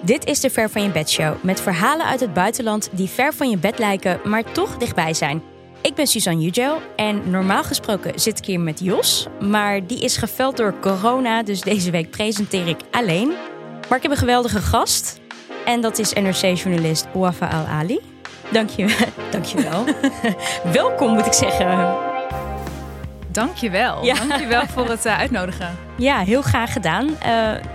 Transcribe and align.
Dit 0.00 0.24
is 0.26 0.40
de 0.40 0.50
Ver 0.50 0.70
van 0.70 0.82
je 0.82 0.90
bed 0.90 1.10
show 1.10 1.34
met 1.42 1.60
verhalen 1.60 2.06
uit 2.06 2.20
het 2.20 2.34
buitenland 2.34 2.88
die 2.92 3.08
ver 3.08 3.34
van 3.34 3.50
je 3.50 3.56
bed 3.56 3.78
lijken, 3.78 4.20
maar 4.24 4.52
toch 4.52 4.76
dichtbij 4.76 5.14
zijn. 5.14 5.42
Ik 5.80 5.94
ben 5.94 6.06
Suzanne 6.06 6.46
Ugel 6.46 6.78
en 6.96 7.30
normaal 7.30 7.64
gesproken 7.64 8.20
zit 8.20 8.38
ik 8.38 8.44
hier 8.44 8.60
met 8.60 8.80
Jos, 8.80 9.26
maar 9.40 9.86
die 9.86 10.00
is 10.00 10.16
geveld 10.16 10.56
door 10.56 10.74
corona, 10.80 11.42
dus 11.42 11.60
deze 11.60 11.90
week 11.90 12.10
presenteer 12.10 12.68
ik 12.68 12.80
alleen. 12.90 13.28
Maar 13.88 13.96
ik 13.96 14.02
heb 14.02 14.12
een 14.12 14.18
geweldige 14.18 14.60
gast 14.60 15.20
en 15.64 15.80
dat 15.80 15.98
is 15.98 16.12
NRC-journalist 16.12 17.06
Wafa 17.12 17.48
Al-Ali. 17.48 18.00
Dank 18.52 18.70
je, 18.70 18.96
dankjewel. 19.30 19.84
Welkom 20.72 21.12
moet 21.14 21.26
ik 21.26 21.32
zeggen. 21.32 22.07
Dankjewel. 23.38 24.04
Ja. 24.04 24.14
Dankjewel 24.14 24.66
voor 24.66 24.88
het 24.88 25.04
eh, 25.04 25.18
uitnodigen. 25.18 25.76
Ja, 25.96 26.18
heel 26.18 26.42
graag 26.42 26.72
gedaan. 26.72 27.18
Eh, 27.18 27.30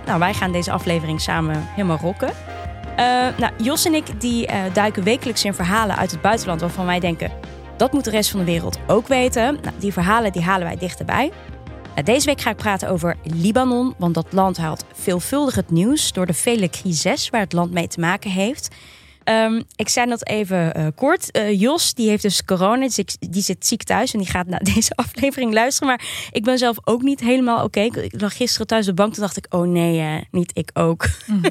nou, 0.06 0.20
wij 0.20 0.34
gaan 0.34 0.52
deze 0.52 0.72
aflevering 0.72 1.22
samen 1.22 1.68
helemaal 1.70 1.98
rocken. 1.98 2.30
Eh, 2.96 3.06
nou, 3.38 3.52
Jos 3.58 3.86
en 3.86 3.94
ik 3.94 4.22
die, 4.22 4.50
duiken 4.74 5.04
wekelijks 5.04 5.46
in 5.46 5.54
verhalen 5.54 5.98
uit 5.98 6.12
het 6.12 6.22
buitenland 6.22 6.62
waarvan 6.62 6.86
wij 6.86 7.00
denken 7.00 7.32
dat 7.78 7.92
moet 7.92 8.04
de 8.04 8.10
rest 8.10 8.30
van 8.30 8.40
de 8.40 8.46
wereld 8.46 8.80
ook 8.88 9.08
weten. 9.08 9.58
Nou, 9.62 9.76
die 9.80 9.94
verhalen 9.94 10.32
die 10.32 10.42
halen 10.42 10.68
wij 10.68 10.78
dichterbij. 10.78 11.32
Nou, 11.94 12.04
deze 12.04 12.26
week 12.26 12.42
ga 12.42 12.50
ik 12.50 12.56
praten 12.56 12.90
over 12.90 13.16
Libanon, 13.24 13.94
want 13.98 14.14
dat 14.14 14.28
land 14.30 14.58
haalt 14.58 14.86
veelvuldig 14.94 15.56
het 15.56 15.72
nieuws 15.72 16.12
door 16.12 16.26
de 16.26 16.34
vele 16.34 16.70
crises 16.70 17.30
waar 17.30 17.42
het 17.42 17.54
land 17.54 17.72
mee 17.72 17.88
te 17.88 18.00
maken 18.00 18.32
heeft. 18.32 18.76
Ehm, 19.24 19.62
ik 19.76 19.90
zei 19.90 20.10
dat 20.10 20.28
even 20.28 20.74
eh, 20.74 20.88
kort. 20.96 21.32
Eh, 21.32 21.60
Jos, 21.60 21.94
die 21.94 22.10
heeft 22.10 22.22
dus 22.22 22.46
corona, 22.46 22.86
dus 22.86 22.98
ik- 22.98 23.16
die 23.32 23.42
zit 23.42 23.66
ziek 23.66 23.84
thuis 23.84 24.14
en 24.14 24.20
die 24.20 24.28
gaat 24.28 24.48
naar 24.48 24.64
deze 24.74 24.96
aflevering 24.96 25.54
luisteren. 25.54 25.88
Maar 25.88 26.30
ik 26.32 26.44
ben 26.44 26.58
zelf 26.58 26.78
ook 26.84 27.02
niet 27.02 27.20
helemaal 27.20 27.64
oké. 27.64 27.80
Ik- 27.80 27.96
Ik 27.96 28.22
lag 28.22 28.36
gisteren 28.38 28.68
thuis 28.68 28.88
op 28.90 28.96
de 28.96 29.02
bank, 29.02 29.14
toen 29.14 29.24
dacht 29.24 29.38
ik, 29.38 29.46
oh 29.50 29.68
nee, 29.68 30.00
eh, 30.00 30.22
niet 30.32 30.52
ik 30.54 30.70
ook. 30.74 31.06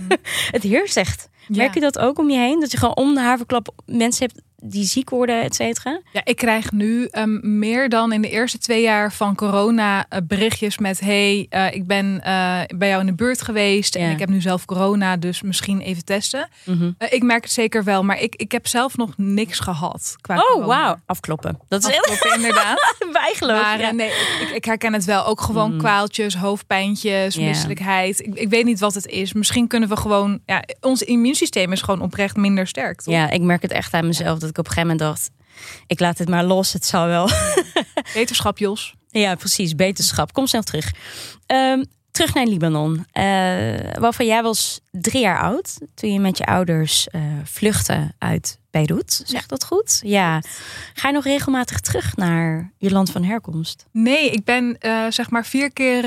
het 0.50 0.62
heerst 0.62 0.96
echt. 0.96 1.28
Merk 1.48 1.74
je 1.74 1.80
dat 1.80 1.98
ook 1.98 2.18
om 2.18 2.30
je 2.30 2.38
heen? 2.38 2.60
Dat 2.60 2.70
je 2.70 2.76
gewoon 2.78 2.96
om 2.96 3.14
de 3.14 3.20
haverklap 3.20 3.74
mensen 3.86 4.26
hebt 4.26 4.40
die 4.64 4.84
ziek 4.84 5.10
worden, 5.10 5.42
et 5.42 5.54
cetera? 5.54 6.00
Ja, 6.12 6.20
ik 6.24 6.36
krijg 6.36 6.72
nu 6.72 7.06
ehm, 7.10 7.58
meer 7.58 7.88
dan 7.88 8.12
in 8.12 8.22
de 8.22 8.30
eerste 8.30 8.58
twee 8.58 8.82
jaar 8.82 9.12
van 9.12 9.34
corona 9.34 10.04
eh, 10.08 10.18
berichtjes 10.24 10.78
met: 10.78 11.00
hey, 11.00 11.46
eh, 11.50 11.74
ik 11.74 11.86
ben 11.86 12.20
eh, 12.22 12.60
bij 12.76 12.88
jou 12.88 13.00
in 13.00 13.06
de 13.06 13.14
buurt 13.14 13.42
geweest 13.42 13.94
en 13.94 14.10
ik 14.10 14.18
heb 14.18 14.28
nu 14.28 14.40
zelf 14.40 14.64
corona, 14.64 15.16
dus 15.16 15.42
misschien 15.42 15.80
even 15.80 16.04
testen. 16.04 16.48
Mhm. 16.64 16.90
Ik 17.10 17.22
merk 17.22 17.42
het 17.42 17.52
zeker 17.52 17.84
wel, 17.84 18.04
maar 18.04 18.20
ik, 18.20 18.34
ik 18.36 18.52
heb 18.52 18.66
zelf 18.66 18.96
nog 18.96 19.10
niks 19.16 19.58
gehad. 19.58 20.16
Qua 20.20 20.36
Oh, 20.54 20.66
wauw. 20.66 20.96
Afkloppen. 21.06 21.58
Dat 21.68 21.84
is 21.84 21.90
heel 21.90 22.00
Afkloppen, 22.00 22.34
inderdaad. 22.34 22.96
bijgeloof. 23.12 23.62
Maar 23.62 23.80
ja. 23.80 23.90
nee, 23.90 24.08
ik, 24.08 24.50
ik 24.54 24.64
herken 24.64 24.92
het 24.92 25.04
wel. 25.04 25.26
Ook 25.26 25.40
gewoon 25.40 25.70
Mm. 25.72 25.78
kwaaltjes, 25.78 26.34
hoofdpijntjes, 26.36 27.36
misselijkheid. 27.36 28.20
Ik, 28.20 28.34
ik 28.34 28.48
weet 28.48 28.64
niet 28.64 28.80
wat 28.80 28.94
het 28.94 29.06
is. 29.06 29.32
Misschien 29.32 29.66
kunnen 29.66 29.88
we 29.88 29.96
gewoon... 29.96 30.40
Ja, 30.46 30.64
ons 30.80 31.02
immuunsysteem 31.02 31.72
is 31.72 31.82
gewoon 31.82 32.00
oprecht 32.02 32.36
minder 32.36 32.66
sterk. 32.66 33.00
Toch? 33.00 33.14
Ja, 33.14 33.30
ik 33.30 33.40
merk 33.40 33.62
het 33.62 33.70
echt 33.70 33.94
aan 33.94 34.06
mezelf 34.06 34.38
dat 34.38 34.51
ik 34.52 34.58
op 34.58 34.66
een 34.66 34.72
gegeven 34.72 34.96
moment 34.96 35.08
dacht... 35.08 35.30
ik 35.86 36.00
laat 36.00 36.18
het 36.18 36.28
maar 36.28 36.44
los, 36.44 36.72
het 36.72 36.84
zal 36.86 37.06
wel. 37.06 37.28
Wetenschap, 38.14 38.58
Jos. 38.58 38.94
ja, 39.10 39.34
precies. 39.34 39.74
Beterschap. 39.74 40.32
Kom 40.32 40.46
snel 40.46 40.62
terug. 40.62 40.92
Ehm, 41.46 41.82
terug 42.10 42.34
naar 42.34 42.46
Libanon. 42.46 43.06
Eh, 43.12 43.24
waarvan 43.98 44.26
jij 44.26 44.42
was 44.42 44.80
drie 44.90 45.20
jaar 45.22 45.40
oud 45.40 45.78
toen 45.94 46.12
je 46.12 46.20
met 46.20 46.38
je 46.38 46.44
ouders 46.46 47.08
eh 47.08 47.20
vluchtte 47.44 48.12
uit 48.18 48.58
Beirut. 48.70 49.22
Zeg 49.26 49.40
Ja. 49.40 49.46
dat 49.46 49.64
goed? 49.64 50.00
Ja. 50.04 50.42
Ga 50.94 51.08
je 51.08 51.14
nog 51.14 51.24
regelmatig 51.24 51.80
terug 51.80 52.16
naar 52.16 52.72
je 52.78 52.90
land 52.90 53.10
van 53.10 53.24
herkomst? 53.24 53.86
Nee, 53.90 54.30
ik 54.30 54.44
ben 54.44 54.78
eh, 54.78 55.06
zeg 55.08 55.30
maar 55.30 55.46
vier 55.46 55.72
keer 55.72 56.04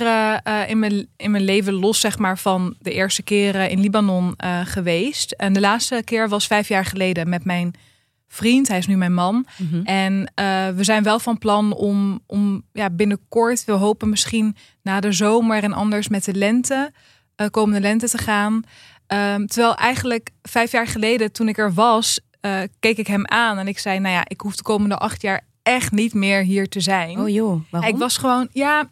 in, 0.67 0.79
mijn, 0.79 1.07
in 1.17 1.31
mijn 1.31 1.43
leven 1.43 1.73
los 1.73 1.99
zeg 1.99 2.17
maar, 2.17 2.38
van 2.38 2.75
de 2.79 2.91
eerste 2.91 3.23
keren 3.23 3.69
in 3.69 3.79
Libanon 3.79 4.35
geweest. 4.63 5.31
En 5.31 5.53
de 5.53 5.59
laatste 5.59 6.01
keer 6.05 6.29
was 6.29 6.47
vijf 6.47 6.67
jaar 6.67 6.85
geleden 6.85 7.29
met 7.29 7.43
mijn 7.45 7.73
vriend. 8.27 8.67
Hij 8.67 8.77
is 8.77 8.87
nu 8.87 8.97
mijn 8.97 9.13
man. 9.13 9.45
En 9.83 10.31
eh, 10.35 10.69
we 10.69 10.83
zijn 10.83 11.03
wel 11.03 11.19
van 11.19 11.38
plan 11.38 11.73
om, 11.73 12.19
om 12.25 12.63
ja, 12.72 12.89
binnenkort, 12.89 13.66
we 13.66 13.72
hopen 13.72 14.09
misschien 14.09 14.55
na 14.81 15.00
de 15.00 15.11
zomer 15.11 15.63
en 15.63 15.73
anders 15.73 16.07
met 16.07 16.25
de 16.25 16.33
lente, 16.33 16.91
eh, 17.35 17.47
komende 17.47 17.79
lente 17.81 18.09
te 18.09 18.17
gaan. 18.17 18.63
Ehm, 19.07 19.45
terwijl 19.45 19.75
eigenlijk 19.75 20.29
vijf 20.41 20.72
jaar 20.72 20.88
geleden, 20.88 21.31
toen 21.31 21.47
ik 21.47 21.57
er 21.57 21.73
was, 21.73 22.19
eh, 22.41 22.61
keek 22.79 22.97
ik 22.97 23.07
hem 23.07 23.27
aan 23.27 23.57
en 23.57 23.67
ik 23.67 23.79
zei: 23.79 24.00
Nou 24.00 24.13
ja, 24.16 24.23
ik 24.27 24.41
hoef 24.41 24.55
de 24.55 24.63
komende 24.63 24.97
acht 24.97 25.21
jaar 25.21 25.41
echt 25.63 25.91
niet 25.91 26.13
meer 26.13 26.41
hier 26.41 26.69
te 26.69 26.79
zijn. 26.79 27.19
Oh 27.19 27.29
joh, 27.29 27.61
waarom? 27.69 27.89
Ik 27.89 27.97
was 27.97 28.17
gewoon, 28.17 28.47
ja, 28.51 28.89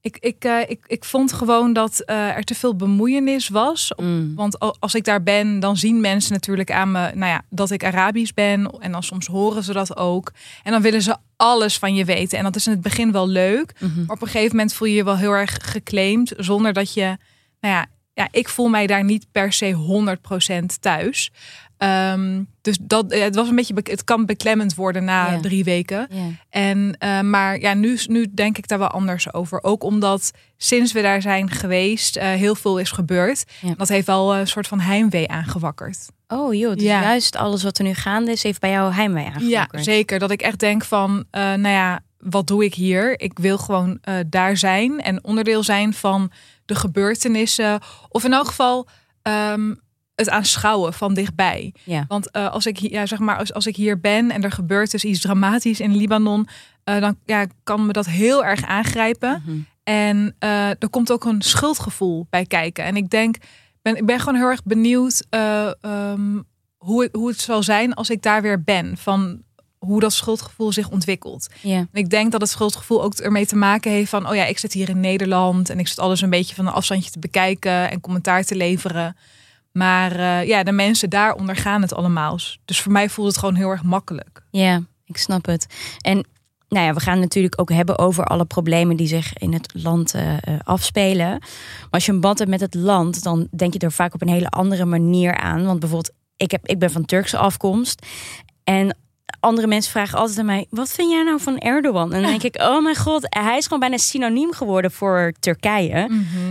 ik, 0.00 0.16
ik, 0.20 0.44
eh, 0.44 0.60
ik, 0.66 0.84
ik 0.86 1.04
vond 1.04 1.32
gewoon 1.32 1.72
dat 1.72 2.00
eh, 2.00 2.36
er 2.36 2.44
te 2.44 2.54
veel 2.54 2.76
bemoeienis 2.76 3.48
was. 3.48 3.92
Mm. 3.96 4.34
Want 4.34 4.58
al- 4.58 4.76
als 4.78 4.94
ik 4.94 5.04
daar 5.04 5.22
ben, 5.22 5.60
dan 5.60 5.76
zien 5.76 6.00
mensen 6.00 6.32
natuurlijk 6.32 6.70
aan 6.70 6.90
me 6.90 7.10
nou 7.14 7.30
ja, 7.30 7.42
dat 7.50 7.70
ik 7.70 7.84
Arabisch 7.84 8.32
ben. 8.34 8.70
En 8.80 8.92
dan 8.92 9.02
soms 9.02 9.26
horen 9.26 9.62
ze 9.62 9.72
dat 9.72 9.96
ook. 9.96 10.32
En 10.62 10.72
dan 10.72 10.82
willen 10.82 11.02
ze 11.02 11.16
alles 11.36 11.78
van 11.78 11.94
je 11.94 12.04
weten. 12.04 12.38
En 12.38 12.44
dat 12.44 12.56
is 12.56 12.66
in 12.66 12.72
het 12.72 12.80
begin 12.82 13.12
wel 13.12 13.28
leuk. 13.28 13.72
Mhm. 13.80 14.04
Maar 14.04 14.16
op 14.16 14.22
een 14.22 14.28
gegeven 14.28 14.56
moment 14.56 14.74
voel 14.74 14.88
je 14.88 14.94
je 14.94 15.04
wel 15.04 15.16
heel 15.16 15.32
erg 15.32 15.56
geclaimd. 15.60 16.32
Zonder 16.36 16.72
dat 16.72 16.94
je, 16.94 17.16
nou 17.60 17.74
ja, 17.74 17.86
ja 18.14 18.28
ik 18.30 18.48
voel 18.48 18.68
mij 18.68 18.86
daar 18.86 19.04
niet 19.04 19.26
per 19.32 19.52
se 19.52 19.72
100% 19.72 20.78
thuis. 20.80 21.30
Ehm, 21.78 22.42
dus 22.60 22.78
dat, 22.82 23.12
het 23.12 23.34
was 23.34 23.48
een 23.48 23.54
beetje, 23.56 23.74
be- 23.74 23.90
het 23.90 24.04
kan 24.04 24.26
beklemmend 24.26 24.74
worden 24.74 25.04
na 25.04 25.30
Ja. 25.30 25.40
drie 25.40 25.64
weken. 25.64 26.06
Ja. 26.10 26.22
En, 26.50 26.96
eh, 26.98 27.20
maar 27.20 27.60
ja, 27.60 27.74
nu, 27.74 27.98
nu 28.06 28.26
denk 28.34 28.58
ik 28.58 28.68
daar 28.68 28.78
wel 28.78 28.88
anders 28.88 29.32
over. 29.32 29.62
Ook 29.62 29.82
omdat 29.84 30.30
sinds 30.56 30.92
we 30.92 31.02
daar 31.02 31.22
zijn 31.22 31.50
geweest, 31.50 32.16
eh, 32.16 32.28
heel 32.28 32.54
veel 32.54 32.78
is 32.78 32.90
gebeurd. 32.90 33.44
Ja. 33.60 33.74
Dat 33.76 33.88
heeft 33.88 34.06
wel 34.06 34.36
een 34.36 34.46
soort 34.46 34.66
van 34.66 34.80
heimwee 34.80 35.28
aangewakkerd. 35.28 35.98
Oh 36.28 36.54
joh, 36.54 36.74
dus 36.74 36.82
Ja. 36.82 37.02
juist 37.02 37.36
alles 37.36 37.62
wat 37.62 37.78
er 37.78 37.84
nu 37.84 37.94
gaande 37.94 38.30
is, 38.30 38.42
heeft 38.42 38.60
bij 38.60 38.70
jou 38.70 38.92
heimwee 38.92 39.24
Ja, 39.24 39.30
aangewakkerd. 39.34 39.84
zeker. 39.84 40.18
Dat 40.18 40.30
ik 40.30 40.42
echt 40.42 40.58
denk 40.58 40.84
van, 40.84 41.24
eh, 41.30 41.42
nou 41.42 41.68
ja, 41.68 42.00
wat 42.18 42.46
doe 42.46 42.64
ik 42.64 42.74
hier? 42.74 43.20
Ik 43.20 43.38
wil 43.38 43.58
gewoon 43.58 44.00
daar 44.26 44.56
zijn 44.56 45.00
en 45.00 45.24
onderdeel 45.24 45.62
zijn 45.62 45.94
van 45.94 46.30
de 46.64 46.74
gebeurtenissen. 46.74 47.80
Of 48.08 48.24
in 48.24 48.32
elk 48.32 48.46
geval 48.46 48.88
ehm, 49.22 49.74
het 50.18 50.30
aanschouwen 50.30 50.92
van 50.92 51.14
dichtbij. 51.14 51.74
Ja. 51.84 52.04
Want 52.08 52.30
eh, 52.30 52.50
als 52.50 52.66
ik 52.66 52.78
hier, 52.78 52.90
ja, 52.90 53.06
zeg 53.06 53.18
maar, 53.18 53.36
als, 53.38 53.52
als 53.52 53.66
ik 53.66 53.76
hier 53.76 54.00
ben 54.00 54.30
en 54.30 54.42
er 54.42 54.52
gebeurt 54.52 54.90
dus 54.90 55.04
iets 55.04 55.20
dramatisch 55.20 55.80
in 55.80 55.96
Libanon, 55.96 56.48
eh, 56.84 57.00
dan 57.00 57.16
ja, 57.24 57.46
kan 57.64 57.86
me 57.86 57.92
dat 57.92 58.06
heel 58.06 58.44
erg 58.44 58.62
aangrijpen. 58.62 59.42
Mhm. 59.46 59.58
En 59.82 60.34
eh, 60.38 60.68
er 60.68 60.88
komt 60.90 61.12
ook 61.12 61.24
een 61.24 61.42
schuldgevoel 61.42 62.26
bij 62.30 62.44
kijken. 62.44 62.84
En 62.84 62.96
ik 62.96 63.10
denk, 63.10 63.36
ben, 63.82 63.96
ik 63.96 64.06
ben 64.06 64.18
gewoon 64.18 64.34
heel 64.34 64.48
erg 64.48 64.62
benieuwd 64.62 65.26
eh, 65.30 65.70
ehm, 65.80 66.40
hoe, 66.76 67.02
het, 67.02 67.14
hoe 67.14 67.28
het 67.28 67.40
zal 67.40 67.62
zijn 67.62 67.94
als 67.94 68.10
ik 68.10 68.22
daar 68.22 68.42
weer 68.42 68.62
ben. 68.62 68.96
Van 68.96 69.42
hoe 69.78 70.00
dat 70.00 70.12
schuldgevoel 70.12 70.72
zich 70.72 70.90
ontwikkelt. 70.90 71.48
Ja. 71.60 71.76
En 71.76 71.88
ik 71.92 72.10
denk 72.10 72.32
dat 72.32 72.40
het 72.40 72.50
schuldgevoel 72.50 73.02
ook 73.02 73.14
ermee 73.14 73.46
te 73.46 73.56
maken 73.56 73.90
heeft 73.90 74.10
van, 74.10 74.28
oh 74.28 74.34
ja, 74.34 74.44
ik 74.44 74.58
zit 74.58 74.72
hier 74.72 74.88
in 74.88 75.00
Nederland 75.00 75.70
en 75.70 75.78
ik 75.78 75.88
zit 75.88 75.98
alles 75.98 76.20
een 76.20 76.30
beetje 76.30 76.54
van 76.54 76.66
een 76.66 76.72
afstandje 76.72 77.10
te 77.10 77.18
bekijken 77.18 77.90
en 77.90 78.00
commentaar 78.00 78.44
te 78.44 78.56
leveren. 78.56 79.16
Maar 79.72 80.12
eh, 80.12 80.46
ja, 80.48 80.62
de 80.62 80.72
mensen 80.72 81.10
daar 81.10 81.34
ondergaan 81.34 81.82
het 81.82 81.94
allemaal. 81.94 82.38
Dus 82.64 82.80
voor 82.80 82.92
mij 82.92 83.08
voelt 83.08 83.28
het 83.28 83.38
gewoon 83.38 83.54
heel 83.54 83.70
erg 83.70 83.82
makkelijk. 83.82 84.42
Ja, 84.50 84.82
ik 85.04 85.16
snap 85.16 85.46
het. 85.46 85.66
En 86.00 86.26
nou 86.68 86.86
ja, 86.86 86.94
we 86.94 87.00
gaan 87.00 87.20
natuurlijk 87.20 87.60
ook 87.60 87.70
hebben 87.70 87.98
over 87.98 88.24
alle 88.24 88.44
problemen 88.44 88.96
die 88.96 89.06
zich 89.06 89.32
in 89.38 89.52
het 89.52 89.72
land 89.74 90.14
eh, 90.14 90.36
eh, 90.36 90.40
afspelen. 90.64 91.28
Maar 91.28 91.88
als 91.90 92.06
je 92.06 92.12
een 92.12 92.20
band 92.20 92.38
hebt 92.38 92.50
met 92.50 92.60
het 92.60 92.74
land, 92.74 93.22
dan 93.22 93.48
denk 93.56 93.72
je 93.72 93.78
er 93.78 93.92
vaak 93.92 94.14
op 94.14 94.22
een 94.22 94.28
hele 94.28 94.48
andere 94.48 94.84
manier 94.84 95.36
aan. 95.36 95.66
Want 95.66 95.80
bijvoorbeeld, 95.80 96.14
ik, 96.36 96.50
heb, 96.50 96.66
ik 96.66 96.78
ben 96.78 96.90
van 96.90 97.04
Turkse 97.04 97.38
afkomst. 97.38 98.06
En 98.64 98.96
andere 99.40 99.66
mensen 99.66 99.92
vragen 99.92 100.18
altijd 100.18 100.38
aan 100.38 100.44
mij: 100.46 100.66
wat 100.70 100.90
vind 100.90 101.10
jij 101.10 101.22
nou 101.22 101.40
van 101.40 101.58
Erdogan? 101.58 102.12
En 102.12 102.22
dan 102.22 102.30
denk 102.30 102.42
ik: 102.42 102.60
oh 102.70 102.82
mijn 102.82 102.96
god, 102.96 103.26
hij 103.28 103.56
is 103.56 103.64
gewoon 103.64 103.78
bijna 103.80 103.96
synoniem 103.96 104.52
geworden 104.52 104.90
voor 104.90 105.32
Turkije. 105.40 106.08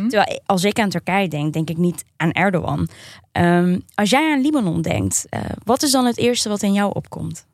Terwijl 0.09 0.41
als 0.45 0.63
ik 0.63 0.79
aan 0.79 0.89
Turkije 0.89 1.27
denk, 1.27 1.53
denk 1.53 1.69
ik 1.69 1.77
niet 1.77 2.03
aan 2.17 2.31
Erdogan. 2.31 2.87
Ehm, 3.31 3.79
als 3.95 4.09
jij 4.09 4.31
aan 4.31 4.41
Libanon 4.41 4.81
denkt, 4.81 5.25
eh, 5.29 5.39
wat 5.63 5.83
is 5.83 5.91
dan 5.91 6.05
het 6.05 6.17
eerste 6.17 6.49
wat 6.49 6.61
in 6.61 6.73
jou 6.73 6.91
opkomt? 6.93 7.45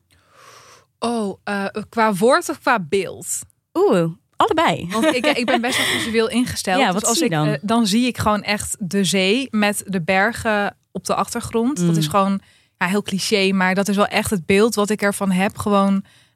Oh, 0.99 1.37
eh, 1.43 1.65
qua 1.89 2.13
woord 2.13 2.49
of 2.49 2.59
qua 2.59 2.79
beeld? 2.79 3.27
Oeh, 3.73 4.05
allebei. 4.35 4.87
Want 4.91 5.05
ik, 5.05 5.25
ik 5.25 5.45
ben 5.45 5.61
best 5.61 5.77
wel 5.77 5.85
visueel 5.85 6.29
ingesteld. 6.29 6.79
Ja, 6.79 6.85
dus 6.85 6.93
wat 6.93 7.05
als 7.05 7.17
zie 7.17 7.29
je 7.29 7.31
ik, 7.35 7.37
dan? 7.37 7.47
eh, 7.47 7.59
dan 7.61 7.87
zie 7.87 8.07
ik 8.07 8.17
gewoon 8.17 8.43
echt 8.43 8.75
de 8.79 9.03
zee 9.03 9.47
met 9.51 9.83
de 9.87 10.01
bergen 10.01 10.75
op 10.91 11.05
de 11.05 11.15
achtergrond. 11.15 11.77
Dat 11.77 11.85
Mm. 11.91 11.97
is 11.97 12.07
gewoon 12.07 12.41
ja, 12.83 12.89
heel 12.89 13.01
cliché, 13.03 13.51
maar 13.51 13.75
dat 13.75 13.87
is 13.87 13.95
wel 13.95 14.07
echt 14.07 14.29
het 14.29 14.45
beeld 14.45 14.75
wat 14.75 14.89
ik 14.89 15.01
ervan 15.01 15.31
heb. 15.31 15.57
Gewoon 15.57 15.91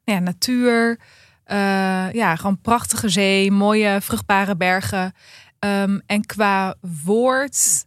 nou 0.06 0.20
ja, 0.20 0.20
natuur, 0.20 1.00
eh, 1.44 2.12
ja, 2.14 2.36
gewoon 2.36 2.62
prachtige 2.62 3.10
zee, 3.10 3.52
mooie 3.52 3.98
vruchtbare 4.02 4.56
bergen. 4.56 5.14
Ehm, 5.60 6.00
en 6.06 6.26
qua 6.26 6.76
woord, 7.04 7.86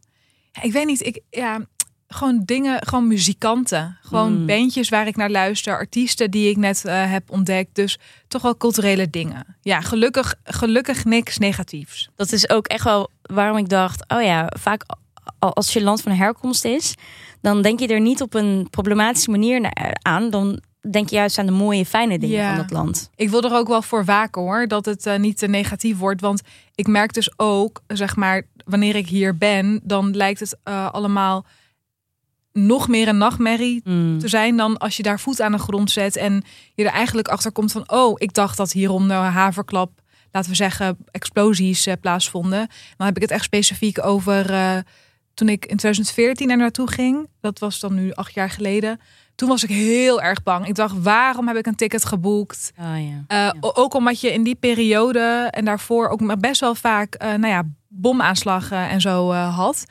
ja, 0.52 0.62
ik 0.62 0.72
weet 0.72 0.86
niet, 0.86 1.06
ik, 1.06 1.20
ja, 1.30 1.60
gewoon 2.08 2.42
dingen, 2.44 2.86
gewoon 2.86 3.06
muzikanten. 3.06 3.98
Gewoon 4.02 4.40
Mm. 4.40 4.46
bandjes 4.46 4.88
waar 4.88 5.06
ik 5.06 5.16
naar 5.16 5.30
luister, 5.30 5.76
artiesten 5.76 6.30
die 6.30 6.50
ik 6.50 6.56
net 6.56 6.84
eh, 6.84 7.10
heb 7.10 7.30
ontdekt. 7.30 7.74
Dus 7.74 7.98
toch 8.28 8.42
wel 8.42 8.56
culturele 8.56 9.10
dingen. 9.10 9.56
Ja, 9.62 9.80
gelukkig, 9.80 10.34
gelukkig 10.44 11.04
niks 11.04 11.38
negatiefs. 11.38 12.10
Dat 12.16 12.32
is 12.32 12.50
ook 12.50 12.66
echt 12.66 12.84
wel 12.84 13.10
waarom 13.22 13.56
ik 13.56 13.68
dacht, 13.68 14.04
oh 14.08 14.22
ja, 14.22 14.50
vaak 14.58 14.82
als 15.38 15.72
je 15.72 15.82
land 15.82 16.00
van 16.00 16.12
herkomst 16.12 16.64
is, 16.64 16.94
dan 17.40 17.62
denk 17.62 17.80
je 17.80 17.86
er 17.86 18.00
niet 18.00 18.22
op 18.22 18.34
een 18.34 18.68
problematische 18.70 19.30
manier 19.30 19.70
aan. 20.02 20.30
Dan 20.30 20.60
denk 20.90 21.08
je 21.08 21.16
juist 21.16 21.38
aan 21.38 21.46
de 21.46 21.52
mooie, 21.52 21.86
fijne 21.86 22.18
dingen 22.18 22.48
van 22.48 22.58
het 22.58 22.70
land. 22.70 23.10
Ik 23.16 23.30
wil 23.30 23.42
er 23.42 23.54
ook 23.54 23.68
wel 23.68 23.82
voor 23.82 24.04
waken 24.04 24.42
hoor, 24.42 24.68
dat 24.68 24.84
het 24.84 25.06
uh, 25.06 25.16
niet 25.16 25.38
te 25.38 25.46
negatief 25.46 25.98
wordt. 25.98 26.20
Want 26.20 26.42
ik 26.74 26.86
merk 26.86 27.12
dus 27.12 27.38
ook, 27.38 27.82
zeg 27.86 28.16
maar, 28.16 28.42
wanneer 28.64 28.96
ik 28.96 29.08
hier 29.08 29.36
ben, 29.36 29.80
dan 29.82 30.16
lijkt 30.16 30.40
het 30.40 30.56
uh, 30.64 30.90
allemaal 30.90 31.44
nog 32.52 32.88
meer 32.88 33.08
een 33.08 33.18
nachtmerrie 33.18 33.80
mm. 33.84 34.18
te 34.18 34.28
zijn 34.28 34.56
dan 34.56 34.78
als 34.78 34.96
je 34.96 35.02
daar 35.02 35.20
voet 35.20 35.40
aan 35.40 35.52
de 35.52 35.58
grond 35.58 35.90
zet 35.90 36.16
en 36.16 36.44
je 36.74 36.84
er 36.84 36.90
eigenlijk 36.90 37.28
achter 37.28 37.52
komt 37.52 37.72
van, 37.72 37.90
oh, 37.90 38.14
ik 38.16 38.34
dacht 38.34 38.56
dat 38.56 38.72
hieronder 38.72 39.16
haverklap, 39.16 39.90
laten 40.32 40.50
we 40.50 40.56
zeggen, 40.56 40.98
explosies 41.10 41.86
uh, 41.86 41.94
plaatsvonden. 42.00 42.68
Dan 42.96 43.06
heb 43.06 43.16
ik 43.16 43.22
het 43.22 43.30
echt 43.30 43.44
specifiek 43.44 44.04
over 44.04 44.54
toen 45.34 45.48
ik 45.48 45.66
in 45.66 45.76
2014 45.76 46.50
er 46.50 46.56
naartoe 46.56 46.90
ging. 46.90 47.28
Dat 47.40 47.58
was 47.58 47.80
dan 47.80 47.94
nu 47.94 48.12
acht 48.12 48.34
jaar 48.34 48.50
geleden. 48.50 49.00
Toen 49.34 49.48
was 49.48 49.64
ik 49.64 49.70
heel 49.70 50.22
erg 50.22 50.42
bang. 50.42 50.66
Ik 50.66 50.74
dacht, 50.74 51.02
waarom 51.02 51.46
heb 51.48 51.56
ik 51.56 51.66
een 51.66 51.74
ticket 51.74 52.04
geboekt? 52.04 52.72
Oh, 52.78 52.94
ja. 53.28 53.52
Uh, 53.54 53.60
Ook 53.60 53.94
omdat 53.94 54.20
je 54.20 54.32
in 54.32 54.42
die 54.42 54.54
periode 54.54 55.48
en 55.50 55.64
daarvoor 55.64 56.08
ook 56.08 56.40
best 56.40 56.60
wel 56.60 56.74
vaak, 56.74 57.18
nou 57.18 57.46
ja, 57.46 57.62
bomaanslagen 57.88 58.88
en 58.88 59.00
zo 59.00 59.32
had. 59.32 59.86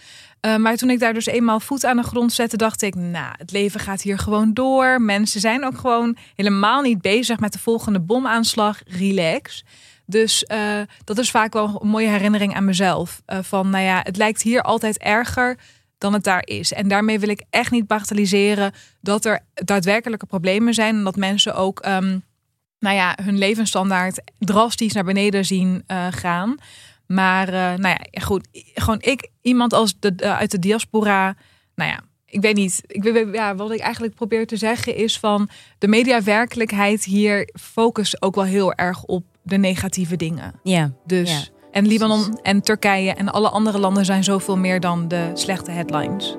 Uh, 0.45 0.55
maar 0.55 0.75
toen 0.75 0.89
ik 0.89 0.99
daar 0.99 1.13
dus 1.13 1.25
eenmaal 1.25 1.59
voet 1.59 1.85
aan 1.85 1.97
de 1.97 2.03
grond 2.03 2.33
zette, 2.33 2.57
dacht 2.57 2.81
ik, 2.81 2.95
nou, 2.95 3.33
het 3.37 3.51
leven 3.51 3.79
gaat 3.79 4.01
hier 4.01 4.17
gewoon 4.17 4.53
door. 4.53 5.01
Mensen 5.01 5.39
zijn 5.41 5.65
ook 5.65 5.77
gewoon 5.77 6.17
helemaal 6.35 6.81
niet 6.81 7.01
bezig 7.01 7.39
met 7.39 7.53
de 7.53 7.59
volgende 7.59 7.99
bomaanslag. 7.99 8.81
Relax. 8.85 9.63
Dus 10.09 10.45
uh, 10.51 10.81
dat 11.03 11.17
is 11.17 11.31
vaak 11.31 11.53
wel 11.53 11.79
een 11.81 11.87
mooie 11.87 12.07
herinnering 12.07 12.55
aan 12.55 12.65
mezelf. 12.65 13.21
Uh, 13.27 13.39
van, 13.41 13.69
nou 13.69 13.83
ja, 13.83 13.99
het 14.03 14.17
lijkt 14.17 14.41
hier 14.41 14.61
altijd 14.61 14.97
erger 14.97 15.57
dan 15.97 16.13
het 16.13 16.23
daar 16.23 16.41
is. 16.45 16.73
En 16.73 16.87
daarmee 16.87 17.19
wil 17.19 17.29
ik 17.29 17.43
echt 17.49 17.71
niet 17.71 17.87
bagatelliseren 17.87 18.71
dat 19.01 19.25
er 19.25 19.39
daadwerkelijke 19.53 20.25
problemen 20.25 20.73
zijn. 20.73 20.95
En 20.95 21.03
dat 21.03 21.15
mensen 21.15 21.55
ook, 21.55 21.85
um, 21.85 22.23
nou 22.79 22.95
ja, 22.95 23.17
hun 23.23 23.37
levensstandaard 23.37 24.21
drastisch 24.39 24.93
naar 24.93 25.03
beneden 25.03 25.45
zien 25.45 25.83
gaan. 26.09 26.55
Maar 27.05 27.51
nou 27.51 27.97
ja, 28.11 28.21
goed. 28.21 28.47
Gewoon 28.73 29.01
ik, 29.01 29.29
iemand 29.41 29.73
als 29.73 29.99
de, 29.99 30.13
uit 30.21 30.51
de 30.51 30.59
diaspora. 30.59 31.35
Nou 31.75 31.89
ja, 31.89 31.99
ik 32.25 32.41
weet 32.41 32.55
niet. 32.55 32.81
Ik, 32.85 33.03
weet, 33.03 33.27
ja, 33.31 33.55
wat 33.55 33.71
ik 33.71 33.79
eigenlijk 33.79 34.15
probeer 34.15 34.47
te 34.47 34.57
zeggen 34.57 34.95
is 34.95 35.19
van 35.19 35.49
de 35.77 35.87
mediawerkelijkheid 35.87 37.03
hier 37.03 37.49
focust 37.59 38.21
ook 38.21 38.35
wel 38.35 38.43
heel 38.43 38.73
erg 38.73 39.03
op 39.03 39.23
de 39.49 39.57
negatieve 39.57 40.15
dingen. 40.15 40.53
Ja. 40.63 40.91
Dus. 41.05 41.31
Ja. 41.31 41.57
En 41.71 41.87
Libanon 41.87 42.39
en 42.41 42.61
Turkije 42.61 43.13
en 43.13 43.29
alle 43.29 43.49
andere 43.49 43.79
landen 43.79 44.05
zijn 44.05 44.23
zoveel 44.23 44.57
meer 44.57 44.79
dan 44.79 45.07
de 45.07 45.31
slechte 45.33 45.71
headlines. 45.71 46.37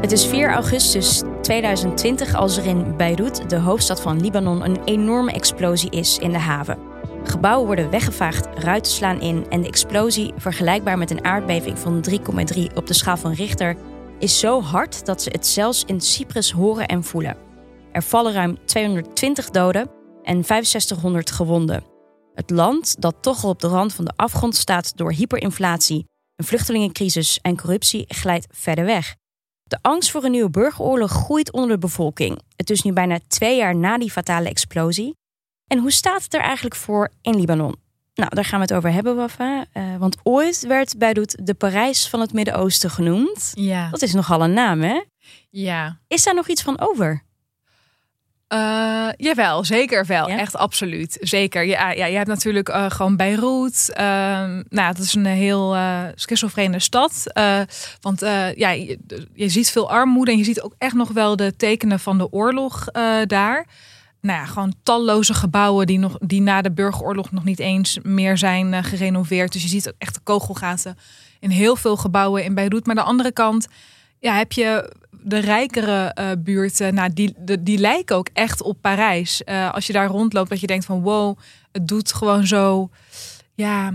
Het 0.00 0.12
is 0.12 0.26
4 0.26 0.50
augustus 0.50 1.22
2020 1.42 2.34
als 2.34 2.56
er 2.56 2.66
in 2.66 2.96
Beirut, 2.96 3.50
de 3.50 3.58
hoofdstad 3.58 4.00
van 4.00 4.20
Libanon, 4.20 4.64
een 4.64 4.84
enorme 4.84 5.32
explosie 5.32 5.90
is 5.90 6.18
in 6.18 6.32
de 6.32 6.38
haven. 6.38 6.78
Gebouwen 7.24 7.66
worden 7.66 7.90
weggevaagd, 7.90 8.48
ruiten 8.54 8.92
slaan 8.92 9.20
in 9.20 9.46
en 9.48 9.60
de 9.60 9.68
explosie, 9.68 10.32
vergelijkbaar 10.36 10.98
met 10.98 11.10
een 11.10 11.24
aardbeving 11.24 11.78
van 11.78 12.04
3,3 12.10 12.16
op 12.74 12.86
de 12.86 12.94
schaal 12.94 13.16
van 13.16 13.32
Richter, 13.32 13.76
is 14.22 14.38
zo 14.38 14.60
hard 14.62 15.06
dat 15.06 15.22
ze 15.22 15.28
het 15.32 15.46
zelfs 15.46 15.84
in 15.84 16.00
Cyprus 16.00 16.50
horen 16.50 16.86
en 16.86 17.04
voelen. 17.04 17.36
Er 17.92 18.02
vallen 18.02 18.32
ruim 18.32 18.64
220 18.64 19.50
doden 19.50 19.90
en 20.22 20.44
6500 20.44 21.30
gewonden. 21.30 21.84
Het 22.34 22.50
land, 22.50 23.00
dat 23.00 23.16
toch 23.20 23.44
al 23.44 23.50
op 23.50 23.60
de 23.60 23.68
rand 23.68 23.94
van 23.94 24.04
de 24.04 24.12
afgrond 24.16 24.56
staat 24.56 24.96
door 24.96 25.12
hyperinflatie, 25.12 26.04
een 26.36 26.44
vluchtelingencrisis 26.44 27.38
en 27.40 27.56
corruptie, 27.56 28.04
glijdt 28.08 28.46
verder 28.50 28.84
weg. 28.84 29.14
De 29.62 29.78
angst 29.80 30.10
voor 30.10 30.24
een 30.24 30.30
nieuwe 30.30 30.50
burgeroorlog 30.50 31.10
groeit 31.10 31.52
onder 31.52 31.70
de 31.70 31.78
bevolking. 31.78 32.40
Het 32.56 32.70
is 32.70 32.82
nu 32.82 32.92
bijna 32.92 33.18
twee 33.28 33.56
jaar 33.56 33.76
na 33.76 33.98
die 33.98 34.10
fatale 34.10 34.48
explosie. 34.48 35.14
En 35.66 35.78
hoe 35.78 35.92
staat 35.92 36.22
het 36.22 36.34
er 36.34 36.40
eigenlijk 36.40 36.76
voor 36.76 37.10
in 37.22 37.36
Libanon? 37.36 37.81
Nou, 38.14 38.34
daar 38.34 38.44
gaan 38.44 38.58
we 38.58 38.64
het 38.64 38.74
over 38.74 38.92
hebben, 38.92 39.16
Wafa. 39.16 39.64
Uh, 39.74 39.96
want 39.96 40.16
ooit 40.22 40.66
werd 40.66 40.98
Beirut 40.98 41.38
de 41.42 41.54
Parijs 41.54 42.08
van 42.08 42.20
het 42.20 42.32
Midden-Oosten 42.32 42.90
genoemd. 42.90 43.50
Ja. 43.54 43.88
Dat 43.90 44.02
is 44.02 44.12
nogal 44.12 44.42
een 44.42 44.52
naam, 44.52 44.80
hè? 44.80 45.02
Ja. 45.50 45.98
Is 46.08 46.24
daar 46.24 46.34
nog 46.34 46.48
iets 46.48 46.62
van 46.62 46.80
over? 46.80 47.22
Uh, 48.48 49.08
jawel, 49.16 49.64
zeker 49.64 50.06
wel. 50.06 50.28
Ja? 50.28 50.38
Echt 50.38 50.56
absoluut. 50.56 51.16
Zeker. 51.20 51.64
Ja, 51.64 51.90
ja, 51.90 52.06
je 52.06 52.16
hebt 52.16 52.28
natuurlijk 52.28 52.68
uh, 52.68 52.90
gewoon 52.90 53.16
Beirut. 53.16 53.88
Uh, 53.90 53.96
nou, 54.68 54.94
dat 54.94 54.98
is 54.98 55.14
een 55.14 55.26
heel 55.26 55.76
schizofrene 56.14 56.78
stad. 56.78 57.24
want 58.00 58.20
ja, 58.54 58.70
je, 58.70 58.98
je, 59.34 59.48
ziet 59.48 59.70
veel 59.70 59.90
armoede 59.90 60.30
en 60.30 60.38
je 60.38 60.44
ziet 60.44 60.62
ook 60.62 60.74
echt 60.78 60.94
nog 60.94 61.08
wel 61.08 61.36
de 61.36 61.56
tekenen 61.56 62.00
van 62.00 62.18
de 62.18 62.32
oorlog 62.32 62.84
daar. 63.26 63.66
Nou 64.22 64.38
ja, 64.38 64.46
gewoon 64.46 64.74
talloze 64.82 65.34
gebouwen 65.34 65.86
die, 65.86 65.98
nog, 65.98 66.18
die 66.18 66.40
na 66.40 66.62
de 66.62 66.72
burgeroorlog 66.72 67.30
nog 67.30 67.44
niet 67.44 67.58
eens 67.58 67.98
meer 68.02 68.38
zijn 68.38 68.84
gerenoveerd. 68.84 69.52
Dus 69.52 69.62
je 69.62 69.68
ziet 69.68 69.88
ook 69.88 69.94
echt 69.98 70.14
de 70.14 70.20
kogelgaten 70.20 70.98
in 71.40 71.50
heel 71.50 71.76
veel 71.76 71.96
gebouwen 71.96 72.44
in 72.44 72.54
Beirut. 72.54 72.86
Maar 72.86 72.96
aan 72.96 73.04
de 73.04 73.10
andere 73.10 73.32
kant 73.32 73.68
ja, 74.18 74.34
heb 74.34 74.52
je 74.52 74.92
de 75.10 75.38
rijkere 75.38 76.16
uh, 76.20 76.30
buurten, 76.38 76.94
nou, 76.94 77.12
die, 77.12 77.34
die 77.60 77.78
lijken 77.78 78.16
ook 78.16 78.28
echt 78.32 78.62
op 78.62 78.76
Parijs. 78.80 79.42
Uh, 79.44 79.72
als 79.72 79.86
je 79.86 79.92
daar 79.92 80.08
rondloopt, 80.08 80.50
dat 80.50 80.60
je 80.60 80.66
denkt 80.66 80.84
van 80.84 81.02
wow, 81.02 81.38
het 81.72 81.88
doet 81.88 82.12
gewoon 82.12 82.46
zo, 82.46 82.90
ja, 83.54 83.92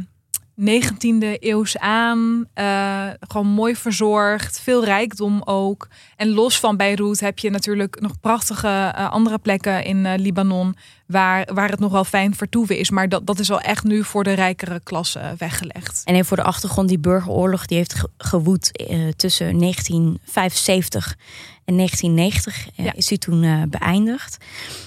19e 0.60 1.40
eeuws 1.40 1.78
aan. 1.78 2.46
Uh, 2.56 3.08
gewoon 3.20 3.48
mooi 3.48 3.76
verzorgd, 3.76 4.60
veel 4.60 4.84
rijkdom 4.86 5.42
ook. 5.46 5.88
En 6.16 6.30
los 6.30 6.60
van 6.60 6.78
Beirut 6.78 7.20
heb 7.20 7.40
je 7.40 7.50
natuurlijk 7.50 8.00
nog 8.00 8.20
prachtige 8.20 8.94
andere 8.96 9.38
plekken 9.38 9.84
in 9.84 10.16
Libanon. 10.16 10.76
Waar, 11.06 11.50
waar 11.54 11.70
het 11.70 11.80
nog 11.80 11.92
wel 11.92 12.04
fijn 12.04 12.36
vertoeven 12.36 12.78
is. 12.78 12.90
Maar 12.90 13.10
dat, 13.10 13.28
dat 13.28 13.40
is 13.40 13.48
wel 13.48 13.62
echt 13.62 13.84
nu 13.84 14.04
voor 14.04 14.24
de 14.24 14.34
rijkere 14.34 14.80
klasse 14.84 15.36
weggelegd. 15.38 16.02
En 16.06 16.14
even 16.14 16.26
voor 16.26 16.38
de 16.38 16.44
achtergrond, 16.44 16.88
die 16.88 17.00
burgeroorlog 17.00 17.66
die 17.66 17.78
heeft 17.78 18.04
gewoed 18.18 18.72
tussen 19.16 19.60
1975 19.60 21.18
en 21.68 21.76
1990 21.76 22.68
ja. 22.74 22.94
is 22.94 23.08
die 23.08 23.18
toen 23.18 23.44
uh, 23.44 23.62
beëindigd. 23.70 24.38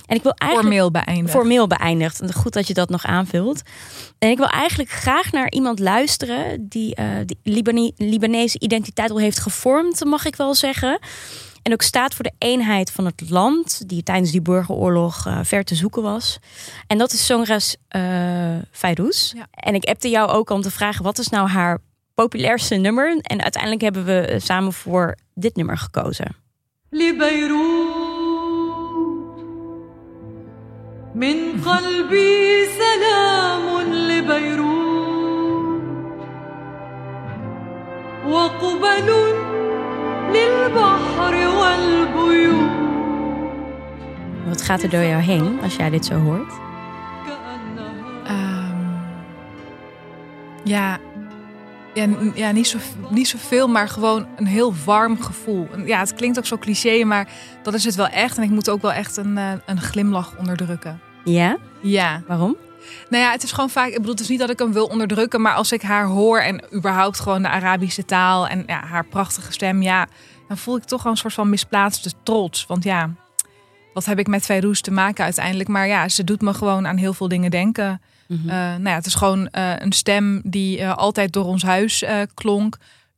En 0.06 0.16
ik 0.16 0.22
wil 0.22 0.32
eigenlijk 0.32 0.74
formeel 0.74 0.90
beëindigd. 0.90 1.36
Formeel 1.36 1.66
beëindigd. 1.66 2.34
Goed 2.34 2.52
dat 2.52 2.66
je 2.66 2.74
dat 2.74 2.88
nog 2.88 3.04
aanvult. 3.04 3.62
En 4.18 4.30
ik 4.30 4.36
wil 4.36 4.46
eigenlijk 4.46 4.90
graag 4.90 5.32
naar 5.32 5.50
iemand 5.50 5.78
luisteren 5.78 6.68
die 6.68 7.00
uh, 7.00 7.06
die 7.24 7.38
Libane 7.42 7.92
Libanese 7.96 8.58
identiteit 8.58 9.10
al 9.10 9.18
heeft 9.18 9.38
gevormd, 9.38 10.04
mag 10.04 10.24
ik 10.24 10.36
wel 10.36 10.54
zeggen. 10.54 10.98
En 11.62 11.72
ook 11.72 11.82
staat 11.82 12.14
voor 12.14 12.24
de 12.24 12.34
eenheid 12.38 12.92
van 12.92 13.04
het 13.04 13.30
land, 13.30 13.88
die 13.88 14.02
tijdens 14.02 14.30
die 14.30 14.42
burgeroorlog 14.42 15.26
uh, 15.26 15.38
ver 15.42 15.64
te 15.64 15.74
zoeken 15.74 16.02
was. 16.02 16.38
En 16.86 16.98
dat 16.98 17.12
is 17.12 17.26
Songras 17.26 17.76
uh. 17.96 18.00
Ja. 18.02 19.46
En 19.50 19.74
ik 19.74 19.84
appte 19.84 20.08
jou 20.08 20.28
ook 20.28 20.50
om 20.50 20.60
te 20.60 20.70
vragen, 20.70 21.04
wat 21.04 21.18
is 21.18 21.28
nou 21.28 21.48
haar 21.48 21.78
populairste 22.14 22.74
nummer? 22.74 23.18
En 23.22 23.42
uiteindelijk 23.42 23.82
hebben 23.82 24.04
we 24.04 24.36
samen 24.38 24.72
voor 24.72 25.16
dit 25.34 25.56
nummer 25.56 25.78
gekozen. 25.78 26.48
لبيروت 26.92 28.50
من 31.14 31.62
قلبي 31.64 32.66
سلام 32.66 33.80
لبيروت 33.92 35.82
وقبل 38.26 39.08
للبحر 40.34 41.34
والبيوت 41.58 42.70
Wat 44.48 44.62
gaat 44.62 44.82
er 44.82 44.90
door 44.90 45.02
jou 45.02 45.22
heen 45.22 45.58
als 45.62 45.76
jij 45.76 45.90
dit 45.90 46.04
zo 46.04 46.14
hoort? 46.14 46.52
Um, 48.28 49.00
ja, 50.62 50.98
ja, 51.94 52.08
ja 52.34 52.50
niet, 52.50 52.66
zo, 52.66 52.78
niet 53.08 53.28
zoveel, 53.28 53.68
maar 53.68 53.88
gewoon 53.88 54.26
een 54.36 54.46
heel 54.46 54.74
warm 54.84 55.22
gevoel. 55.22 55.68
Ja, 55.84 55.98
het 55.98 56.14
klinkt 56.14 56.38
ook 56.38 56.46
zo 56.46 56.58
cliché, 56.58 57.04
maar 57.04 57.28
dat 57.62 57.74
is 57.74 57.84
het 57.84 57.94
wel 57.94 58.08
echt. 58.08 58.36
En 58.36 58.42
ik 58.42 58.50
moet 58.50 58.70
ook 58.70 58.82
wel 58.82 58.92
echt 58.92 59.16
een, 59.16 59.36
een 59.66 59.80
glimlach 59.80 60.36
onderdrukken. 60.38 61.00
Ja? 61.24 61.56
Ja. 61.80 62.22
Waarom? 62.26 62.56
Nou 63.08 63.24
ja, 63.24 63.30
het 63.30 63.42
is 63.42 63.52
gewoon 63.52 63.70
vaak. 63.70 63.88
Ik 63.88 63.94
bedoel, 63.94 64.10
het 64.10 64.20
is 64.20 64.28
niet 64.28 64.38
dat 64.38 64.50
ik 64.50 64.58
hem 64.58 64.72
wil 64.72 64.86
onderdrukken, 64.86 65.40
maar 65.40 65.54
als 65.54 65.72
ik 65.72 65.82
haar 65.82 66.06
hoor 66.06 66.38
en 66.38 66.62
überhaupt 66.74 67.20
gewoon 67.20 67.42
de 67.42 67.48
Arabische 67.48 68.04
taal 68.04 68.48
en 68.48 68.62
ja, 68.66 68.84
haar 68.84 69.04
prachtige 69.04 69.52
stem, 69.52 69.82
ja, 69.82 70.06
dan 70.48 70.58
voel 70.58 70.76
ik 70.76 70.84
toch 70.84 71.02
wel 71.02 71.12
een 71.12 71.18
soort 71.18 71.34
van 71.34 71.50
misplaatste 71.50 72.12
trots. 72.22 72.66
Want 72.66 72.84
ja, 72.84 73.10
wat 73.94 74.04
heb 74.04 74.18
ik 74.18 74.26
met 74.26 74.44
Feyrouz 74.44 74.80
te 74.80 74.90
maken 74.90 75.24
uiteindelijk? 75.24 75.68
Maar 75.68 75.86
ja, 75.86 76.08
ze 76.08 76.24
doet 76.24 76.40
me 76.40 76.54
gewoon 76.54 76.86
aan 76.86 76.96
heel 76.96 77.14
veel 77.14 77.28
dingen 77.28 77.50
denken. 77.50 78.00
Mm 78.26 78.36
-hmm. 78.36 78.48
uh, 78.48 78.54
nou 78.54 78.88
ja, 78.88 78.94
het 78.94 79.06
is 79.06 79.14
gewoon 79.14 79.48
uh, 79.52 79.72
een 79.78 79.92
stem 79.92 80.40
die 80.44 80.78
uh, 80.78 80.96
altijd 80.96 81.32
door 81.32 81.44
ons 81.44 81.62
huis 81.62 82.04
klonk. 82.34 82.76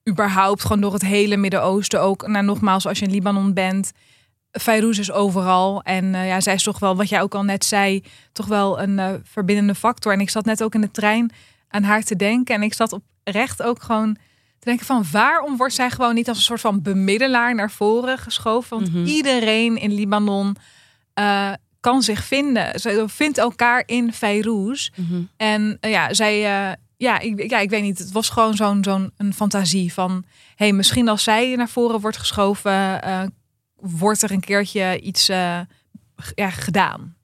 Überhaupt 0.08 0.62
gewoon 0.62 0.80
door 0.80 0.92
het 0.92 1.02
hele 1.02 1.36
Midden-Oosten 1.36 2.00
ook. 2.00 2.26
Nou, 2.26 2.44
nogmaals, 2.44 2.86
als 2.86 2.98
je 2.98 3.04
in 3.04 3.10
Libanon 3.10 3.54
bent, 3.54 3.92
Feyrouz 4.60 4.98
is 4.98 5.12
overal. 5.12 5.82
En 5.82 6.14
eh, 6.14 6.26
ja, 6.26 6.40
zij 6.40 6.54
is 6.54 6.62
toch 6.62 6.78
wel, 6.78 6.96
wat 6.96 7.08
jij 7.08 7.22
ook 7.22 7.34
al 7.34 7.42
net 7.42 7.64
zei, 7.64 8.02
toch 8.32 8.46
wel 8.46 8.80
een 8.80 8.98
eh, 8.98 9.10
verbindende 9.24 9.74
factor. 9.74 10.12
En 10.12 10.20
ik 10.20 10.30
zat 10.30 10.44
net 10.44 10.62
ook 10.62 10.74
in 10.74 10.80
de 10.80 10.90
trein 10.90 11.30
aan 11.68 11.82
haar 11.82 12.02
te 12.02 12.16
denken. 12.16 12.54
En 12.54 12.62
ik 12.62 12.74
zat 12.74 12.92
oprecht 12.92 13.62
ook 13.62 13.82
gewoon 13.82 14.16
te 14.62 14.69
denken 14.69 14.87
van 14.87 15.04
waarom 15.12 15.57
wordt 15.57 15.75
zij 15.75 15.90
gewoon 15.90 16.14
niet 16.14 16.28
als 16.28 16.37
een 16.37 16.42
soort 16.42 16.61
van 16.61 16.83
bemiddelaar 16.83 17.54
naar 17.54 17.71
voren 17.71 18.19
geschoven? 18.19 18.76
Want 18.78 18.92
Mhm. 18.92 19.04
iedereen 19.04 19.76
in 19.76 19.92
Libanon 19.95 20.57
eh, 21.14 21.52
kan 21.81 22.02
zich 22.02 22.25
vinden. 22.25 22.81
Ze 22.81 23.04
vindt 23.07 23.38
elkaar 23.38 23.83
in 23.87 24.12
Feyrouz. 24.12 24.88
Mhm. 24.97 25.23
En 25.37 25.76
eh, 25.81 25.90
ja, 25.90 26.14
zij, 26.14 26.35
eh, 26.45 26.76
ja, 26.97 27.19
ik, 27.19 27.50
ja, 27.50 27.59
ik 27.59 27.71
weet 27.71 27.83
niet. 27.83 27.99
Het 27.99 28.12
was 28.12 28.28
gewoon 28.28 28.54
zo'n 28.57 28.85
zo'n 28.85 29.12
een 29.16 29.35
fantasie 29.35 29.92
van, 29.92 30.25
hey, 30.57 30.73
misschien 30.73 31.09
als 31.09 31.23
zij 31.23 31.57
naar 31.57 31.69
voren 31.69 32.00
wordt 32.00 32.16
geschoven, 32.16 33.00
wordt 33.76 34.23
er 34.23 34.31
een 34.31 34.40
keertje 34.40 35.00
iets 35.00 35.26
ja, 36.35 36.50
gedaan. 36.50 37.16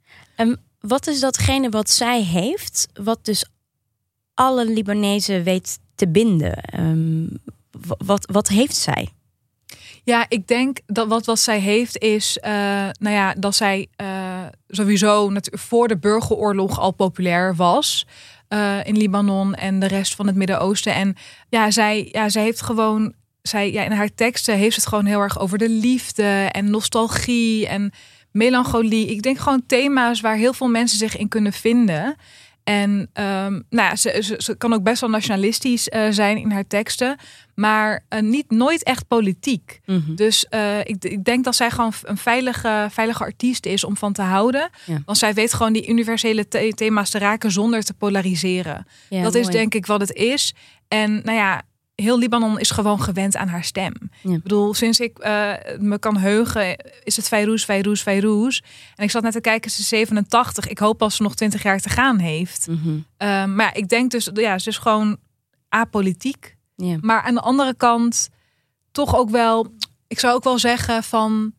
Wat 0.80 1.06
is 1.06 1.20
datgene 1.20 1.68
wat 1.68 1.90
zij 1.90 2.22
heeft, 2.22 2.88
wat 3.02 3.24
dus 3.24 3.44
alle 4.34 4.66
Libanezen 4.72 5.42
weet 5.42 5.78
te 5.98 6.08
binden? 6.08 6.54
Ehm, 6.62 7.26
wa- 7.86 7.96
wat, 8.04 8.28
wat 8.32 8.48
heeft 8.48 8.76
zij? 8.76 9.08
Ja, 10.04 10.26
ik 10.28 10.46
denk 10.46 10.78
dat 10.86 11.08
wat, 11.08 11.26
wat 11.26 11.38
zij 11.38 11.60
heeft 11.60 11.98
is, 11.98 12.38
eh, 12.38 12.52
nou 12.98 13.14
ja, 13.14 13.34
dat 13.34 13.54
zij 13.54 13.86
eh, 13.96 14.06
sowieso 14.68 15.30
voor 15.42 15.88
de 15.88 15.98
burgeroorlog 15.98 16.78
al 16.78 16.90
populair 16.92 17.54
was. 17.54 18.06
eh, 18.48 18.76
in 18.84 18.96
Libanon 18.96 19.54
en 19.54 19.78
de 19.80 19.86
rest 19.86 20.14
van 20.14 20.26
het 20.26 20.36
Midden-Oosten. 20.36 20.94
En 20.94 21.14
ja, 21.48 21.70
zij, 21.70 22.08
ja, 22.12 22.28
zij 22.28 22.42
heeft 22.42 22.62
gewoon, 22.62 23.12
zij, 23.42 23.72
ja, 23.72 23.84
in 23.84 23.92
haar 23.92 24.14
teksten 24.14 24.56
heeft 24.56 24.74
ze 24.74 24.80
het 24.80 24.88
gewoon 24.88 25.04
heel 25.04 25.20
erg 25.20 25.38
over 25.38 25.58
de 25.58 25.68
liefde 25.68 26.48
en 26.52 26.70
nostalgie 26.70 27.66
en 27.68 27.92
melancholie. 28.32 29.06
Ik 29.06 29.22
denk 29.22 29.38
gewoon 29.38 29.62
thema's 29.66 30.20
waar 30.20 30.36
heel 30.36 30.52
veel 30.52 30.68
mensen 30.68 30.98
zich 30.98 31.16
in 31.16 31.28
kunnen 31.28 31.52
vinden. 31.52 32.16
En 32.68 33.10
ehm, 33.12 33.52
nou 33.52 33.88
ja, 33.88 33.96
ze, 33.96 34.18
ze, 34.22 34.34
ze 34.38 34.56
kan 34.56 34.72
ook 34.72 34.82
best 34.82 35.00
wel 35.00 35.10
nationalistisch 35.10 35.88
eh, 35.88 36.06
zijn 36.10 36.36
in 36.38 36.50
haar 36.50 36.66
teksten, 36.66 37.16
maar 37.54 38.04
eh, 38.08 38.20
niet 38.20 38.50
nooit 38.50 38.82
echt 38.82 39.06
politiek. 39.08 39.80
Mhm. 39.86 40.14
Dus 40.14 40.46
eh, 40.46 40.78
ik, 40.78 41.04
ik 41.04 41.24
denk 41.24 41.44
dat 41.44 41.56
zij 41.56 41.70
gewoon 41.70 41.92
een 42.02 42.16
veilige, 42.16 42.86
veilige 42.90 43.24
artiest 43.24 43.66
is 43.66 43.84
om 43.84 43.96
van 43.96 44.12
te 44.12 44.22
houden. 44.22 44.70
Ja. 44.84 45.02
Want 45.04 45.18
zij 45.18 45.34
weet 45.34 45.54
gewoon 45.54 45.72
die 45.72 45.88
universele 45.88 46.48
the- 46.48 46.72
thema's 46.74 47.10
te 47.10 47.18
raken 47.18 47.50
zonder 47.50 47.82
te 47.84 47.94
polariseren. 47.94 48.86
Ja, 49.08 49.22
dat 49.22 49.34
is 49.34 49.46
denk 49.46 49.74
ik 49.74 49.86
wat 49.86 50.00
het 50.00 50.12
is. 50.12 50.54
En 50.88 51.12
nou 51.24 51.36
ja, 51.36 51.62
heel 52.02 52.18
Libanon 52.18 52.58
is 52.58 52.70
gewoon 52.70 53.02
gewend 53.02 53.36
aan 53.36 53.48
haar 53.48 53.64
stem. 53.64 53.92
Ja. 54.22 54.34
Ik 54.34 54.42
bedoel, 54.42 54.74
sinds 54.74 55.00
ik 55.00 55.18
eh, 55.18 55.52
me 55.78 55.98
kan 55.98 56.16
heugen, 56.16 56.76
is 57.02 57.16
het 57.16 57.28
Feyrouz, 57.28 57.64
Feyrouz, 57.64 58.02
Feyrouz. 58.02 58.60
En 58.94 59.04
ik 59.04 59.10
zat 59.10 59.22
net 59.22 59.32
te 59.32 59.40
kijken, 59.40 59.70
ze 59.70 59.80
is 59.80 59.88
87. 59.88 60.68
Ik 60.68 60.78
hoop 60.78 60.98
dat 60.98 61.12
ze 61.12 61.22
nog 61.22 61.34
20 61.34 61.62
jaar 61.62 61.80
te 61.80 61.88
gaan 61.88 62.18
heeft. 62.18 62.66
Mhm. 62.66 62.98
Eh, 63.16 63.44
maar 63.44 63.76
ik 63.76 63.88
denk 63.88 64.10
dus, 64.10 64.30
ja, 64.34 64.58
ze 64.58 64.68
is 64.68 64.78
gewoon 64.78 65.16
apolitiek. 65.68 66.56
Ja. 66.76 66.96
Maar 67.00 67.22
aan 67.22 67.34
de 67.34 67.40
andere 67.40 67.74
kant 67.74 68.28
toch 68.92 69.16
ook 69.16 69.30
wel, 69.30 69.66
ik 70.06 70.18
zou 70.18 70.34
ook 70.34 70.44
wel 70.44 70.58
zeggen 70.58 71.02
van 71.02 71.52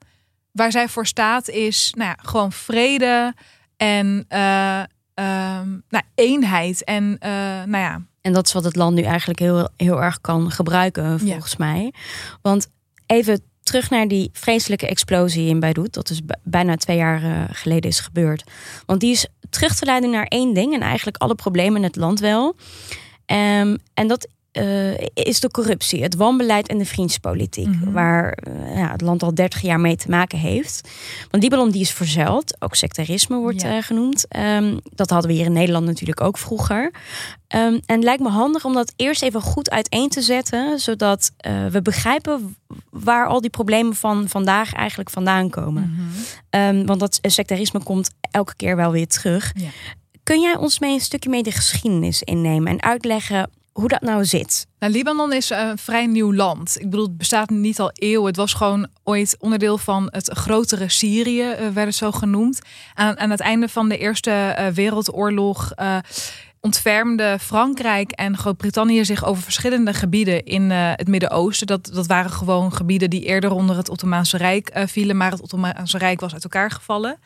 waar 0.51 0.71
zij 0.71 0.87
voor 0.87 1.05
staat 1.05 1.49
is, 1.49 1.93
nou 1.97 2.09
ja, 2.09 2.17
gewoon 2.21 2.51
vrede 2.51 3.33
en 3.77 4.25
eh, 4.27 4.79
ehm, 5.13 5.69
nou, 5.89 6.03
eenheid. 6.15 6.83
En 6.83 7.17
eh, 7.19 7.31
nou 7.65 7.77
ja, 7.77 8.01
En 8.21 8.33
dat 8.33 8.45
is 8.47 8.53
wat 8.53 8.63
het 8.63 8.75
land 8.75 8.95
nu 8.95 9.01
eigenlijk 9.01 9.39
heel, 9.39 9.69
heel 9.77 10.01
erg 10.01 10.21
kan 10.21 10.51
gebruiken, 10.51 11.19
volgens 11.19 11.55
mij. 11.55 11.93
Want 12.41 12.67
even 13.05 13.41
terug 13.63 13.89
naar 13.89 14.07
die 14.07 14.29
vreselijke 14.33 14.87
explosie 14.87 15.47
in 15.47 15.59
Beirut, 15.59 15.93
dat 15.93 16.07
dus 16.07 16.19
b- 16.21 16.35
bijna 16.43 16.75
twee 16.75 16.97
jaar 16.97 17.23
eh, 17.23 17.43
geleden 17.51 17.89
is 17.89 17.99
gebeurd. 17.99 18.43
Want 18.85 18.99
die 18.99 19.11
is 19.11 19.27
terug 19.49 19.75
te 19.75 19.85
leiden 19.85 20.09
naar 20.09 20.25
één 20.25 20.53
ding 20.53 20.73
en 20.73 20.81
eigenlijk 20.81 21.17
alle 21.17 21.35
problemen 21.35 21.77
in 21.77 21.83
het 21.87 21.95
land 21.95 22.19
wel. 22.19 22.55
Ehm, 23.25 23.77
en 23.93 24.07
dat 24.07 24.27
eh, 24.51 24.97
is 25.13 25.39
de 25.39 25.51
corruptie, 25.51 26.03
het 26.03 26.15
wanbeleid 26.15 26.67
en 26.67 26.77
de 26.77 26.85
vriendspolitiek, 26.85 27.67
Mhm. 27.67 27.91
waar 27.91 28.31
eh, 28.31 28.75
ja, 28.77 28.91
het 28.91 29.01
land 29.01 29.23
al 29.23 29.33
30 29.33 29.61
jaar 29.61 29.79
mee 29.79 29.95
te 29.95 30.09
maken 30.09 30.37
heeft. 30.39 30.89
Want 31.31 31.43
Libanon 31.43 31.71
die 31.71 31.81
is 31.81 31.91
verzeild, 31.91 32.55
ook 32.61 32.75
sectarisme 32.75 33.37
wordt 33.37 33.61
Ja. 33.61 33.77
eh, 33.77 33.83
genoemd. 33.83 34.25
Ehm, 34.27 34.77
dat 34.95 35.09
hadden 35.09 35.29
we 35.29 35.35
hier 35.35 35.45
in 35.45 35.53
Nederland 35.53 35.85
natuurlijk 35.85 36.21
ook 36.21 36.37
vroeger. 36.37 36.91
Ehm, 37.47 37.73
en 37.85 37.95
het 37.95 38.03
lijkt 38.03 38.21
me 38.21 38.29
handig 38.29 38.65
om 38.65 38.73
dat 38.73 38.93
eerst 38.95 39.21
even 39.21 39.41
goed 39.41 39.69
uiteen 39.69 40.09
te 40.09 40.21
zetten, 40.21 40.79
zodat 40.79 41.31
we 41.71 41.81
begrijpen 41.81 42.55
waar 42.89 43.27
al 43.27 43.41
die 43.41 43.49
problemen 43.49 43.95
van 43.95 44.27
vandaag 44.29 44.73
eigenlijk 44.73 45.09
vandaan 45.09 45.49
komen. 45.49 45.93
Mhm. 45.93 46.01
Ehm, 46.49 46.85
want 46.85 46.99
dat 46.99 47.19
sectarisme 47.21 47.83
komt 47.83 48.09
elke 48.31 48.55
keer 48.55 48.75
wel 48.75 48.91
weer 48.91 49.07
terug. 49.07 49.51
Ja. 49.55 49.69
Kun 50.23 50.41
jij 50.41 50.55
ons 50.57 50.79
mee 50.79 50.93
een 50.93 50.99
stukje 50.99 51.29
mee 51.29 51.43
de 51.43 51.51
geschiedenis 51.51 52.21
innemen 52.23 52.71
en 52.71 52.81
uitleggen 52.83 53.49
hoe 53.79 53.87
dat 53.87 54.01
nou 54.01 54.25
zit? 54.25 54.67
Nou, 54.79 54.93
Libanon 54.93 55.33
is 55.33 55.49
een 55.49 55.77
vrij 55.77 56.05
nieuw 56.05 56.33
land. 56.33 56.79
Ik 56.79 56.89
bedoel, 56.89 57.05
het 57.05 57.17
bestaat 57.17 57.49
niet 57.49 57.79
al 57.79 57.91
eeuwen. 57.93 58.27
Het 58.27 58.35
was 58.35 58.53
gewoon 58.53 58.87
ooit 59.03 59.35
onderdeel 59.39 59.77
van 59.77 60.07
het 60.11 60.29
grotere 60.33 60.89
Syrië, 60.89 61.41
eh, 61.41 61.67
werd 61.67 61.87
het 61.87 61.95
zo 61.95 62.11
genoemd. 62.11 62.61
Aan, 62.93 63.19
aan 63.19 63.29
het 63.29 63.39
einde 63.39 63.69
van 63.69 63.89
de 63.89 63.97
Eerste 63.97 64.31
eh, 64.31 64.67
Wereldoorlog 64.67 65.71
eh 65.75 65.97
ontfermde 66.61 67.37
Frankrijk 67.41 68.11
en 68.11 68.37
Groot-Brittannië 68.37 69.05
zich 69.05 69.25
over 69.25 69.43
verschillende 69.43 69.93
gebieden 69.93 70.45
in 70.45 70.71
eh, 70.71 70.91
het 70.95 71.07
Midden-Oosten. 71.07 71.67
Dat, 71.67 71.89
dat 71.93 72.07
waren 72.07 72.31
gewoon 72.31 72.73
gebieden 72.73 73.09
die 73.09 73.23
eerder 73.23 73.51
onder 73.51 73.77
het 73.77 73.89
Ottomaanse 73.89 74.37
Rijk 74.37 74.69
eh, 74.69 74.87
vielen, 74.87 75.17
maar 75.17 75.31
het 75.31 75.41
Ottomaanse 75.41 75.97
Rijk 75.97 76.19
was 76.19 76.33
uit 76.33 76.43
elkaar 76.43 76.71
gevallen. 76.71 77.19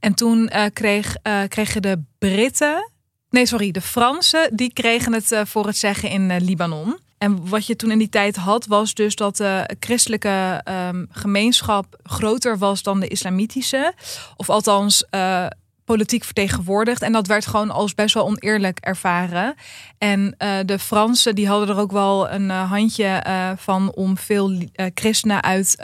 En 0.00 0.14
toen 0.14 0.48
eh, 0.48 0.64
kreeg, 0.72 1.16
eh, 1.22 1.40
kregen 1.48 1.82
de 1.82 2.02
Britten 2.18 2.91
Nee, 3.32 3.46
sorry, 3.46 3.70
de 3.70 3.80
Fransen 3.80 4.56
die 4.56 4.72
kregen 4.72 5.12
het 5.12 5.32
eh, 5.32 5.40
voor 5.44 5.66
het 5.66 5.76
zeggen 5.76 6.10
in 6.10 6.30
eh, 6.30 6.40
Libanon. 6.40 6.98
En 7.18 7.48
wat 7.48 7.66
je 7.66 7.76
toen 7.76 7.90
in 7.90 7.98
die 7.98 8.08
tijd 8.08 8.36
had, 8.36 8.66
was 8.66 8.94
dus 8.94 9.16
dat 9.16 9.36
de 9.36 9.76
christelijke 9.80 10.60
ehm, 10.64 11.04
gemeenschap 11.10 12.00
groter 12.02 12.58
was 12.58 12.82
dan 12.82 13.00
de 13.00 13.08
islamitische. 13.08 13.94
Of 14.36 14.50
althans 14.50 15.04
eh, 15.10 15.46
politiek 15.84 16.24
vertegenwoordigd. 16.24 17.02
En 17.02 17.12
dat 17.12 17.26
werd 17.26 17.46
gewoon 17.46 17.70
als 17.70 17.94
best 17.94 18.14
wel 18.14 18.24
oneerlijk 18.26 18.78
ervaren. 18.78 19.54
En 19.98 20.34
de 20.66 20.78
Fransen 20.78 21.34
die 21.34 21.48
hadden 21.48 21.68
er 21.68 21.78
ook 21.80 21.92
wel 21.92 22.30
een 22.30 22.50
handje 22.50 23.22
van 23.58 23.92
om 23.94 24.18
veel 24.18 24.62
christenen 24.94 25.42
uit 25.42 25.82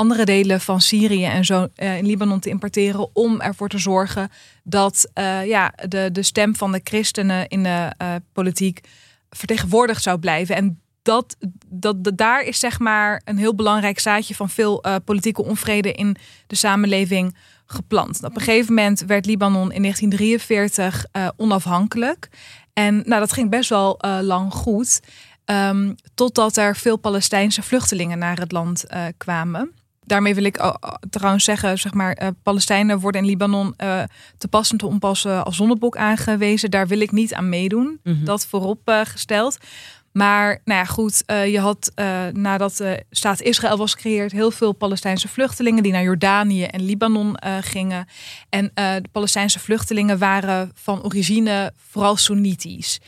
andere 0.00 0.24
delen 0.24 0.60
van 0.60 0.80
Syrië 0.80 1.24
en 1.24 1.44
zo 1.44 1.68
eh, 1.74 1.96
in 1.96 2.06
Libanon 2.06 2.40
te 2.40 2.48
importeren. 2.48 3.08
Om 3.12 3.40
ervoor 3.40 3.68
te 3.68 3.78
zorgen 3.78 4.30
dat 4.64 5.10
eh, 5.14 5.46
ja, 5.46 5.72
de, 5.88 6.08
de 6.12 6.22
stem 6.22 6.56
van 6.56 6.72
de 6.72 6.80
christenen 6.84 7.48
in 7.48 7.62
de 7.62 7.92
eh, 7.96 8.14
politiek 8.32 8.80
vertegenwoordigd 9.30 10.02
zou 10.02 10.18
blijven. 10.18 10.56
En 10.56 10.80
dat, 11.02 11.36
dat, 11.66 12.10
daar 12.14 12.42
is 12.42 12.58
zeg 12.58 12.78
maar 12.78 13.22
een 13.24 13.38
heel 13.38 13.54
belangrijk 13.54 13.98
zaadje 13.98 14.34
van 14.34 14.50
veel 14.50 14.84
politieke 15.04 15.44
onvrede 15.44 15.92
in 15.92 16.16
de 16.46 16.56
samenleving 16.56 17.36
geplant. 17.66 18.24
Op 18.24 18.36
een 18.36 18.42
gegeven 18.42 18.74
moment 18.74 19.00
werd 19.00 19.26
Libanon 19.26 19.72
in 19.72 19.82
1943 19.82 21.04
eh, 21.12 21.28
onafhankelijk. 21.36 22.28
En 22.72 22.94
nou, 22.94 23.20
dat 23.20 23.32
ging 23.32 23.50
best 23.50 23.68
wel 23.68 23.98
lang 24.20 24.52
goed. 24.52 25.00
ehm, 25.44 25.94
totdat 26.14 26.56
er 26.56 26.76
veel 26.76 26.96
Palestijnse 26.96 27.62
vluchtelingen 27.62 28.18
naar 28.18 28.38
het 28.38 28.52
land 28.52 28.84
kwamen. 29.16 29.79
Daarmee 30.10 30.34
wil 30.34 30.44
ik 30.44 30.58
oh, 30.58 30.74
oh, 30.80 30.94
trouwens 31.10 31.44
zeggen, 31.44 31.78
zeg 31.78 31.94
maar, 31.94 32.12
eh, 32.12 32.28
Palestijnen 32.42 33.00
worden 33.00 33.20
in 33.20 33.26
Libanon 33.26 33.74
eh, 33.76 34.02
te 34.38 34.48
pas 34.48 34.70
en 34.70 34.76
te 34.76 34.86
onpas 34.86 35.24
eh, 35.24 35.42
als 35.42 35.56
zonnebok 35.56 35.96
aangewezen. 35.96 36.70
Daar 36.70 36.86
wil 36.86 37.00
ik 37.00 37.12
niet 37.12 37.34
aan 37.34 37.48
meedoen. 37.48 38.00
Mhm. 38.02 38.24
Dat 38.24 38.46
voorop 38.46 38.88
eh, 38.88 39.00
gesteld. 39.04 39.58
Maar 40.12 40.60
nou 40.64 40.78
ja, 40.78 40.84
goed, 40.84 41.22
je 41.26 41.58
had 41.60 41.92
uh, 41.96 42.26
nadat 42.32 42.76
de 42.76 43.04
staat 43.10 43.40
Israël 43.40 43.76
was 43.76 43.92
gecreëerd, 43.92 44.32
heel 44.32 44.50
veel 44.50 44.72
Palestijnse 44.72 45.28
vluchtelingen 45.28 45.82
die 45.82 45.92
naar 45.92 46.02
Jordanië 46.02 46.64
en 46.64 46.82
Libanon 46.82 47.36
gingen. 47.60 48.06
En 48.48 48.70
de 48.74 49.08
Palestijnse 49.12 49.58
vluchtelingen 49.58 50.18
waren 50.18 50.70
van 50.74 51.02
origine 51.02 51.72
vooral 51.76 52.16
Soenitisch. 52.16 53.00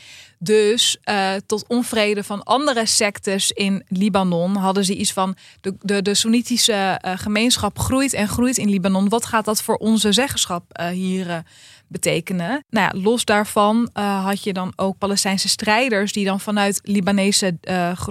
Dus 0.45 0.97
uh, 1.05 1.33
tot 1.47 1.65
onvrede 1.69 2.25
van 2.25 2.43
andere 2.43 2.87
sectes 2.87 3.51
in 3.51 3.85
Libanon 3.89 4.57
hadden 4.57 4.85
ze 4.85 4.95
iets 4.95 5.13
van 5.13 5.37
de, 5.61 5.75
de, 5.81 6.03
de 6.03 6.15
Soenitische 6.15 7.01
uh, 7.05 7.13
gemeenschap 7.17 7.79
groeit 7.79 8.13
en 8.13 8.29
groeit 8.29 8.59
in 8.59 8.71
Libanon. 8.71 9.09
Wat 9.09 9.25
gaat 9.25 9.45
dat 9.45 9.63
voor 9.63 9.77
onze 9.77 10.13
zeggenschap 10.13 10.79
uh, 10.81 10.87
hier 10.87 11.43
betekenen? 11.87 12.65
Nou 12.71 12.87
ja, 12.87 13.01
los 13.01 13.25
daarvan 13.25 13.91
had 13.93 14.43
je 14.43 14.53
dan 14.53 14.73
ook 14.77 14.99
Palestijnse 14.99 15.49
strijders 15.49 16.13
die 16.13 16.25
dan 16.25 16.41
vanuit 16.41 16.81
Libanese, 16.83 17.59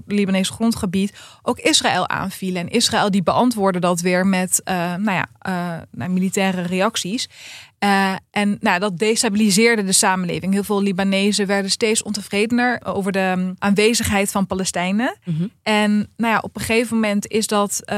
Libanese 0.05 0.53
grondgebied 0.53 1.13
ook 1.41 1.59
Israël 1.59 2.07
aanvielen. 2.07 2.61
En 2.61 2.69
Israël 2.69 3.11
die 3.11 3.23
beantwoordde 3.23 3.79
dat 3.79 4.01
weer 4.01 4.27
met 4.27 4.61
nou 4.65 5.11
ja, 5.11 5.27
nou, 5.91 6.11
militaire 6.11 6.61
reacties. 6.61 7.29
Uh, 7.83 8.15
en 8.31 8.57
nou, 8.59 8.79
dat 8.79 8.97
destabiliseerde 8.97 9.83
de 9.83 9.91
samenleving. 9.91 10.53
Heel 10.53 10.63
veel 10.63 10.81
Libanezen 10.81 11.47
werden 11.47 11.71
steeds 11.71 12.03
ontevredener 12.03 12.79
over 12.83 13.11
de 13.11 13.33
um, 13.37 13.55
aanwezigheid 13.57 14.31
van 14.31 14.47
Palestijnen. 14.47 15.17
Mhm. 15.25 15.47
En 15.63 15.91
nou 16.17 16.33
ja, 16.33 16.39
op 16.39 16.55
een 16.55 16.61
gegeven 16.61 16.95
moment 16.95 17.27
is 17.27 17.47
dat 17.47 17.81
uh, 17.85 17.95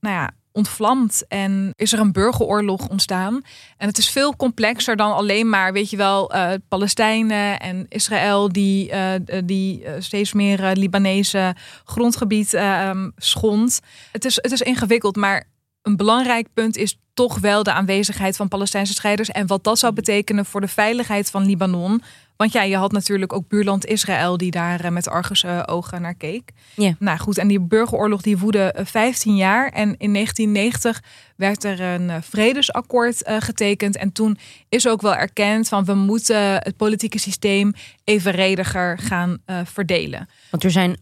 nou 0.00 0.14
ja, 0.14 0.30
ontvlamd 0.56 1.24
en 1.28 1.70
is 1.74 1.92
er 1.92 1.98
een 1.98 2.12
burgeroorlog 2.12 2.88
ontstaan. 2.88 3.42
En 3.76 3.88
het 3.88 3.98
is 3.98 4.10
veel 4.10 4.36
complexer 4.36 4.96
dan 4.96 5.12
alleen 5.12 5.48
maar, 5.48 5.72
weet 5.72 5.90
je 5.90 5.96
wel, 5.96 6.32
eh, 6.32 6.52
Palestijnen 6.68 7.60
en 7.60 7.86
Israël 7.88 8.52
die, 8.52 8.90
eh, 8.90 9.20
die 9.44 9.84
eh, 9.84 9.94
steeds 9.98 10.32
meer 10.32 10.64
eh, 10.64 10.70
Libanese 10.74 11.54
grondgebied 11.84 12.54
eh, 12.54 12.88
ehm, 12.88 13.10
schond. 13.16 13.80
Het 14.12 14.24
is, 14.24 14.38
het 14.42 14.52
is 14.52 14.60
ingewikkeld, 14.60 15.16
maar 15.16 15.44
een 15.86 15.96
belangrijk 15.96 16.48
punt 16.54 16.76
is 16.76 16.98
toch 17.14 17.38
wel 17.38 17.62
de 17.62 17.72
aanwezigheid 17.72 18.36
van 18.36 18.48
Palestijnse 18.48 18.92
strijders 18.92 19.30
en 19.30 19.46
wat 19.46 19.64
dat 19.64 19.78
zou 19.78 19.92
betekenen 19.92 20.44
voor 20.44 20.60
de 20.60 20.68
veiligheid 20.68 21.30
van 21.30 21.46
Libanon. 21.46 22.02
Want 22.36 22.52
ja, 22.52 22.62
je 22.62 22.76
had 22.76 22.92
natuurlijk 22.92 23.32
ook 23.32 23.48
buurland 23.48 23.86
Israël 23.86 24.36
die 24.36 24.50
daar 24.50 24.84
eh, 24.84 24.90
met 24.90 25.08
argusogen 25.08 25.68
ogen 25.68 26.02
naar 26.02 26.14
keek. 26.14 26.50
Ja. 26.74 26.94
Nou 26.98 27.18
goed, 27.18 27.38
en 27.38 27.48
die 27.48 27.60
burgeroorlog 27.60 28.22
die 28.22 28.38
woedde 28.38 28.72
eh, 28.72 28.84
15 28.84 29.36
jaar. 29.36 29.68
En 29.68 29.94
in 29.98 30.12
1990 30.12 31.02
werd 31.36 31.64
er 31.64 31.80
een 31.80 32.10
eh, 32.10 32.16
vredesakkoord 32.20 33.22
eh, 33.22 33.36
getekend. 33.38 33.96
En 33.96 34.12
toen 34.12 34.38
is 34.68 34.88
ook 34.88 35.00
wel 35.00 35.14
erkend 35.14 35.68
van 35.68 35.84
we 35.84 35.94
moeten 35.94 36.54
het 36.54 36.76
politieke 36.76 37.18
systeem 37.18 37.72
evenrediger 38.04 38.98
gaan 38.98 39.38
eh, 39.44 39.60
verdelen. 39.64 40.28
Want 40.50 40.64
er 40.64 40.70
zijn 40.70 40.96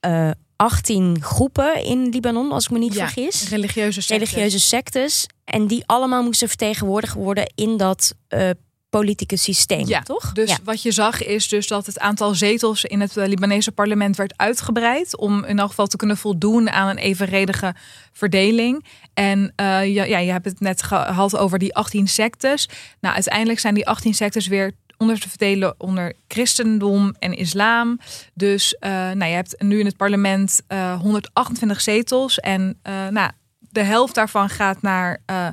eh 0.00 0.30
18 0.62 1.22
groepen 1.22 1.84
in 1.84 2.08
Libanon, 2.08 2.52
als 2.52 2.64
ik 2.64 2.70
me 2.70 2.78
niet 2.78 2.94
Ja, 2.94 3.04
vergis. 3.08 3.48
Religieuze 3.48 4.00
sectes. 4.00 4.30
Religieuze 4.30 4.58
sectes. 4.66 5.26
En 5.44 5.66
die 5.66 5.82
allemaal 5.86 6.22
moesten 6.22 6.48
vertegenwoordigd 6.48 7.14
worden 7.14 7.52
in 7.54 7.76
dat 7.76 8.14
eh, 8.28 8.50
politieke 8.88 9.36
systeem, 9.36 9.86
Ja, 9.86 10.00
toch? 10.02 10.32
Dus 10.32 10.50
Ja. 10.50 10.56
wat 10.64 10.82
je 10.82 10.90
zag 10.92 11.24
is 11.24 11.48
dus 11.48 11.66
dat 11.66 11.86
het 11.86 11.98
aantal 11.98 12.34
zetels 12.34 12.84
in 12.84 13.00
het 13.00 13.16
eh, 13.16 13.26
Libanese 13.28 13.72
parlement 13.72 14.16
werd 14.16 14.32
uitgebreid. 14.36 15.16
Om 15.16 15.44
in 15.44 15.58
elk 15.58 15.68
geval 15.68 15.86
te 15.86 15.96
kunnen 15.96 16.16
voldoen 16.16 16.70
aan 16.70 16.88
een 16.88 16.98
evenredige 16.98 17.74
verdeling. 18.12 18.84
En 19.14 19.52
eh, 19.56 19.94
ja, 19.94 20.04
ja, 20.04 20.18
je 20.18 20.30
hebt 20.32 20.44
het 20.44 20.60
net 20.60 20.82
gehad 20.82 21.36
over 21.36 21.58
die 21.58 21.74
18 21.74 22.08
sectes. 22.08 22.68
Nou, 23.00 23.14
uiteindelijk 23.14 23.60
zijn 23.60 23.74
die 23.74 23.86
18 23.86 24.14
sectes 24.14 24.46
weer 24.46 24.72
onder 24.98 25.20
te 25.20 25.28
verdelen 25.28 25.74
onder 25.78 26.12
christendom 26.28 27.14
en 27.18 27.34
islam. 27.34 27.98
Dus 28.34 28.76
eh, 28.78 28.90
nou, 28.90 29.24
je 29.24 29.34
hebt 29.34 29.62
nu 29.62 29.78
in 29.78 29.86
het 29.86 29.96
parlement 29.96 30.62
eh, 30.66 31.00
128 31.00 31.80
zetels. 31.80 32.38
En 32.38 32.78
eh, 32.82 33.08
nou, 33.08 33.30
de 33.58 33.82
helft 33.82 34.14
daarvan 34.14 34.48
gaat 34.48 34.82
naar 34.82 35.22
eh, 35.26 35.48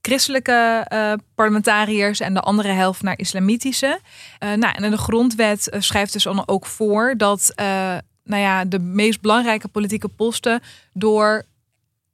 christelijke 0.00 0.84
eh, 0.88 1.12
parlementariërs 1.34 2.20
en 2.20 2.34
de 2.34 2.40
andere 2.40 2.68
helft 2.68 3.02
naar 3.02 3.18
islamitische. 3.18 4.00
Eh, 4.38 4.52
nou, 4.52 4.74
en 4.74 4.90
de 4.90 4.96
grondwet 4.96 5.68
eh, 5.68 5.80
schrijft 5.80 6.12
dus 6.12 6.22
dan 6.22 6.48
ook 6.48 6.66
voor 6.66 7.14
dat 7.16 7.52
eh, 7.54 7.96
nou 8.24 8.42
ja, 8.42 8.64
de 8.64 8.78
meest 8.78 9.20
belangrijke 9.20 9.68
politieke 9.68 10.08
posten 10.08 10.60
door 10.92 11.44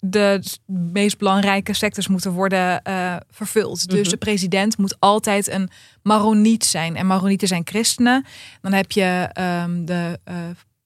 de 0.05 0.43
meest 0.67 1.19
belangrijke 1.19 1.73
sectors 1.73 2.09
moeten 2.09 2.33
worden 2.33 2.83
eh, 2.83 3.17
vervuld. 3.31 3.89
Dus 3.89 4.01
Mhm. 4.01 4.09
de 4.11 4.17
president 4.17 4.79
moet 4.79 4.97
altijd 4.99 5.49
een 5.51 5.69
Maroniet 6.03 6.65
zijn. 6.65 6.97
En 6.97 7.07
Maronieten 7.07 7.49
zijn 7.49 7.63
christenen. 7.65 8.25
Dan 8.61 8.73
heb 8.73 8.93
je 8.93 9.29
ehm, 9.33 9.85
de 9.85 10.19
eh, 10.25 10.35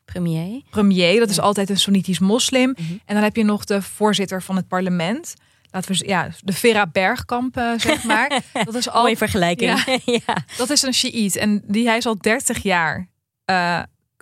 Premier. 0.04 0.62
premier, 0.70 1.18
dat 1.18 1.30
is 1.30 1.36
Ja. 1.36 1.42
altijd 1.42 1.70
een 1.70 1.78
Soenitisch 1.78 2.18
moslim. 2.18 2.70
Mhm. 2.78 2.92
En 3.04 3.14
dan 3.14 3.22
heb 3.22 3.36
je 3.36 3.44
nog 3.44 3.64
de 3.64 3.82
voorzitter 3.82 4.42
van 4.42 4.56
het 4.56 4.68
parlement. 4.68 5.34
Laten 5.70 5.92
we 5.98 6.06
ja, 6.06 6.28
de 6.40 6.52
Vera 6.52 6.86
Bergkamp, 6.86 7.56
eh, 7.56 7.72
zeg 7.76 8.04
maar. 8.04 8.42
dat 8.64 8.74
is 8.74 8.88
al 8.88 9.02
Mooie 9.02 9.16
vergelijking. 9.16 9.84
Ja. 10.26 10.36
dat 10.56 10.70
is 10.70 10.82
een 10.82 10.94
Shiït. 10.94 11.36
En 11.36 11.62
die, 11.66 11.86
hij 11.86 11.96
is 11.96 12.06
al 12.06 12.16
30 12.20 12.62
jaar 12.62 13.08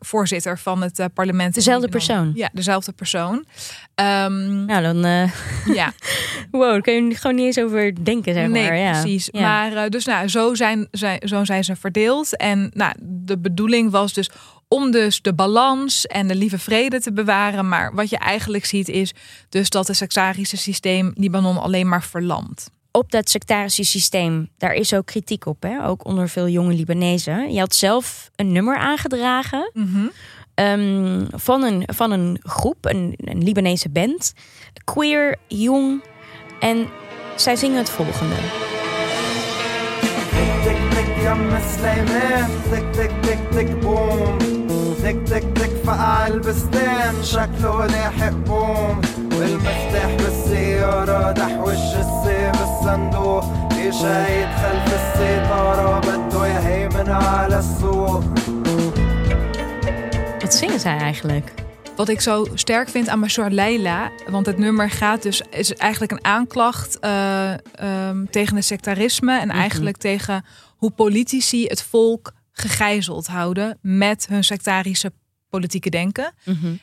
voorzitter 0.05 0.59
van 0.59 0.83
het 0.83 0.99
eh, 0.99 1.07
parlement. 1.15 1.55
Dezelfde 1.55 1.89
persoon? 1.89 2.33
Ja, 2.35 2.51
dezelfde 2.53 2.93
persoon. 2.93 3.45
Nou, 3.95 4.83
dan... 4.83 5.05
eh, 5.05 5.31
ja, 5.81 5.93
wow, 6.51 6.71
daar 6.71 6.81
kun 6.81 7.09
je 7.09 7.15
gewoon 7.15 7.37
niet 7.37 7.45
eens 7.45 7.59
over 7.59 8.05
denken, 8.05 8.35
zeg 8.35 8.49
nee, 8.49 8.69
maar. 8.69 8.79
Ja. 8.79 8.91
precies. 8.91 9.29
Ja. 9.33 9.41
Maar 9.41 9.73
eh, 9.73 9.89
dus 9.89 10.05
nou, 10.05 10.29
zo 10.29 10.55
zijn, 10.55 10.89
zijn, 10.91 11.21
zo 11.25 11.45
zijn 11.45 11.65
ze 11.65 11.77
verdeeld. 11.77 12.37
En 12.37 12.71
nou, 12.75 12.95
de 13.01 13.39
bedoeling 13.39 13.91
was 13.91 14.13
dus 14.13 14.31
om 14.69 14.91
dus 14.91 15.23
de 15.23 15.35
balans 15.35 16.07
en 16.07 16.29
de 16.29 16.35
lieve 16.35 16.59
vrede 16.59 17.01
te 17.01 17.13
bewaren. 17.13 17.69
Maar 17.69 17.95
wat 17.95 18.11
je 18.11 18.19
eigenlijk 18.19 18.65
ziet 18.65 18.89
is 18.89 19.13
dus 19.49 19.71
dat 19.71 19.87
het 19.87 19.97
sectarische 19.97 20.57
systeem 20.57 21.13
Libanon 21.15 21.59
alleen 21.59 21.89
maar 21.89 22.03
verlamt. 22.03 22.71
Op 22.97 23.11
dat 23.11 23.31
sectarische 23.31 23.85
systeem, 23.85 24.49
daar 24.59 24.73
is 24.73 24.95
ook 24.95 25.07
kritiek 25.07 25.47
op, 25.47 25.63
hè? 25.63 25.87
ook 25.87 26.07
onder 26.07 26.29
veel 26.29 26.49
jonge 26.49 26.75
Libanezen. 26.75 27.53
Je 27.53 27.59
had 27.59 27.75
zelf 27.75 28.31
een 28.37 28.53
nummer 28.53 28.77
aangedragen 28.77 29.71
ehm, 30.55 31.25
van, 31.31 31.63
een, 31.63 31.83
van 31.87 32.11
een 32.11 32.39
groep, 32.43 32.85
een, 32.85 33.15
een 33.17 33.43
Libanese 33.43 33.89
band. 33.89 34.33
Queer, 34.85 35.37
jong. 35.47 36.03
En 36.61 36.89
zij 37.37 37.57
zingen 37.57 37.79
het 37.79 37.91
volgende. 37.91 38.35
تك 49.34 49.34
تك 49.34 49.50
يم 49.50 49.60
سليمان 49.60 49.90
تك 49.90 49.96
تك 50.00 50.64
تك 50.64 50.70
تك 50.70 50.70
بوم 50.70 50.70
تك 50.70 50.70
تك 50.70 50.70
تك 50.70 50.70
فقع 50.70 50.70
البستان 50.70 50.70
شكله 50.70 50.80
لاحق 50.80 50.80
بوم 50.80 50.90
والمفتاح 51.00 51.10
بالسيارة 51.10 51.32
دحوش 51.32 51.96
السي 51.96 52.52
بالصندوق 52.52 53.44
في 53.70 53.92
شايد 53.92 54.48
خلف 54.48 54.94
الستارة 54.94 56.00
بده 56.00 56.48
يهيمن 56.48 57.10
على 57.10 57.60
السوق 57.60 58.24
Wat 60.40 60.56
zingen 60.56 60.80
zij 60.80 60.98
eigenlijk? 60.98 61.54
Wat 61.96 62.10
ik 62.10 62.22
zo 62.22 62.48
sterk 62.54 62.90
vind 62.90 63.10
aan 63.10 63.20
Mashour 63.20 63.50
Leila, 63.50 64.12
want 64.30 64.46
het 64.46 64.58
nummer 64.58 64.90
gaat 64.90 65.24
dus 65.24 65.42
is 65.50 65.74
eigenlijk 65.74 66.12
een 66.12 66.24
aanklacht 66.24 67.00
eh, 67.00 67.54
ehm, 67.54 68.26
tegen 68.30 68.56
het 68.56 68.66
sectarisme 68.66 69.40
en 69.40 69.50
eigenlijk 69.50 69.98
tegen 69.98 70.46
hoe 70.78 70.92
politici 70.92 71.66
het 71.66 71.84
volk 71.84 72.32
gegijzeld 72.52 73.28
houden 73.28 73.78
met 73.82 74.28
hun 74.30 74.44
sectarische 74.44 75.12
politieke 75.55 75.91
denken. 75.91 76.33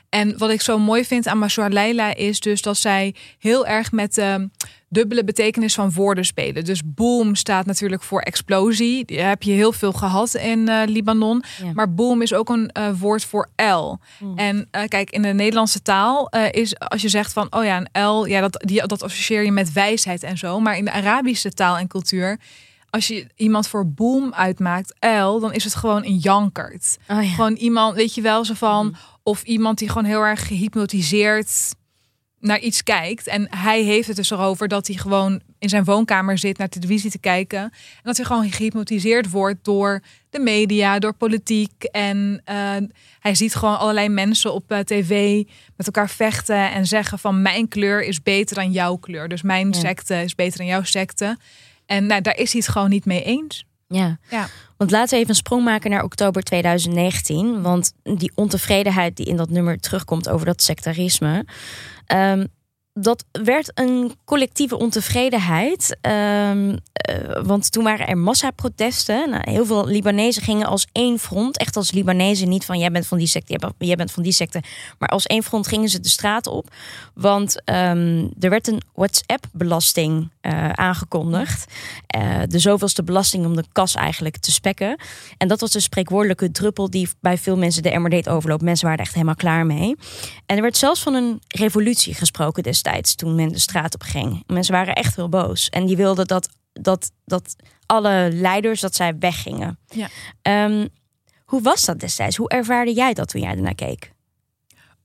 En 0.09 0.37
wat 0.37 0.49
ik 0.49 0.61
zo 0.61 0.77
mooi 0.79 1.05
vind 1.05 1.27
aan 1.27 1.37
Mashour 1.37 1.69
Leila 1.69 2.15
is 2.15 2.39
dus 2.39 2.61
dat 2.61 2.77
zij 2.77 3.15
heel 3.39 3.67
erg 3.67 3.91
met 3.91 4.13
de 4.13 4.49
dubbele 4.91 5.23
betekenis 5.23 5.73
van 5.73 5.91
woorden 5.91 6.25
spelen. 6.25 6.65
Dus 6.65 6.81
boom 6.85 7.35
staat 7.35 7.65
natuurlijk 7.65 8.03
voor 8.03 8.21
explosie. 8.21 9.05
Die 9.05 9.19
heb 9.19 9.43
je 9.43 9.51
heel 9.51 9.71
veel 9.71 9.91
gehad 9.91 10.33
in 10.33 10.69
eh, 10.69 10.81
Libanon. 10.85 11.43
Ja. 11.63 11.71
Maar 11.73 11.93
boom 11.93 12.21
is 12.21 12.33
ook 12.33 12.49
een 12.49 12.69
eh, 12.69 12.89
woord 12.99 13.23
voor 13.23 13.49
L. 13.55 13.95
En 14.35 14.67
eh, 14.71 14.87
kijk, 14.87 15.09
in 15.09 15.21
de 15.21 15.33
Nederlandse 15.33 15.81
taal 15.81 16.29
is 16.51 16.79
als 16.79 17.01
je 17.01 17.09
zegt 17.09 17.33
van 17.33 17.47
oh 17.49 17.63
ja, 17.63 17.77
een 17.77 18.01
L, 18.03 18.25
ja, 18.25 18.41
dat, 18.41 18.63
die, 18.65 18.87
dat 18.87 19.03
associeer 19.03 19.43
je 19.43 19.51
met 19.51 19.73
wijsheid 19.73 20.23
en 20.23 20.37
zo. 20.37 20.59
Maar 20.59 20.77
in 20.77 20.85
de 20.85 20.91
Arabische 20.91 21.51
taal 21.51 21.77
en 21.77 21.87
cultuur, 21.87 22.39
als 22.91 23.07
je 23.07 23.27
iemand 23.35 23.67
voor 23.67 23.87
boom 23.87 24.33
uitmaakt, 24.33 24.93
L, 24.99 25.39
dan 25.39 25.53
is 25.53 25.63
het 25.63 25.75
gewoon 25.75 26.05
een 26.05 26.17
jankert. 26.17 26.97
Oh 27.07 27.23
ja. 27.23 27.29
Gewoon 27.29 27.53
iemand, 27.55 27.95
weet 27.95 28.15
je 28.15 28.21
wel, 28.21 28.45
zo 28.45 28.53
van. 28.53 28.95
Of 29.23 29.43
iemand 29.43 29.77
die 29.77 29.87
gewoon 29.87 30.05
heel 30.05 30.21
erg 30.21 30.47
gehypnotiseerd 30.47 31.73
naar 32.39 32.59
iets 32.59 32.83
kijkt. 32.83 33.27
En 33.27 33.47
hij 33.57 33.81
heeft 33.81 34.07
het 34.07 34.15
dus 34.15 34.31
erover 34.31 34.67
dat 34.67 34.87
hij 34.87 34.95
gewoon 34.95 35.41
in 35.59 35.69
zijn 35.69 35.83
woonkamer 35.83 36.37
zit 36.37 36.57
naar 36.57 36.69
televisie 36.69 37.11
te 37.11 37.19
kijken. 37.19 37.59
En 37.59 37.71
dat 38.03 38.17
hij 38.17 38.25
gewoon 38.25 38.51
gehypnotiseerd 38.51 39.29
wordt 39.29 39.63
door 39.63 40.01
de 40.29 40.39
media, 40.39 40.99
door 40.99 41.13
politiek. 41.13 41.83
En 41.83 42.41
eh, 42.45 42.55
hij 43.19 43.35
ziet 43.35 43.55
gewoon 43.55 43.77
allerlei 43.79 44.09
mensen 44.09 44.53
op 44.53 44.71
eh, 44.71 44.79
tv 44.79 45.43
met 45.75 45.85
elkaar 45.85 46.09
vechten 46.09 46.71
en 46.71 46.85
zeggen 46.87 47.19
van 47.19 47.41
mijn 47.41 47.67
kleur 47.67 48.03
is 48.03 48.21
beter 48.23 48.55
dan 48.55 48.71
jouw 48.71 48.95
kleur. 48.95 49.27
Dus 49.27 49.41
mijn 49.41 49.67
Ja. 49.67 49.79
secte 49.79 50.15
is 50.23 50.35
beter 50.35 50.57
dan 50.57 50.67
jouw 50.67 50.83
secte. 50.83 51.37
En 51.91 52.05
nou, 52.05 52.21
daar 52.21 52.37
is 52.37 52.51
hij 52.51 52.61
het 52.65 52.71
gewoon 52.71 52.89
niet 52.89 53.05
mee 53.05 53.23
eens. 53.23 53.65
Ja. 53.87 54.17
Ja. 54.29 54.47
Want 54.77 54.91
laten 54.91 55.09
we 55.09 55.15
even 55.15 55.29
een 55.29 55.35
sprong 55.35 55.63
maken 55.63 55.89
naar 55.89 56.03
oktober 56.03 56.43
2019. 56.43 57.61
Want 57.61 57.93
die 58.03 58.31
ontevredenheid 58.35 59.15
die 59.15 59.25
in 59.25 59.35
dat 59.35 59.49
nummer 59.49 59.79
terugkomt 59.79 60.29
over 60.29 60.45
dat 60.45 60.61
sectarisme. 60.61 61.45
ehm, 62.05 62.45
dat 62.93 63.25
werd 63.31 63.71
een 63.73 64.11
collectieve 64.25 64.77
ontevredenheid. 64.77 65.97
Ehm, 66.01 66.77
eh, 66.93 67.15
want 67.43 67.71
toen 67.71 67.83
waren 67.83 68.07
er 68.07 68.17
massaprotesten. 68.17 69.29
Nou, 69.29 69.51
heel 69.51 69.65
veel 69.65 69.87
Libanezen 69.87 70.41
gingen 70.41 70.67
als 70.67 70.87
één 70.91 71.19
front. 71.19 71.57
Echt 71.57 71.75
als 71.75 71.91
Libanezen. 71.91 72.49
Niet 72.49 72.65
van 72.65 72.79
jij 72.79 72.91
bent 72.91 73.07
van 73.07 73.17
die 73.17 73.27
secte, 73.27 73.59
jij 73.77 73.95
bent- 73.95 74.11
van 74.11 74.23
die 74.23 74.31
secte. 74.31 74.61
Maar 74.99 75.09
als 75.09 75.25
één 75.25 75.43
front 75.43 75.67
gingen 75.67 75.89
ze 75.89 75.99
de 75.99 76.09
straat 76.09 76.47
op. 76.47 76.67
Want 77.13 77.63
ehm, 77.63 78.27
er 78.39 78.49
werd 78.49 78.67
een 78.67 78.81
WhatsApp-belasting 78.93 80.29
eh, 80.41 80.69
aangekondigd. 80.69 81.73
Eh, 82.07 82.39
de 82.47 82.59
zoveelste 82.59 83.03
belasting 83.03 83.45
om 83.45 83.55
de 83.55 83.63
kas 83.71 83.95
eigenlijk 83.95 84.37
te 84.37 84.51
spekken. 84.51 84.99
En 85.37 85.47
dat 85.47 85.59
was 85.59 85.71
de 85.71 85.79
spreekwoordelijke 85.79 86.51
druppel 86.51 86.89
die 86.89 87.09
bij 87.19 87.37
veel 87.37 87.57
mensen 87.57 87.83
de 87.83 87.89
emmer 87.91 88.09
deed 88.09 88.29
overlopen. 88.29 88.65
Mensen 88.65 88.85
waren 88.85 88.99
er 88.99 89.05
echt 89.05 89.15
helemaal 89.15 89.35
klaar 89.35 89.65
mee. 89.65 89.95
En 90.45 90.55
er 90.55 90.61
werd 90.61 90.77
zelfs 90.77 91.01
van 91.01 91.13
een 91.13 91.41
revolutie 91.47 92.13
gesproken 92.13 92.63
destijds 92.63 92.80
toen 93.15 93.35
men 93.35 93.51
de 93.51 93.59
straat 93.59 93.93
op 93.93 94.01
ging. 94.01 94.43
Mensen 94.47 94.73
waren 94.73 94.93
echt 94.93 95.15
heel 95.15 95.29
boos. 95.29 95.69
En 95.69 95.85
die 95.85 95.95
wilden 95.95 96.27
dat, 96.27 96.49
dat, 96.73 97.11
dat 97.25 97.55
alle 97.85 98.29
leiders 98.33 98.81
dat 98.81 98.95
zij 98.95 99.17
weggingen. 99.17 99.79
Ja. 99.87 100.07
Ehm, 100.41 100.87
hoe 101.45 101.61
was 101.61 101.85
dat 101.85 101.99
destijds? 101.99 102.35
Hoe 102.35 102.49
ervaarde 102.49 102.93
jij 102.93 103.13
dat 103.13 103.27
toen 103.29 103.41
jij 103.41 103.55
ernaar 103.55 103.75
keek? 103.75 104.11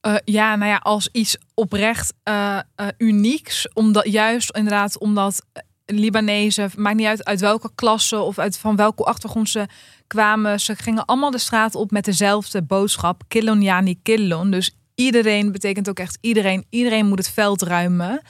Eh, 0.01 0.15
ja, 0.25 0.57
nou 0.57 0.71
ja, 0.71 0.77
als 0.77 1.09
iets 1.12 1.37
oprecht 1.55 2.15
eh, 2.23 2.59
eh, 2.75 2.87
unieks. 2.99 3.73
Omdat, 3.73 4.07
juist 4.09 4.57
inderdaad 4.57 4.99
omdat 4.99 5.47
Libanezen, 5.87 6.71
maakt 6.77 6.97
niet 6.97 7.07
uit 7.07 7.25
uit 7.25 7.41
welke 7.41 7.71
klasse 7.75 8.19
of 8.19 8.39
uit 8.39 8.59
van 8.59 8.77
welke 8.77 9.05
achtergrond 9.05 9.49
ze 9.49 9.67
kwamen. 10.07 10.61
Ze 10.61 10.75
gingen 10.75 11.05
allemaal 11.05 11.31
de 11.31 11.39
straat 11.39 11.75
op 11.75 11.91
met 11.91 12.05
dezelfde 12.05 12.62
boodschap. 12.62 13.23
Killon 13.29 13.62
yani 13.62 14.03
killon. 14.03 14.51
Dus 14.51 14.77
iedereen 14.97 15.53
betekent 15.53 15.89
ook 15.89 15.99
echt 15.99 16.19
iedereen. 16.21 16.65
Iedereen 16.71 17.07
moet 17.07 17.19
het 17.19 17.31
veld 17.31 17.63
ruimen. 17.63 18.23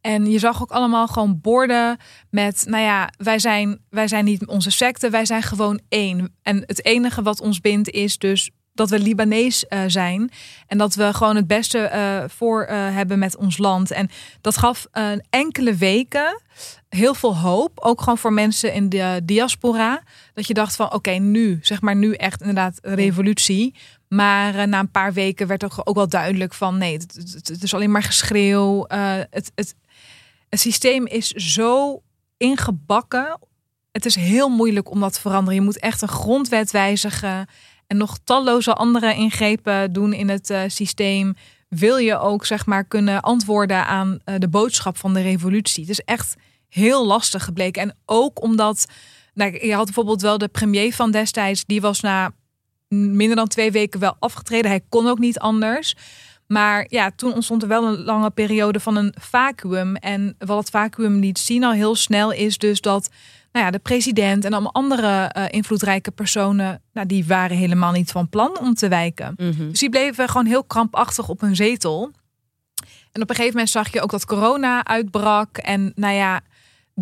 En 0.00 0.30
je 0.30 0.38
zag 0.38 0.62
ook 0.62 0.70
allemaal 0.70 1.06
gewoon 1.08 1.40
borden 1.40 1.96
met, 2.30 2.64
nou 2.68 2.82
ja, 2.82 3.10
wij 3.16 3.38
zijn, 3.38 3.78
wij 3.90 4.08
zijn 4.08 4.24
niet 4.24 4.46
onze 4.46 4.70
secte, 4.70 5.10
wij 5.10 5.24
zijn 5.24 5.42
gewoon 5.42 5.80
één. 5.88 6.36
En 6.42 6.62
het 6.66 6.84
enige 6.84 7.22
wat 7.22 7.40
ons 7.40 7.60
bindt 7.60 7.90
is 7.90 8.18
dus 8.18 8.50
dat 8.74 8.90
we 8.90 8.98
Libanees 8.98 9.66
eh, 9.66 9.80
zijn. 9.86 10.30
En 10.66 10.78
dat 10.78 10.94
we 10.94 11.14
gewoon 11.14 11.36
het 11.36 11.46
beste 11.46 11.78
eh, 11.78 12.24
voor 12.28 12.64
eh, 12.64 12.76
hebben 12.94 13.18
met 13.18 13.36
ons 13.36 13.58
land. 13.58 13.90
En 13.90 14.10
dat 14.40 14.56
gaf 14.56 14.86
enkele 15.30 15.74
weken 15.74 16.40
heel 16.88 17.14
veel 17.14 17.36
hoop. 17.36 17.80
Ook 17.80 18.00
gewoon 18.00 18.18
voor 18.18 18.32
mensen 18.32 18.72
in 18.72 18.88
de 18.88 19.20
diaspora. 19.24 20.02
Dat 20.34 20.46
je 20.46 20.54
dacht 20.54 20.76
van 20.76 20.92
oké, 20.92 21.10
nu, 21.10 21.58
zeg 21.62 21.80
maar 21.80 21.96
nu 21.96 22.12
echt 22.14 22.40
inderdaad 22.40 22.78
revolutie. 22.82 23.74
Maar 24.08 24.68
na 24.68 24.78
een 24.78 24.90
paar 24.90 25.12
weken 25.12 25.46
werd 25.46 25.64
ook, 25.64 25.80
ook 25.84 25.94
wel 25.94 26.08
duidelijk 26.08 26.54
van 26.54 26.78
nee, 26.78 26.92
het, 26.92 27.14
het- 27.48 27.62
is 27.62 27.74
alleen 27.74 27.90
maar 27.90 28.02
geschreeuw. 28.02 28.84
Het, 28.88 29.52
het, 29.54 29.74
het 30.48 30.60
systeem 30.60 31.06
is 31.06 31.28
zo 31.30 32.02
ingebakken. 32.36 33.38
Het 33.92 34.06
is 34.06 34.14
heel 34.14 34.48
moeilijk 34.48 34.90
om 34.90 35.00
dat 35.00 35.12
te 35.12 35.20
veranderen. 35.20 35.54
Je 35.54 35.64
moet 35.64 35.78
echt 35.78 36.02
een 36.02 36.08
grondwet 36.08 36.70
wijzigen. 36.70 37.46
En 37.86 37.96
nog 37.96 38.18
talloze 38.24 38.74
andere 38.74 39.14
ingrepen 39.14 39.92
doen 39.92 40.12
in 40.12 40.28
het 40.28 40.50
eh, 40.50 40.60
systeem. 40.66 41.34
Wil 41.68 41.96
je 41.96 42.18
ook 42.18 42.46
zeg 42.46 42.66
maar 42.66 42.84
kunnen 42.84 43.20
antwoorden 43.20 43.86
aan 43.86 44.18
eh, 44.24 44.34
de 44.38 44.48
boodschap 44.48 44.96
van 44.96 45.14
de 45.14 45.22
revolutie. 45.22 45.82
Het 45.82 45.90
is 45.90 46.00
echt 46.04 46.34
heel 46.68 47.06
lastig 47.06 47.44
gebleken. 47.44 47.82
En 47.82 47.96
ook 48.06 48.42
omdat, 48.42 48.86
nou, 49.34 49.66
je 49.66 49.74
had 49.74 49.84
bijvoorbeeld 49.84 50.22
wel 50.22 50.38
de 50.38 50.48
premier 50.48 50.94
van 50.94 51.10
destijds, 51.10 51.64
die 51.64 51.80
was 51.80 52.00
na 52.00 52.32
minder 52.88 53.36
dan 53.36 53.48
twee 53.48 53.70
weken 53.70 54.00
wel 54.00 54.16
afgetreden. 54.18 54.70
Hij 54.70 54.84
kon 54.88 55.08
ook 55.08 55.18
niet 55.18 55.38
anders. 55.38 55.96
Maar 56.52 56.86
ja, 56.88 57.10
toen 57.16 57.34
ontstond 57.34 57.62
er 57.62 57.68
wel 57.68 57.86
een 57.86 58.04
lange 58.04 58.30
periode 58.30 58.80
van 58.80 58.96
een 58.96 59.14
vacuüm. 59.20 59.96
En 59.96 60.34
wat 60.38 60.58
het 60.58 60.70
vacuüm 60.70 61.18
liet 61.18 61.38
zien 61.38 61.64
al 61.64 61.72
heel 61.72 61.94
snel 61.94 62.32
is 62.32 62.58
dus 62.58 62.80
dat 62.80 63.10
nou 63.52 63.64
ja, 63.64 63.70
de 63.70 63.78
president 63.78 64.44
en 64.44 64.52
allemaal 64.52 64.72
andere 64.72 65.24
eh, 65.24 65.44
invloedrijke 65.50 66.10
personen, 66.10 66.82
nou, 66.92 67.06
die 67.06 67.26
waren 67.26 67.56
helemaal 67.56 67.92
niet 67.92 68.10
van 68.10 68.28
plan 68.28 68.58
om 68.58 68.74
te 68.74 68.88
wijken. 68.88 69.34
Mhm. 69.36 69.68
Dus 69.68 69.78
die 69.78 69.88
bleven 69.88 70.28
gewoon 70.28 70.46
heel 70.46 70.64
krampachtig 70.64 71.28
op 71.28 71.40
hun 71.40 71.56
zetel. 71.56 72.10
En 73.12 73.22
op 73.22 73.30
een 73.30 73.36
gegeven 73.36 73.54
moment 73.54 73.70
zag 73.70 73.92
je 73.92 74.00
ook 74.00 74.10
dat 74.10 74.24
corona 74.24 74.84
uitbrak. 74.84 75.56
En 75.56 75.92
nou 75.94 76.14
ja, 76.14 76.40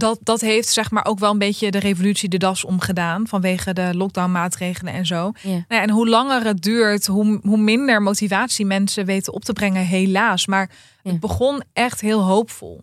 dat, 0.00 0.18
dat 0.22 0.40
heeft 0.40 0.68
zeg 0.68 0.90
maar 0.90 1.04
ook 1.04 1.18
wel 1.18 1.30
een 1.30 1.38
beetje 1.38 1.70
de 1.70 1.78
revolutie 1.78 2.28
de 2.28 2.38
das 2.38 2.64
omgedaan. 2.64 3.26
Vanwege 3.26 3.72
de 3.72 3.90
lockdown-maatregelen 3.94 4.92
en 4.92 5.06
zo. 5.06 5.32
Ja. 5.42 5.50
Nou 5.50 5.64
ja, 5.68 5.82
en 5.82 5.90
hoe 5.90 6.08
langer 6.08 6.44
het 6.44 6.62
duurt, 6.62 7.06
hoe, 7.06 7.40
hoe 7.42 7.58
minder 7.58 8.02
motivatie 8.02 8.66
mensen 8.66 9.04
weten 9.06 9.32
op 9.32 9.44
te 9.44 9.52
brengen, 9.52 9.84
helaas. 9.84 10.46
Maar 10.46 10.70
Ja. 11.02 11.10
het 11.10 11.20
begon 11.20 11.62
echt 11.72 12.00
heel 12.00 12.22
hoopvol. 12.22 12.80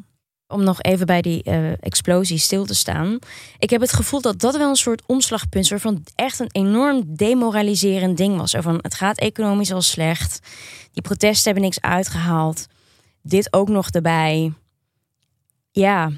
Om 0.47 0.63
nog 0.63 0.81
even 0.81 1.05
bij 1.05 1.21
die 1.21 1.43
eh, 1.43 1.71
explosie 1.71 2.37
stil 2.37 2.65
te 2.65 2.73
staan. 2.75 3.19
Ik 3.59 3.69
heb 3.69 3.81
het 3.81 3.93
gevoel 3.93 4.21
dat 4.21 4.39
dat 4.39 4.57
wel 4.57 4.69
een 4.69 4.75
soort 4.75 5.01
omslagpunt 5.05 5.63
is. 5.63 5.69
Waarvan 5.69 6.03
echt 6.15 6.39
een 6.39 6.49
enorm 6.51 7.03
demoraliserend 7.07 8.17
ding 8.17 8.37
was. 8.37 8.55
Van, 8.59 8.79
het 8.81 8.93
gaat 8.93 9.17
economisch 9.19 9.71
al 9.73 9.81
slecht. 9.81 10.39
Die 10.91 11.01
protesten 11.03 11.43
hebben 11.43 11.63
niks 11.63 11.81
uitgehaald. 11.81 12.65
Dit 13.21 13.53
ook 13.53 13.69
nog 13.69 13.89
erbij. 13.89 14.53
Ja, 15.71 16.11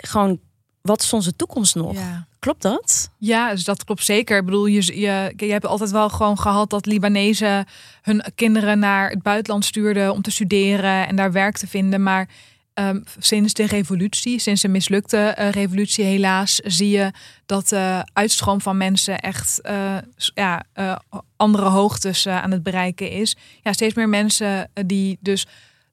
gewoon, 0.00 0.40
wat 0.80 1.02
is 1.02 1.12
onze 1.12 1.36
toekomst 1.36 1.74
nog? 1.74 1.94
Ja. 1.94 2.26
Klopt 2.38 2.62
dat? 2.62 3.10
Ja, 3.18 3.50
dus 3.50 3.64
dat 3.64 3.84
klopt 3.84 4.04
zeker. 4.04 4.38
Ik 4.38 4.44
bedoel, 4.44 4.66
je, 4.66 5.00
je, 5.00 5.32
je 5.36 5.50
hebt 5.52 5.66
altijd 5.66 5.90
wel 5.90 6.08
gewoon 6.08 6.38
gehad 6.38 6.70
dat 6.70 6.86
Libanezen 6.86 7.66
hun 8.02 8.24
kinderen 8.34 8.78
naar 8.78 9.10
het 9.10 9.22
buitenland 9.22 9.64
stuurden 9.64 10.12
om 10.12 10.22
te 10.22 10.30
studeren 10.30 11.06
en 11.06 11.16
daar 11.16 11.32
werk 11.32 11.56
te 11.56 11.66
vinden. 11.66 12.02
Maar 12.02 12.28
ehm, 12.74 13.00
sinds 13.18 13.52
de 13.52 13.66
revolutie, 13.66 14.38
sinds 14.38 14.62
de 14.62 14.68
mislukte 14.68 15.16
eh, 15.16 15.50
revolutie 15.50 16.04
helaas, 16.04 16.54
zie 16.54 16.88
je 16.90 17.10
dat 17.46 17.68
de 17.68 18.06
uitstroom 18.12 18.60
van 18.60 18.76
mensen 18.76 19.18
echt 19.18 19.60
eh, 19.60 19.96
ja, 20.34 20.64
eh, 20.72 20.96
andere 21.36 21.68
hoogtes 21.68 22.26
aan 22.26 22.50
het 22.50 22.62
bereiken 22.62 23.10
is. 23.10 23.36
Ja, 23.62 23.72
steeds 23.72 23.94
meer 23.94 24.08
mensen 24.08 24.70
die 24.86 25.18
dus 25.20 25.46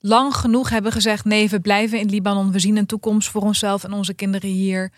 lang 0.06 0.36
genoeg 0.36 0.70
hebben 0.70 0.92
gezegd: 0.92 1.26
nee, 1.26 1.50
we 1.50 1.60
blijven 1.60 2.00
in 2.00 2.10
Libanon, 2.10 2.52
we 2.52 2.60
zien 2.60 2.78
een 2.78 2.86
toekomst 2.86 3.30
voor 3.30 3.42
onszelf 3.42 3.84
en 3.84 3.94
onze 3.94 4.14
kinderen 4.14 4.50
hier 4.50 4.92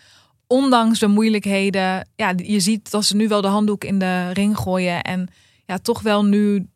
ondanks 0.46 0.98
de 0.98 1.06
moeilijkheden, 1.06 2.08
ja, 2.16 2.32
je 2.36 2.60
ziet 2.60 2.90
dat 2.90 3.04
ze 3.04 3.16
nu 3.16 3.28
wel 3.28 3.40
de 3.40 3.48
handdoek 3.48 3.84
in 3.84 3.98
de 3.98 4.30
ring 4.30 4.56
gooien. 4.56 5.02
En 5.02 5.28
ja, 5.66 5.78
toch 5.78 6.02
wel 6.02 6.24
nu 6.24 6.66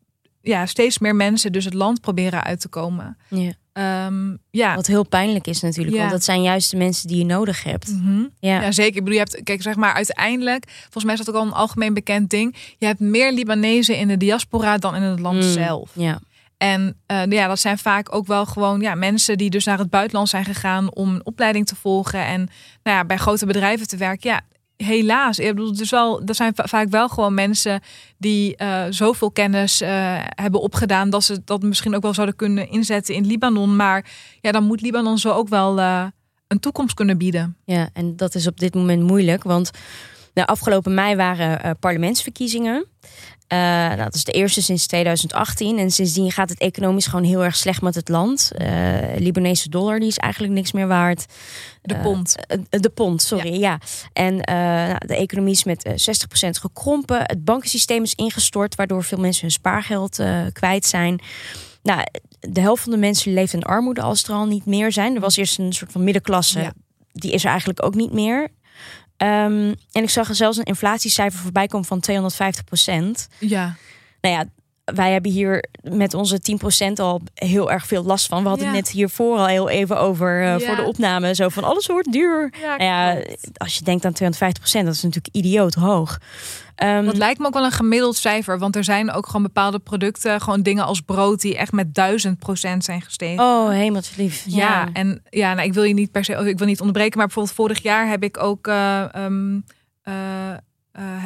ja, 0.43 0.67
steeds 0.67 0.99
meer 0.99 1.17
mensen 1.17 1.53
dus 1.53 1.65
het 1.65 1.75
land 1.75 2.01
proberen 2.01 2.45
uit 2.45 2.61
te 2.61 2.69
komen. 2.69 3.17
Ja. 3.29 3.53
Ehm, 3.73 4.37
ja. 4.51 4.75
Wat 4.75 4.87
heel 4.87 5.07
pijnlijk 5.07 5.47
is 5.47 5.61
natuurlijk. 5.61 5.95
Ja. 5.95 6.01
Want 6.01 6.13
dat 6.13 6.25
zijn 6.25 6.43
juist 6.43 6.71
de 6.71 6.77
mensen 6.77 7.09
die 7.09 7.19
je 7.19 7.25
nodig 7.25 7.63
hebt. 7.63 7.89
Mhm. 7.89 8.25
Ja. 8.39 8.63
Ja, 8.63 8.73
zeker. 8.73 8.97
Ik 8.97 9.05
bedoel, 9.05 9.19
je 9.19 9.19
hebt, 9.19 9.43
kijk, 9.43 9.63
zeg 9.63 9.77
maar, 9.77 9.95
uiteindelijk, 9.95 10.65
volgens 10.81 11.05
mij 11.05 11.15
is 11.15 11.25
dat 11.25 11.35
ook 11.35 11.41
al 11.41 11.47
een 11.47 11.53
algemeen 11.53 11.95
bekend 11.95 12.31
ding. 12.31 12.57
Je 12.79 12.87
hebt 12.87 13.01
meer 13.01 13.33
Libanezen 13.33 13.97
in 13.97 14.09
de 14.09 14.17
diaspora 14.17 14.79
dan 14.79 14.95
in 14.95 15.03
het 15.03 15.21
land 15.21 15.37
Mm, 15.37 15.43
zelf. 15.43 15.91
Ja. 15.95 16.21
En 16.63 16.97
eh, 17.07 17.25
ja, 17.29 17.47
dat 17.47 17.61
zijn 17.61 17.79
vaak 17.79 18.15
ook 18.15 18.27
wel 18.27 18.47
gewoon 18.47 18.81
ja, 18.81 18.95
mensen 18.95 19.39
die 19.39 19.51
dus 19.51 19.65
naar 19.65 19.79
het 19.79 19.91
buitenland 19.91 20.29
zijn 20.29 20.45
gegaan 20.45 20.95
om 20.95 21.15
een 21.15 21.27
opleiding 21.27 21.67
te 21.67 21.77
volgen 21.77 22.27
en 22.27 22.49
nou 22.83 22.97
ja, 22.97 23.05
bij 23.05 23.17
grote 23.17 23.47
bedrijven 23.47 23.87
te 23.89 23.97
werken. 23.97 24.31
Ja, 24.31 24.41
helaas. 24.77 25.39
Ik 25.39 25.55
bedoel, 25.55 25.77
dus 25.77 25.91
wel, 25.91 26.23
er 26.23 26.35
zijn 26.35 26.55
va- 26.55 26.67
vaak 26.67 26.89
wel 26.89 27.09
gewoon 27.09 27.35
mensen 27.35 27.81
die 28.19 28.57
eh, 28.57 28.85
zoveel 28.91 29.31
kennis 29.31 29.81
eh, 29.81 29.91
hebben 30.25 30.61
opgedaan 30.61 31.11
dat 31.11 31.25
ze 31.25 31.45
dat 31.45 31.63
misschien 31.63 31.95
ook 31.95 32.03
wel 32.03 32.15
zouden 32.15 32.37
kunnen 32.37 32.71
inzetten 32.71 33.15
in 33.15 33.27
Libanon. 33.27 33.77
Maar 33.77 34.11
ja, 34.41 34.53
dan 34.53 34.65
moet 34.65 34.81
Libanon 34.81 35.19
zo 35.19 35.31
ook 35.31 35.49
wel 35.49 35.79
een 36.47 36.61
toekomst 36.61 36.95
kunnen 36.95 37.19
bieden. 37.19 37.57
Ja, 37.65 37.89
en 37.93 38.17
dat 38.17 38.35
is 38.35 38.47
op 38.47 38.61
dit 38.61 38.75
moment 38.75 39.03
moeilijk, 39.03 39.43
want 39.43 39.71
de 40.33 40.47
afgelopen 40.47 40.95
mei 40.95 41.17
waren 41.17 41.79
parlementsverkiezingen. 41.79 42.87
Nou, 43.57 43.97
dat 43.97 44.15
is 44.15 44.25
de 44.25 44.33
eerste 44.33 44.63
sinds 44.63 44.87
2018 44.87 45.79
en 45.79 45.91
sindsdien 45.91 46.33
gaat 46.33 46.49
het 46.49 46.59
economisch 46.59 47.07
gewoon 47.07 47.25
heel 47.25 47.45
erg 47.45 47.57
slecht 47.57 47.83
met 47.83 47.95
het 47.95 48.09
land. 48.09 48.51
Eh 48.55 48.71
Libanese 49.17 49.69
dollar 49.69 49.99
die 49.99 50.09
is 50.09 50.17
eigenlijk 50.17 50.53
niks 50.53 50.73
meer 50.73 50.87
waard. 50.87 51.27
De 51.83 51.95
Eh, 51.95 52.03
pond. 52.03 52.35
de 52.71 52.91
pond, 52.91 53.23
sorry, 53.23 53.61
ja. 53.61 53.79
En 54.13 54.37
nou, 54.37 54.99
de 55.07 55.17
economie 55.17 55.53
is 55.53 55.65
met 55.65 55.83
eh, 55.85 55.93
60% 55.97 56.59
gekrompen. 56.59 57.19
Het 57.23 57.45
bankensysteem 57.45 58.03
is 58.03 58.15
ingestort, 58.15 58.75
waardoor 58.75 59.05
veel 59.05 59.19
mensen 59.19 59.43
hun 59.43 59.51
spaargeld 59.51 60.21
kwijt 60.53 60.87
zijn. 60.87 61.21
Nou, 61.83 62.03
de 62.41 62.61
helft 62.61 62.83
van 62.83 62.93
de 62.93 62.99
mensen 62.99 63.33
leeft 63.33 63.53
in 63.53 63.63
armoede 63.63 64.01
als 64.03 64.23
er 64.25 64.35
al 64.35 64.47
niet 64.47 64.67
meer 64.67 64.93
zijn. 64.93 65.15
Er 65.15 65.21
was 65.21 65.37
eerst 65.37 65.59
een 65.59 65.73
soort 65.73 65.93
van 65.93 66.05
middenklasse, 66.05 66.61
Ja. 66.61 66.73
die 67.13 67.33
is 67.33 67.43
er 67.45 67.51
eigenlijk 67.51 67.85
ook 67.85 67.95
niet 67.95 68.13
meer. 68.13 68.49
Ehm, 69.23 69.75
en 69.93 70.03
ik 70.03 70.11
zag 70.11 70.29
er 70.29 70.35
zelfs 70.35 70.57
een 70.59 70.65
inflatiecijfer 70.65 71.41
voorbij 71.41 71.67
komen 71.67 71.87
van 71.87 72.01
250% 72.01 73.29
Ja, 73.39 73.77
Nou 74.21 74.35
ja, 74.35 74.45
wij 74.85 75.13
hebben 75.13 75.31
hier 75.31 75.65
met 75.83 76.15
onze 76.15 76.41
10% 76.91 76.93
al 77.01 77.21
heel 77.35 77.71
erg 77.71 77.87
veel 77.87 78.03
last 78.05 78.27
van. 78.27 78.43
We 78.43 78.49
hadden 78.49 78.67
Ja. 78.67 78.73
het 78.75 78.83
net 78.85 78.93
hiervoor 78.93 79.39
al 79.39 79.47
heel 79.47 79.69
even 79.69 79.99
over 79.99 80.43
eh, 80.43 80.59
Ja. 80.59 80.67
voor 80.67 80.77
de 80.77 80.83
opname. 80.83 81.35
Zo 81.35 81.49
van 81.49 81.65
alles 81.65 81.87
wordt 81.87 82.13
duur. 82.13 82.53
ja, 82.61 82.77
Nou 82.77 83.25
als 83.57 83.75
je 83.75 83.85
denkt 83.85 84.05
aan 84.05 84.13
250% 84.13 84.85
dat 84.85 84.95
is 84.95 85.03
natuurlijk 85.03 85.35
idioot 85.37 85.75
hoog. 85.75 86.19
Ehm, 86.75 87.05
Dat 87.05 87.17
lijkt 87.17 87.39
me 87.39 87.47
ook 87.47 87.53
wel 87.55 87.65
een 87.65 87.71
gemiddeld 87.73 88.17
cijfer, 88.17 88.59
want 88.59 88.77
er 88.77 88.85
zijn 88.85 89.11
ook 89.13 89.27
gewoon 89.27 89.43
bepaalde 89.43 89.79
producten, 89.79 90.41
gewoon 90.41 90.63
dingen 90.63 90.85
als 90.85 91.01
brood, 91.01 91.41
die 91.41 91.57
echt 91.57 91.73
met 91.73 91.95
duizend 91.95 92.39
procent 92.39 92.85
zijn 92.85 93.03
gestegen. 93.03 93.45
oh, 93.45 93.69
hemeltlief. 93.71 94.45
Ja, 94.47 94.57
Ja. 94.57 94.89
en 94.93 95.23
ja, 95.31 95.55
nou, 95.55 95.67
ik 95.67 95.75
wil 95.75 95.83
je 95.83 95.95
niet 95.95 96.11
per 96.11 96.25
se, 96.25 96.33
ik 96.33 96.59
wil 96.59 96.67
niet 96.67 96.81
onderbreken, 96.81 97.17
maar 97.19 97.27
bijvoorbeeld 97.27 97.57
vorig 97.57 97.83
jaar 97.83 98.09
heb 98.09 98.23
ik 98.23 98.43
ook 98.43 98.67
eh, 98.67 99.15
ehm, 99.15 99.59
eh, 100.03 100.51
eh, 100.51 100.57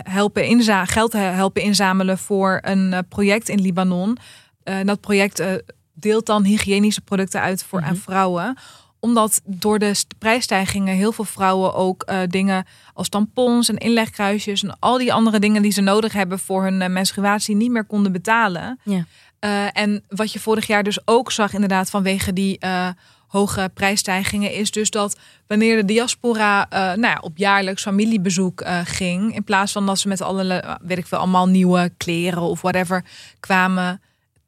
helpen 0.03 0.45
inza 0.47 0.85
geld 0.85 1.13
he- 1.13 1.19
helpen 1.19 1.63
inzamelen 1.63 2.19
voor 2.19 2.59
een 2.63 2.93
eh, 2.93 2.99
project 3.09 3.49
in 3.49 3.61
Libanon. 3.61 4.17
Eh, 4.63 4.77
dat 4.85 5.01
project 5.01 5.39
eh, 5.41 5.53
deelt 5.95 6.27
dan 6.27 6.45
hygiënische 6.45 7.01
producten 7.01 7.41
uit 7.41 7.65
voor 7.65 7.83
aan 7.83 7.97
vrouwen 7.97 8.57
omdat 9.01 9.41
door 9.45 9.79
de 9.79 9.95
st- 9.95 10.15
prijsstijgingen 10.19 10.95
heel 10.97 11.13
veel 11.13 11.25
vrouwen 11.25 11.75
ook 11.75 12.03
eh, 12.03 12.19
dingen 12.29 12.65
als 12.93 13.09
tampons 13.09 13.69
en 13.69 13.77
inlegkruisjes 13.77 14.63
en 14.63 14.77
al 14.79 14.99
die 14.99 15.13
andere 15.13 15.39
dingen 15.39 15.63
die 15.63 15.71
ze 15.73 15.81
nodig 15.81 16.13
hebben 16.13 16.39
voor 16.39 16.63
hun 16.63 16.83
eh, 16.83 16.89
menstruatie 16.89 17.57
niet 17.57 17.71
meer 17.71 17.85
konden 17.85 18.13
betalen. 18.13 18.81
Ja. 18.85 19.05
Eh, 19.39 19.67
en 19.73 20.05
wat 20.09 20.33
je 20.33 20.39
vorig 20.41 20.67
jaar 20.67 20.83
dus 20.83 20.99
ook 21.05 21.33
zag, 21.33 21.53
inderdaad, 21.53 21.91
vanwege 21.91 22.33
die 22.33 22.59
eh, 22.59 22.89
hoge 23.37 23.71
prijsstijgingen, 23.75 24.53
is 24.53 24.71
dus 24.71 24.91
dat 24.91 25.17
wanneer 25.47 25.77
de 25.77 25.85
diaspora 25.85 26.67
eh, 26.71 26.79
nou 26.81 27.01
ja, 27.01 27.19
op 27.21 27.37
jaarlijks 27.37 27.83
familiebezoek 27.83 28.61
eh, 28.61 28.81
ging, 28.85 29.35
in 29.35 29.45
plaats 29.45 29.73
van 29.73 29.87
dat 29.87 29.99
ze 29.99 30.09
met 30.09 30.21
alle, 30.21 30.79
weet 30.83 30.99
ik 30.99 31.07
veel, 31.07 31.19
allemaal 31.19 31.49
nieuwe 31.49 31.91
kleren 31.97 32.43
of 32.43 32.61
whatever 32.61 33.05
kwamen, 33.41 34.01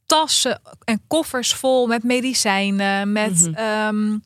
tassen 0.06 0.60
en 0.84 1.00
koffers 1.06 1.54
vol 1.54 1.86
met 1.86 2.02
medicijnen, 2.02 3.12
met 3.12 3.40
Mhm. 3.46 3.54
ehm, 3.54 4.18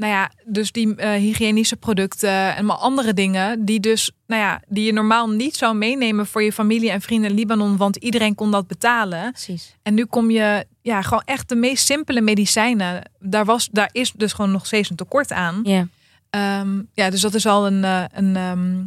nou 0.00 0.12
ja, 0.12 0.30
dus 0.44 0.72
die 0.72 0.94
eh, 0.94 1.10
hygiënische 1.10 1.76
producten 1.76 2.56
en 2.56 2.64
maar 2.64 2.76
andere 2.76 3.14
dingen 3.14 3.64
die 3.64 3.80
dus, 3.80 4.10
nou 4.26 4.42
ja, 4.42 4.62
die 4.68 4.84
je 4.84 4.92
normaal 4.92 5.28
niet 5.28 5.56
zou 5.56 5.74
meenemen 5.74 6.26
voor 6.26 6.42
je 6.42 6.52
familie 6.52 6.90
en 6.90 7.00
vrienden 7.00 7.30
in 7.30 7.36
Libanon, 7.36 7.76
want 7.76 7.96
iedereen 7.96 8.34
kon 8.34 8.50
dat 8.50 8.66
betalen. 8.66 9.32
Precies. 9.32 9.76
En 9.82 9.94
nu 9.94 10.04
kom 10.04 10.30
je, 10.30 10.66
ja, 10.82 11.02
gewoon 11.02 11.22
echt 11.24 11.48
de 11.48 11.54
meest 11.54 11.86
simpele 11.86 12.20
medicijnen. 12.20 13.10
Daar 13.18 13.44
was, 13.44 13.68
daar 13.72 13.88
is 13.92 14.12
dus 14.12 14.32
gewoon 14.32 14.50
nog 14.50 14.66
steeds 14.66 14.90
een 14.90 14.96
tekort 14.96 15.32
aan. 15.32 15.60
Ja. 15.62 15.86
Ehm, 16.30 16.82
ja, 16.92 17.10
dus 17.10 17.20
dat 17.20 17.34
is 17.34 17.46
al 17.46 17.66
een, 17.66 17.84
eh, 17.84 18.04
een 18.12 18.36
ehm, 18.36 18.82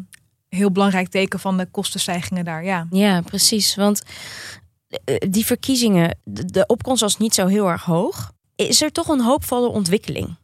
heel 0.49 0.71
belangrijk 0.71 1.07
teken 1.07 1.39
van 1.39 1.57
de 1.57 1.65
kostenstijgingen 1.65 2.45
daar. 2.45 2.63
Ja. 2.63 2.87
Ja, 2.89 3.21
precies. 3.21 3.75
Want 3.75 4.03
eh, 5.05 5.15
die 5.29 5.45
verkiezingen, 5.45 6.17
de, 6.23 6.45
de 6.45 6.65
opkomst 6.65 7.01
was 7.01 7.17
niet 7.17 7.33
zo 7.33 7.47
heel 7.47 7.69
erg 7.69 7.83
hoog. 7.83 8.31
Is 8.55 8.81
er 8.81 8.91
toch 8.91 9.07
een 9.07 9.21
hoopvolle 9.21 9.67
ontwikkeling? 9.67 10.41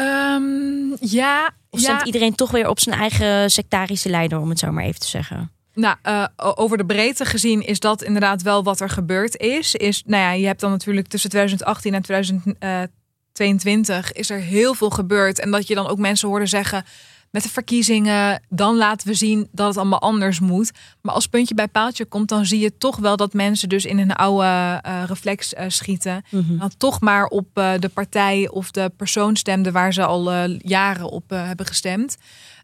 Ehm, 0.00 0.96
ja, 1.00 1.50
Of 1.70 1.80
ja. 1.80 2.04
iedereen 2.04 2.34
toch 2.34 2.50
weer 2.50 2.68
op 2.68 2.80
zijn 2.80 2.98
eigen 2.98 3.50
sectarische 3.50 4.08
leider, 4.08 4.38
om 4.38 4.48
het 4.48 4.58
zo 4.58 4.72
maar 4.72 4.84
even 4.84 5.00
te 5.00 5.06
zeggen? 5.06 5.50
Nou, 5.74 5.96
eh, 6.02 6.24
over 6.36 6.76
de 6.76 6.84
breedte 6.84 7.24
gezien 7.24 7.66
is 7.66 7.80
dat 7.80 8.02
inderdaad 8.02 8.42
wel 8.42 8.62
wat 8.62 8.80
er 8.80 8.88
gebeurd 8.88 9.36
is. 9.36 9.74
is 9.74 10.02
nou 10.06 10.22
ja, 10.22 10.32
je 10.32 10.46
hebt 10.46 10.60
dan 10.60 10.70
natuurlijk 10.70 11.06
tussen 11.06 11.30
2018 11.30 11.94
en 11.94 12.02
2022 12.02 14.12
is 14.12 14.30
er 14.30 14.38
heel 14.38 14.74
veel 14.74 14.90
gebeurd. 14.90 15.40
En 15.40 15.50
dat 15.50 15.66
je 15.66 15.74
dan 15.74 15.88
ook 15.88 15.98
mensen 15.98 16.28
hoorde 16.28 16.46
zeggen 16.46 16.84
met 17.30 17.42
de 17.42 17.48
verkiezingen, 17.48 18.42
dan 18.48 18.76
laten 18.76 19.06
we 19.08 19.14
zien 19.14 19.48
dat 19.52 19.66
het 19.66 19.76
allemaal 19.76 20.00
anders 20.00 20.40
moet. 20.40 20.70
Maar 21.00 21.14
als 21.14 21.26
puntje 21.26 21.54
bij 21.54 21.68
paaltje 21.68 22.04
komt, 22.04 22.28
dan 22.28 22.46
zie 22.46 22.60
je 22.60 22.76
toch 22.78 22.96
wel 22.96 23.16
dat 23.16 23.32
mensen 23.32 23.68
dus 23.68 23.84
in 23.84 23.98
een 23.98 24.12
oude 24.12 24.78
eh, 24.82 25.02
reflex 25.06 25.54
eh, 25.54 25.64
schieten. 25.68 26.24
Dan 26.30 26.70
toch 26.76 27.00
maar 27.00 27.24
op 27.24 27.46
eh, 27.52 27.72
de 27.78 27.88
partij 27.88 28.48
of 28.48 28.70
de 28.70 28.92
persoon 28.96 29.36
stemden 29.36 29.72
waar 29.72 29.92
ze 29.92 30.04
al 30.04 30.46
jaren 30.50 31.10
op 31.10 31.30
hebben 31.30 31.66
gestemd. 31.66 32.16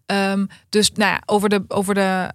Ehm, 0.06 0.46
dus 0.68 0.92
nou 0.92 1.10
ja, 1.10 1.22
over 1.26 1.48
de, 1.48 1.64
over 1.68 1.94
de 1.94 2.30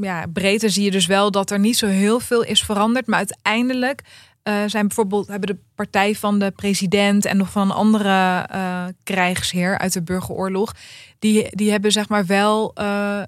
ja, 0.00 0.26
breedte 0.32 0.68
zie 0.68 0.84
je 0.84 0.90
dus 0.90 1.06
wel 1.06 1.30
dat 1.30 1.50
er 1.50 1.58
niet 1.58 1.76
zo 1.76 1.86
heel 1.86 2.20
veel 2.20 2.42
is 2.44 2.62
veranderd. 2.62 3.06
Maar 3.06 3.18
uiteindelijk 3.18 4.02
eh, 4.42 4.62
zijn 4.66 4.86
bijvoorbeeld 4.86 5.28
hebben 5.28 5.48
de 5.48 5.58
partij 5.74 6.14
van 6.14 6.38
de 6.38 6.50
president 6.50 7.24
en 7.24 7.36
nog 7.36 7.50
van 7.50 7.62
een 7.62 7.76
andere 7.76 8.46
eh, 8.50 8.84
krijgsheer 9.02 9.78
uit 9.78 9.92
de 9.92 10.02
burgeroorlog, 10.02 10.74
die, 11.18 11.56
die 11.56 11.70
hebben 11.70 11.92
zeg 11.92 12.08
maar 12.08 12.26
wel 12.26 12.74
eh, 12.74 13.22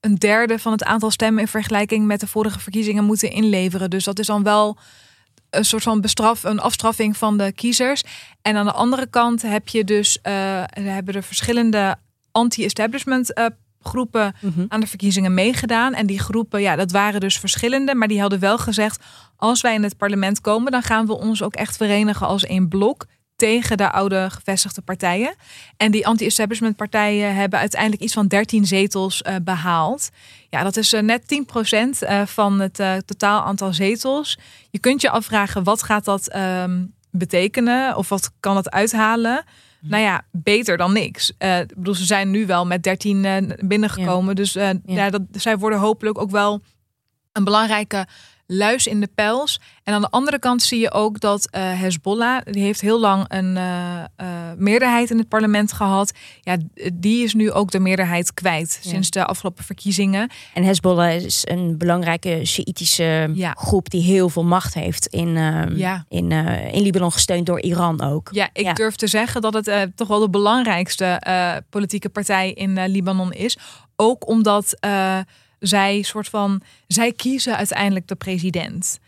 een 0.00 0.14
derde 0.14 0.58
van 0.58 0.72
het 0.72 0.84
aantal 0.84 1.10
stemmen 1.10 1.42
in 1.42 1.48
vergelijking 1.48 2.06
met 2.06 2.20
de 2.20 2.26
vorige 2.26 2.58
verkiezingen 2.58 3.04
moeten 3.04 3.30
inleveren. 3.30 3.90
Dus 3.90 4.04
dat 4.04 4.18
is 4.18 4.26
dan 4.26 4.42
wel 4.42 4.78
een 5.50 5.64
soort 5.64 5.82
van 5.82 6.00
bestraf, 6.00 6.44
een 6.44 6.60
afstraffing 6.60 7.16
van 7.16 7.36
de 7.36 7.52
kiezers. 7.52 8.02
En 8.42 8.56
aan 8.56 8.66
de 8.66 8.72
andere 8.72 9.06
kant 9.06 9.42
heb 9.42 9.68
je 9.68 9.84
dus, 9.84 10.18
hebben 10.68 11.14
er 11.14 11.22
verschillende 11.22 11.96
anti-establishment 12.32 13.34
groepen 13.80 14.34
aan 14.68 14.80
de 14.80 14.86
verkiezingen 14.86 15.34
meegedaan. 15.34 15.94
En 15.94 16.06
die 16.06 16.18
groepen, 16.18 16.60
ja, 16.60 16.76
dat 16.76 16.90
waren 16.90 17.20
dus 17.20 17.38
verschillende, 17.38 17.94
maar 17.94 18.08
die 18.08 18.20
hadden 18.20 18.38
wel 18.38 18.58
gezegd: 18.58 19.04
als 19.36 19.60
wij 19.60 19.74
in 19.74 19.82
het 19.82 19.96
parlement 19.96 20.40
komen, 20.40 20.72
dan 20.72 20.82
gaan 20.82 21.06
we 21.06 21.18
ons 21.18 21.42
ook 21.42 21.54
echt 21.54 21.76
verenigen 21.76 22.26
als 22.26 22.44
één 22.44 22.68
blok 22.68 23.06
tegen 23.38 23.76
de 23.76 23.90
oude 23.90 24.30
gevestigde 24.30 24.80
partijen. 24.80 25.34
En 25.76 25.90
die 25.90 26.06
anti-establishment 26.06 26.76
partijen 26.76 27.34
hebben 27.34 27.58
uiteindelijk 27.58 28.02
iets 28.02 28.12
van 28.12 28.26
13 28.26 28.66
zetels 28.66 29.22
eh, 29.22 29.34
behaald. 29.42 30.08
Ja, 30.50 30.62
dat 30.62 30.76
is 30.76 30.92
eh, 30.92 31.02
net 31.02 31.22
10% 31.22 31.98
eh, 32.00 32.26
van 32.26 32.60
het 32.60 32.82
totaal 33.06 33.42
aantal 33.42 33.72
zetels. 33.72 34.38
Je 34.70 34.78
kunt 34.78 35.00
je 35.00 35.10
afvragen, 35.10 35.64
wat 35.64 35.82
gaat 35.82 36.04
dat 36.04 36.28
ehm, 36.28 36.84
betekenen? 37.10 37.96
Of 37.96 38.08
wat 38.08 38.30
kan 38.40 38.54
dat 38.54 38.70
uithalen? 38.70 39.44
Nou 39.80 40.02
ja, 40.02 40.22
beter 40.32 40.76
dan 40.76 40.92
niks. 40.92 41.30
Ik 41.30 41.74
bedoel, 41.74 41.94
ze 41.94 42.04
zijn 42.04 42.30
nu 42.30 42.46
wel 42.46 42.66
met 42.66 42.82
13 42.82 43.24
eh, 43.24 43.36
binnengekomen. 43.56 44.36
Dus 44.36 44.56
eh, 44.56 44.70
ja. 44.84 45.10
dat, 45.10 45.22
zij 45.32 45.58
worden 45.58 45.78
hopelijk 45.78 46.20
ook 46.20 46.30
wel 46.30 46.62
een 47.32 47.44
belangrijke 47.44 48.06
luis 48.50 48.86
in 48.86 49.00
de 49.00 49.08
pels. 49.14 49.60
En 49.84 49.94
aan 49.94 50.00
de 50.00 50.10
andere 50.10 50.38
kant 50.38 50.62
zie 50.62 50.80
je 50.80 50.92
ook 50.92 51.20
dat 51.20 51.48
eh 51.50 51.80
Hezbollah, 51.80 52.40
die 52.44 52.62
heeft 52.62 52.80
heel 52.80 53.00
lang 53.00 53.24
een 53.28 53.56
eh, 53.56 53.98
eh, 54.16 54.26
meerderheid 54.56 55.10
in 55.10 55.18
het 55.18 55.28
parlement 55.28 55.72
gehad. 55.72 56.12
Ja, 56.40 56.56
die 56.92 57.24
is 57.24 57.34
nu 57.34 57.50
ook 57.52 57.70
de 57.70 57.78
meerderheid 57.78 58.34
kwijt 58.34 58.78
Ja. 58.82 58.90
sinds 58.90 59.10
de 59.10 59.24
afgelopen 59.24 59.64
verkiezingen. 59.64 60.30
En 60.54 60.62
Hezbollah 60.64 61.14
is 61.14 61.42
een 61.44 61.78
belangrijke 61.78 62.40
Sjiitische 62.44 63.30
Ja. 63.34 63.52
groep 63.58 63.90
die 63.90 64.02
heel 64.02 64.28
veel 64.28 64.44
macht 64.44 64.74
heeft 64.74 65.06
in, 65.06 65.32
Ja. 65.76 66.04
in, 66.08 66.30
in 66.72 66.82
Libanon, 66.82 67.12
gesteund 67.12 67.46
door 67.46 67.60
Iran 67.60 68.02
ook. 68.02 68.28
Ja, 68.32 68.48
ik 68.52 68.76
durf 68.76 68.94
te 68.96 69.06
zeggen 69.06 69.40
dat 69.40 69.54
het 69.54 69.92
toch 69.96 70.08
wel 70.08 70.20
de 70.20 70.30
belangrijkste 70.30 71.20
politieke 71.70 72.08
partij 72.08 72.52
in 72.52 72.86
Libanon 72.86 73.32
is. 73.32 73.56
Ook 73.96 74.28
omdat 74.28 74.76
zij 75.58 76.02
soort 76.02 76.28
van 76.28 76.62
zij 76.86 77.12
kiezen 77.12 77.56
uiteindelijk 77.56 78.08
de 78.08 78.14
president. 78.14 78.98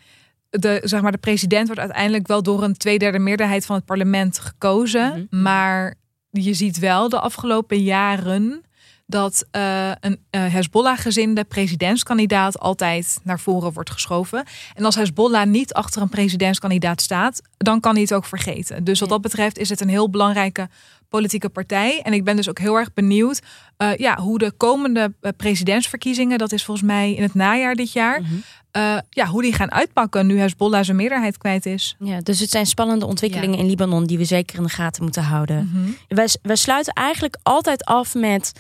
De, 0.50 0.80
zeg 0.84 1.00
maar, 1.00 1.12
de 1.12 1.18
president 1.18 1.66
wordt 1.66 1.80
uiteindelijk 1.80 2.26
wel 2.26 2.42
door 2.42 2.62
een 2.62 2.76
tweederde 2.76 3.18
meerderheid 3.18 3.66
van 3.66 3.76
het 3.76 3.84
parlement 3.84 4.38
gekozen. 4.38 5.28
Mhm. 5.30 5.42
Maar 5.42 5.94
je 6.30 6.54
ziet 6.54 6.78
wel 6.78 7.08
de 7.08 7.20
afgelopen 7.20 7.82
jaren 7.82 8.64
dat 9.10 9.46
eh, 9.50 9.90
een 10.00 10.18
eh, 10.30 10.52
Hezbollah-gezinde 10.52 11.44
presidentskandidaat 11.44 12.58
altijd 12.58 13.20
naar 13.22 13.40
voren 13.40 13.72
wordt 13.72 13.90
geschoven. 13.90 14.44
En 14.74 14.84
als 14.84 14.94
Hezbollah 14.94 15.46
niet 15.46 15.72
achter 15.72 16.02
een 16.02 16.08
presidentskandidaat 16.08 17.00
staat, 17.00 17.42
dan 17.56 17.80
kan 17.80 17.92
hij 17.92 18.02
het 18.02 18.14
ook 18.14 18.24
vergeten. 18.24 18.84
Dus 18.84 19.00
wat 19.00 19.08
dat 19.08 19.20
betreft 19.20 19.58
is 19.58 19.68
het 19.68 19.80
een 19.80 19.88
heel 19.88 20.10
belangrijke 20.10 20.68
politieke 21.11 21.49
partij. 21.49 22.01
En 22.03 22.12
ik 22.12 22.25
ben 22.25 22.37
dus 22.37 22.49
ook 22.49 22.59
heel 22.59 22.77
erg 22.77 22.92
benieuwd 22.94 23.40
eh, 23.81 23.96
ja, 23.96 24.16
hoe 24.16 24.38
de 24.38 24.53
komende 24.57 25.14
eh, 25.20 25.31
presidentsverkiezingen, 25.37 26.38
dat 26.38 26.53
is 26.53 26.64
volgens 26.64 26.87
mij 26.87 27.14
in 27.14 27.23
het 27.23 27.35
najaar 27.35 27.75
dit 27.75 27.92
jaar, 27.92 28.23
eh, 28.70 28.99
ja, 29.11 29.27
hoe 29.27 29.42
die 29.42 29.53
gaan 29.53 29.73
uitpakken 29.73 30.27
nu 30.27 30.38
Hezbollah 30.38 30.85
zijn 30.85 30.96
meerderheid 30.96 31.38
kwijt 31.38 31.66
is. 31.66 31.96
Ja, 31.99 32.20
dus 32.20 32.40
het 32.40 32.51
zijn 32.51 32.66
spannende 32.66 33.07
ontwikkelingen 33.07 33.59
in 33.59 33.66
Libanon 33.66 34.07
die 34.07 34.18
we 34.18 34.25
zeker 34.25 34.57
in 34.57 34.62
de 34.62 34.68
gaten 34.68 35.03
moeten 35.03 35.23
houden. 35.23 35.70
Wij, 36.09 36.29
wij 36.42 36.57
sluiten 36.57 36.92
eigenlijk 36.92 37.37
altijd 37.42 37.85
af 37.85 38.14
met. 38.14 38.53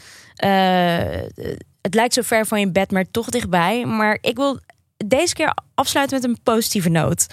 het 1.80 1.94
lijkt 1.94 2.14
zo 2.14 2.22
ver 2.22 2.46
van 2.46 2.60
je 2.60 2.70
bed, 2.70 2.90
maar 2.90 3.10
toch 3.10 3.28
dichtbij. 3.28 3.86
Maar 3.86 4.18
ik 4.20 4.36
wil 4.36 4.58
deze 5.06 5.34
keer 5.34 5.54
afsluiten 5.74 6.20
met 6.20 6.28
een 6.28 6.42
positieve 6.42 6.88
noot. 6.88 7.26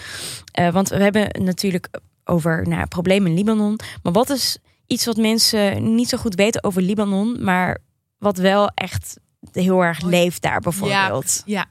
Want 0.71 0.89
we 0.89 1.03
hebben 1.03 1.43
natuurlijk 1.43 1.89
over 2.25 2.67
nou, 2.67 2.85
problemen 2.85 3.29
in 3.29 3.37
Libanon. 3.37 3.79
Maar 4.03 4.13
wat 4.13 4.29
is 4.29 4.57
iets 4.87 5.05
wat 5.05 5.17
mensen 5.17 5.95
niet 5.95 6.09
zo 6.09 6.17
goed 6.17 6.35
weten 6.35 6.63
over 6.63 6.81
Libanon, 6.81 7.43
maar 7.43 7.77
wat 8.17 8.37
wel 8.37 8.71
echt 8.73 9.19
heel 9.51 9.81
erg 9.81 10.01
leeft 10.01 10.41
daar 10.41 10.59
bijvoorbeeld? 10.59 11.41
Ja, 11.45 11.65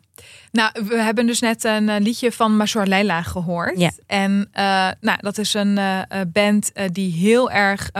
nou, 0.56 0.70
we 0.88 0.96
hebben 0.96 1.26
dus 1.26 1.40
net 1.40 1.64
een 1.64 1.88
eh, 1.88 2.00
liedje 2.00 2.32
van 2.32 2.56
Masor 2.56 2.86
Leila 2.86 3.22
gehoord. 3.22 3.78
Ja. 3.78 3.90
En 4.06 4.48
eh, 4.52 4.88
nou, 5.00 5.18
dat 5.20 5.38
is 5.38 5.54
een 5.54 5.78
eh, 5.78 6.20
band 6.32 6.72
eh, 6.72 6.84
die 6.92 7.12
heel 7.12 7.50
erg 7.50 7.90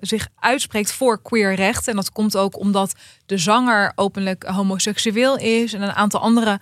zich 0.00 0.28
uitspreekt 0.38 0.92
voor 0.92 1.22
queer 1.22 1.54
rechten. 1.54 1.90
En 1.90 1.96
dat 1.96 2.12
komt 2.12 2.36
ook 2.36 2.58
omdat 2.58 2.94
de 3.26 3.38
zanger 3.38 3.92
openlijk 3.94 4.44
homoseksueel 4.44 5.38
is 5.38 5.72
en 5.72 5.82
een 5.82 5.92
aantal 5.92 6.20
andere 6.20 6.60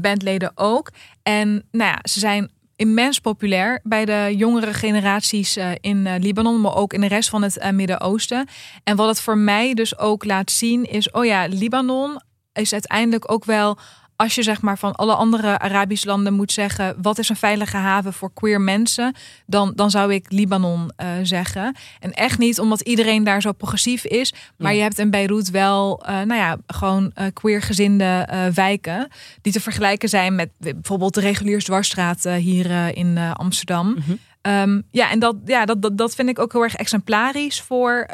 bandleden 0.00 0.52
ook. 0.54 0.90
En 1.22 1.64
nou 1.70 1.90
ja, 1.90 1.98
ze 2.02 2.18
zijn 2.18 2.50
immens 2.76 3.18
populair 3.18 3.80
bij 3.82 4.04
de 4.04 4.34
jongere 4.36 4.74
generaties 4.74 5.56
eh, 5.56 5.70
in 5.80 6.06
eh, 6.06 6.14
Libanon, 6.18 6.60
maar 6.60 6.74
ook 6.74 6.92
in 6.92 7.00
de 7.00 7.06
rest 7.06 7.28
van 7.28 7.42
het 7.42 7.58
eh, 7.58 7.70
Midden-Oosten. 7.70 8.48
En 8.84 8.96
wat 8.96 9.08
het 9.08 9.20
voor 9.20 9.38
mij 9.38 9.74
dus 9.74 9.98
ook 9.98 10.24
laat 10.24 10.50
zien 10.50 10.84
is, 10.84 11.10
oh 11.10 11.24
ja, 11.24 11.46
Libanon 11.46 12.20
is 12.52 12.72
uiteindelijk 12.72 13.32
ook 13.32 13.44
wel, 13.44 13.78
als 14.24 14.34
je 14.34 14.42
zeg 14.42 14.60
maar 14.62 14.78
van 14.78 14.92
alle 14.94 15.14
andere 15.14 15.58
Arabische 15.58 16.06
landen 16.06 16.32
moet 16.34 16.52
zeggen, 16.52 16.96
wat 17.02 17.18
is 17.18 17.28
een 17.28 17.36
veilige 17.36 17.76
haven 17.76 18.12
voor 18.12 18.30
queer 18.34 18.60
mensen, 18.60 19.14
dan, 19.46 19.72
dan 19.74 19.90
zou 19.90 20.12
ik 20.14 20.26
Libanon 20.32 20.90
eh, 20.96 21.08
zeggen. 21.22 21.76
En 22.00 22.12
echt 22.12 22.38
niet 22.38 22.58
omdat 22.60 22.80
iedereen 22.80 23.24
daar 23.24 23.40
zo 23.40 23.52
progressief 23.52 24.04
is, 24.04 24.32
maar 24.56 24.70
Ja. 24.70 24.76
je 24.76 24.82
hebt 24.82 24.98
in 24.98 25.10
Beirut 25.10 25.50
wel, 25.50 26.04
eh, 26.04 26.14
nou 26.14 26.34
ja, 26.34 26.56
gewoon 26.66 27.10
eh, 27.14 27.26
queergezinde 27.32 28.28
wijken 28.54 29.08
die 29.42 29.52
te 29.52 29.60
vergelijken 29.60 30.08
zijn 30.08 30.34
met 30.34 30.48
bijvoorbeeld 30.58 31.14
de 31.14 31.20
reguliersdwarsstraat 31.20 32.24
eh, 32.24 32.34
hier 32.34 32.96
in 32.96 33.18
Amsterdam. 33.18 33.88
Mhm. 33.90 34.12
Ehm, 34.40 34.80
ja, 34.90 35.10
en 35.10 35.18
dat, 35.18 35.36
ja, 35.44 35.64
dat, 35.64 35.82
dat, 35.82 35.98
dat 35.98 36.14
vind 36.14 36.28
ik 36.28 36.38
ook 36.38 36.52
heel 36.52 36.62
erg 36.62 36.76
exemplarisch 36.76 37.60
voor 37.60 38.06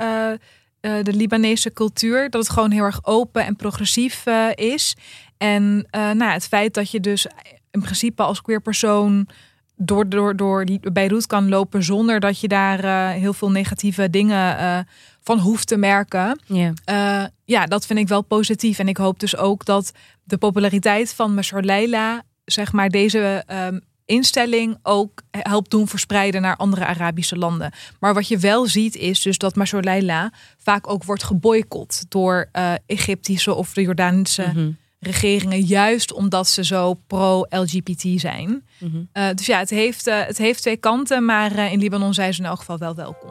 eh, 0.80 0.92
de 1.02 1.12
Libanese 1.12 1.72
cultuur. 1.72 2.30
Dat 2.30 2.42
het 2.42 2.52
gewoon 2.52 2.70
heel 2.70 2.84
erg 2.84 3.06
open 3.06 3.44
en 3.44 3.56
progressief 3.56 4.26
eh, 4.26 4.46
is. 4.54 4.96
En 5.36 5.86
eh, 5.90 6.10
nou, 6.10 6.32
het 6.32 6.46
feit 6.46 6.74
dat 6.74 6.90
je 6.90 7.00
dus 7.00 7.26
in 7.70 7.80
principe 7.80 8.22
als 8.22 8.42
queer 8.42 8.60
persoon 8.60 9.28
door, 9.76 10.08
door, 10.08 10.36
door 10.36 10.64
Beirut 10.92 11.26
kan 11.26 11.48
lopen 11.48 11.82
zonder 11.82 12.20
dat 12.20 12.40
je 12.40 12.48
daar 12.48 13.12
heel 13.12 13.32
veel 13.32 13.50
negatieve 13.50 14.10
dingen 14.10 14.86
van 15.22 15.38
hoeft 15.38 15.66
te 15.66 15.76
merken. 15.76 16.40
Ja. 16.46 16.72
Eh, 16.84 17.24
ja, 17.44 17.66
dat 17.66 17.86
vind 17.86 17.98
ik 17.98 18.08
wel 18.08 18.22
positief. 18.22 18.78
En 18.78 18.88
ik 18.88 18.96
hoop 18.96 19.20
dus 19.20 19.36
ook 19.36 19.64
dat 19.64 19.92
de 20.24 20.38
populariteit 20.38 21.14
van 21.14 21.34
Masar 21.34 21.62
Leila, 21.62 22.22
zeg 22.44 22.72
maar, 22.72 22.88
deze 22.88 23.42
ehm, 23.46 23.78
instelling 24.11 24.79
ook 24.83 25.23
helpt 25.31 25.70
doen 25.70 25.88
verspreiden 25.88 26.42
naar 26.42 26.57
andere 26.57 26.87
Arabische 26.87 27.37
landen. 27.37 27.73
Maar 28.01 28.14
wat 28.14 28.29
je 28.29 28.38
wel 28.38 28.66
ziet 28.66 28.96
is 28.96 29.23
dus 29.23 29.38
dat 29.38 29.55
Masor 29.57 29.83
Leila 29.83 30.33
vaak 30.59 30.90
ook 30.90 31.05
wordt 31.05 31.23
geboycott 31.23 32.05
door 32.09 32.49
eh, 32.53 32.73
Egyptische 32.87 33.55
of 33.55 33.73
de 33.73 33.83
Jordaanse 33.83 34.42
Mhm. 34.55 34.70
regeringen, 34.99 35.61
juist 35.61 36.12
omdat 36.12 36.49
ze 36.49 36.64
zo 36.64 36.94
pro-LGBT 37.07 38.05
zijn. 38.20 38.64
Mhm. 38.79 38.96
Eh, 39.12 39.29
dus 39.35 39.46
ja, 39.46 39.59
het 39.59 39.70
heeft, 39.70 40.07
eh, 40.07 40.20
het 40.27 40.38
heeft 40.38 40.61
twee 40.61 40.77
kanten, 40.77 41.25
maar 41.25 41.73
in 41.73 41.79
Libanon 41.79 42.14
zijn 42.14 42.35
ze 42.35 42.40
in 42.40 42.46
elk 42.46 42.59
geval 42.59 42.79
wel 42.79 42.94
welkom. 42.94 43.31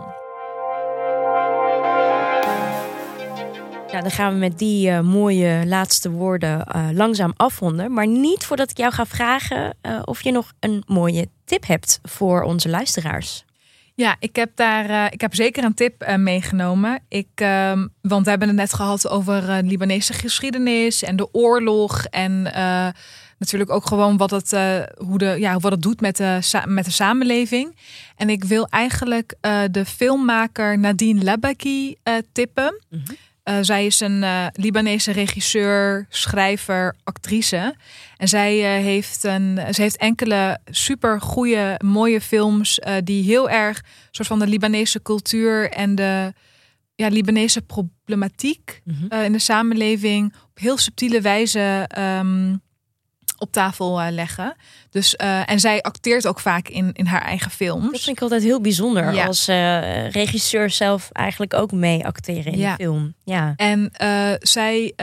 Nou, 3.92 4.02
dan 4.02 4.12
gaan 4.12 4.34
we 4.34 4.40
met 4.40 4.60
die 4.60 4.90
eh, 4.90 5.00
mooie 5.00 5.64
laatste 5.66 6.12
woorden 6.12 6.66
eh, 6.66 6.88
langzaam 6.92 7.34
afronden. 7.36 7.94
Maar 7.94 8.08
niet 8.08 8.46
voordat 8.46 8.72
ik 8.72 8.78
jou 8.78 8.94
ga 8.94 9.06
vragen 9.06 9.76
eh, 9.82 10.00
of 10.06 10.24
je 10.24 10.32
nog 10.32 10.52
een 10.60 10.84
mooie 10.88 11.28
tip 11.46 11.68
hebt 11.68 12.00
voor 12.04 12.42
onze 12.42 12.70
luisteraars. 12.70 13.46
Ja, 13.96 14.16
ik 14.20 14.36
heb 14.36 14.52
daar 14.56 15.14
ik 15.14 15.22
heb 15.22 15.36
zeker 15.36 15.64
een 15.64 15.74
tip 15.74 16.16
meegenomen. 16.18 17.00
Ik, 17.08 17.28
ehm, 17.36 17.88
want 18.02 18.24
we 18.24 18.30
hebben 18.30 18.48
het 18.48 18.58
net 18.58 18.74
gehad 18.74 19.10
over 19.10 19.64
Libanese 19.64 20.14
geschiedenis 20.14 21.04
en 21.04 21.16
de 21.16 21.34
oorlog. 21.34 22.06
En 22.06 22.42
natuurlijk 23.38 23.72
ook 23.72 23.86
gewoon 23.86 24.18
wat 24.18 24.32
het, 24.32 24.52
hoe 24.98 25.18
de, 25.18 25.36
ja, 25.40 25.58
wat 25.58 25.72
het 25.72 25.82
doet 25.82 26.02
met 26.02 26.18
de, 26.18 26.62
met 26.66 26.86
de 26.86 26.92
samenleving. 26.92 27.76
En 28.16 28.30
ik 28.30 28.44
wil 28.44 28.68
eigenlijk 28.68 29.36
de 29.72 29.86
filmmaker 29.86 30.80
Nadine 30.80 31.24
Labaki 31.24 31.96
tippen. 32.32 32.82
Mhm. 32.90 33.14
Eh, 33.50 33.58
zij 33.62 33.86
is 33.86 34.00
een 34.00 34.24
eh, 34.24 34.46
Libanese 34.54 35.12
regisseur, 35.12 36.06
schrijver, 36.10 36.96
actrice. 37.04 37.76
En 38.18 38.28
zij, 38.28 38.78
eh, 38.78 38.84
heeft, 38.84 39.24
een, 39.24 39.60
ze 39.74 39.82
heeft 39.82 39.98
enkele 39.98 40.60
super 40.66 41.22
goede, 41.22 41.80
mooie 41.86 42.22
films 42.22 42.80
die 43.04 43.24
heel 43.24 43.50
erg 43.50 43.84
soort 44.12 44.28
van 44.28 44.40
de 44.40 44.48
Libanese 44.48 45.02
cultuur 45.02 45.72
en 45.72 45.96
de 45.96 46.34
ja, 46.96 47.08
Libanese 47.08 47.62
problematiek 47.62 48.82
Mhm. 48.84 49.22
in 49.24 49.32
de 49.32 49.40
samenleving 49.40 50.34
op 50.50 50.60
heel 50.60 50.78
subtiele 50.78 51.22
wijze 51.22 51.86
ehm, 51.88 52.56
op 53.40 53.52
tafel 53.52 54.02
eh, 54.02 54.12
leggen. 54.12 54.56
Dus, 54.90 55.16
eh, 55.16 55.50
en 55.50 55.60
zij 55.60 55.82
acteert 55.82 56.28
ook 56.28 56.40
vaak 56.40 56.68
in, 56.68 56.90
in 56.94 57.06
haar 57.06 57.22
eigen 57.22 57.48
Dat 57.48 57.56
films. 57.58 58.04
vind 58.04 58.18
ik 58.18 58.22
altijd 58.22 58.44
heel 58.44 58.62
bijzonder 58.62 59.14
Ja. 59.14 59.26
als 59.26 59.48
eh, 59.48 60.10
regisseur 60.10 60.70
zelf 60.70 61.10
eigenlijk 61.12 61.54
ook 61.54 61.72
mee 61.72 62.06
acteren 62.06 62.52
in 62.54 62.60
Ja. 62.60 62.76
de 62.76 62.84
film. 62.84 63.14
Ja. 63.24 63.54
En 63.56 63.92
zij, 64.40 64.94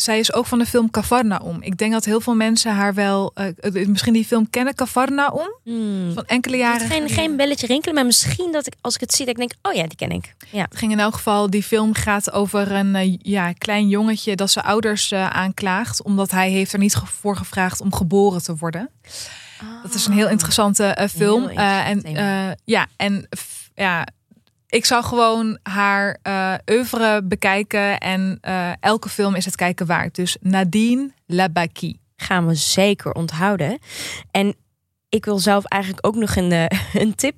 zij 0.00 0.18
is 0.18 0.32
ook 0.32 0.46
van 0.46 0.58
de 0.58 0.66
film 0.66 0.90
Kafarnaum. 0.90 1.56
Ik 1.60 1.76
denk 1.76 1.92
dat 1.92 2.04
heel 2.04 2.20
veel 2.20 2.34
mensen 2.34 2.72
haar 2.74 2.94
wel, 2.94 3.32
eh, 3.34 3.86
misschien 3.86 4.12
die 4.12 4.24
film 4.24 4.50
kennen, 4.50 4.74
Kafarnaum. 4.74 5.58
Hmm. 5.64 6.12
Van 6.14 6.24
enkele 6.24 6.56
jaren 6.56 6.86
geen, 6.86 7.08
geen 7.08 7.36
belletje 7.36 7.66
rinkelen, 7.66 7.94
maar 7.94 8.06
misschien 8.06 8.52
dat 8.52 8.66
ik 8.66 8.74
als 8.80 8.94
ik 8.94 9.00
het 9.00 9.12
zie, 9.12 9.26
dat 9.26 9.34
ik 9.34 9.40
denk, 9.40 9.52
oh 9.62 9.72
ja, 9.72 9.86
die 9.86 9.96
ken 9.96 10.10
ik. 10.10 10.34
Ja. 10.50 10.62
Het 10.62 10.78
ging 10.78 10.92
in 10.92 11.00
elk 11.00 11.14
geval, 11.14 11.50
die 11.50 11.62
film 11.62 11.94
gaat 11.94 12.32
over 12.32 12.72
een 12.72 12.94
eh, 12.94 13.16
ja, 13.22 13.52
klein 13.52 13.88
jongetje 13.88 14.36
dat 14.36 14.50
zijn 14.50 14.64
ouders 14.64 15.12
eh, 15.12 15.30
aanklaagt. 15.30 16.02
Omdat 16.02 16.30
hij 16.30 16.50
heeft 16.50 16.72
er 16.72 16.78
niet 16.78 16.96
voor 17.04 17.36
gevraagd 17.36 17.80
om 17.80 17.94
geboren 17.94 18.42
te 18.42 18.56
worden. 18.56 18.90
Dat 19.82 19.94
is 19.94 20.06
een 20.06 20.12
heel 20.12 20.28
interessante 20.28 20.84
eh, 20.84 21.08
film. 21.08 21.48
Heel 21.48 21.50
interessant 21.50 22.14
en 22.14 22.58
ja, 22.64 22.86
en 22.96 23.28
ja, 23.74 24.06
ik 24.68 24.84
zou 24.84 25.04
gewoon 25.04 25.58
haar 25.62 26.18
eh 26.22 26.54
oeuvre 26.70 27.22
bekijken. 27.24 27.98
En 27.98 28.38
eh, 28.40 28.72
elke 28.80 29.08
film 29.08 29.34
is 29.34 29.44
het 29.44 29.56
kijken 29.56 29.86
waard. 29.86 30.14
Dus 30.14 30.36
Nadine 30.40 31.10
Labaki. 31.26 31.98
gaan 32.16 32.46
we 32.46 32.54
zeker 32.54 33.12
onthouden. 33.12 33.78
En 34.30 34.54
ik 35.08 35.24
wil 35.24 35.38
zelf 35.38 35.64
eigenlijk 35.64 36.06
ook 36.06 36.14
nog 36.14 36.36
een, 36.36 36.52
eh, 36.52 36.66
een 37.02 37.14
tip 37.14 37.36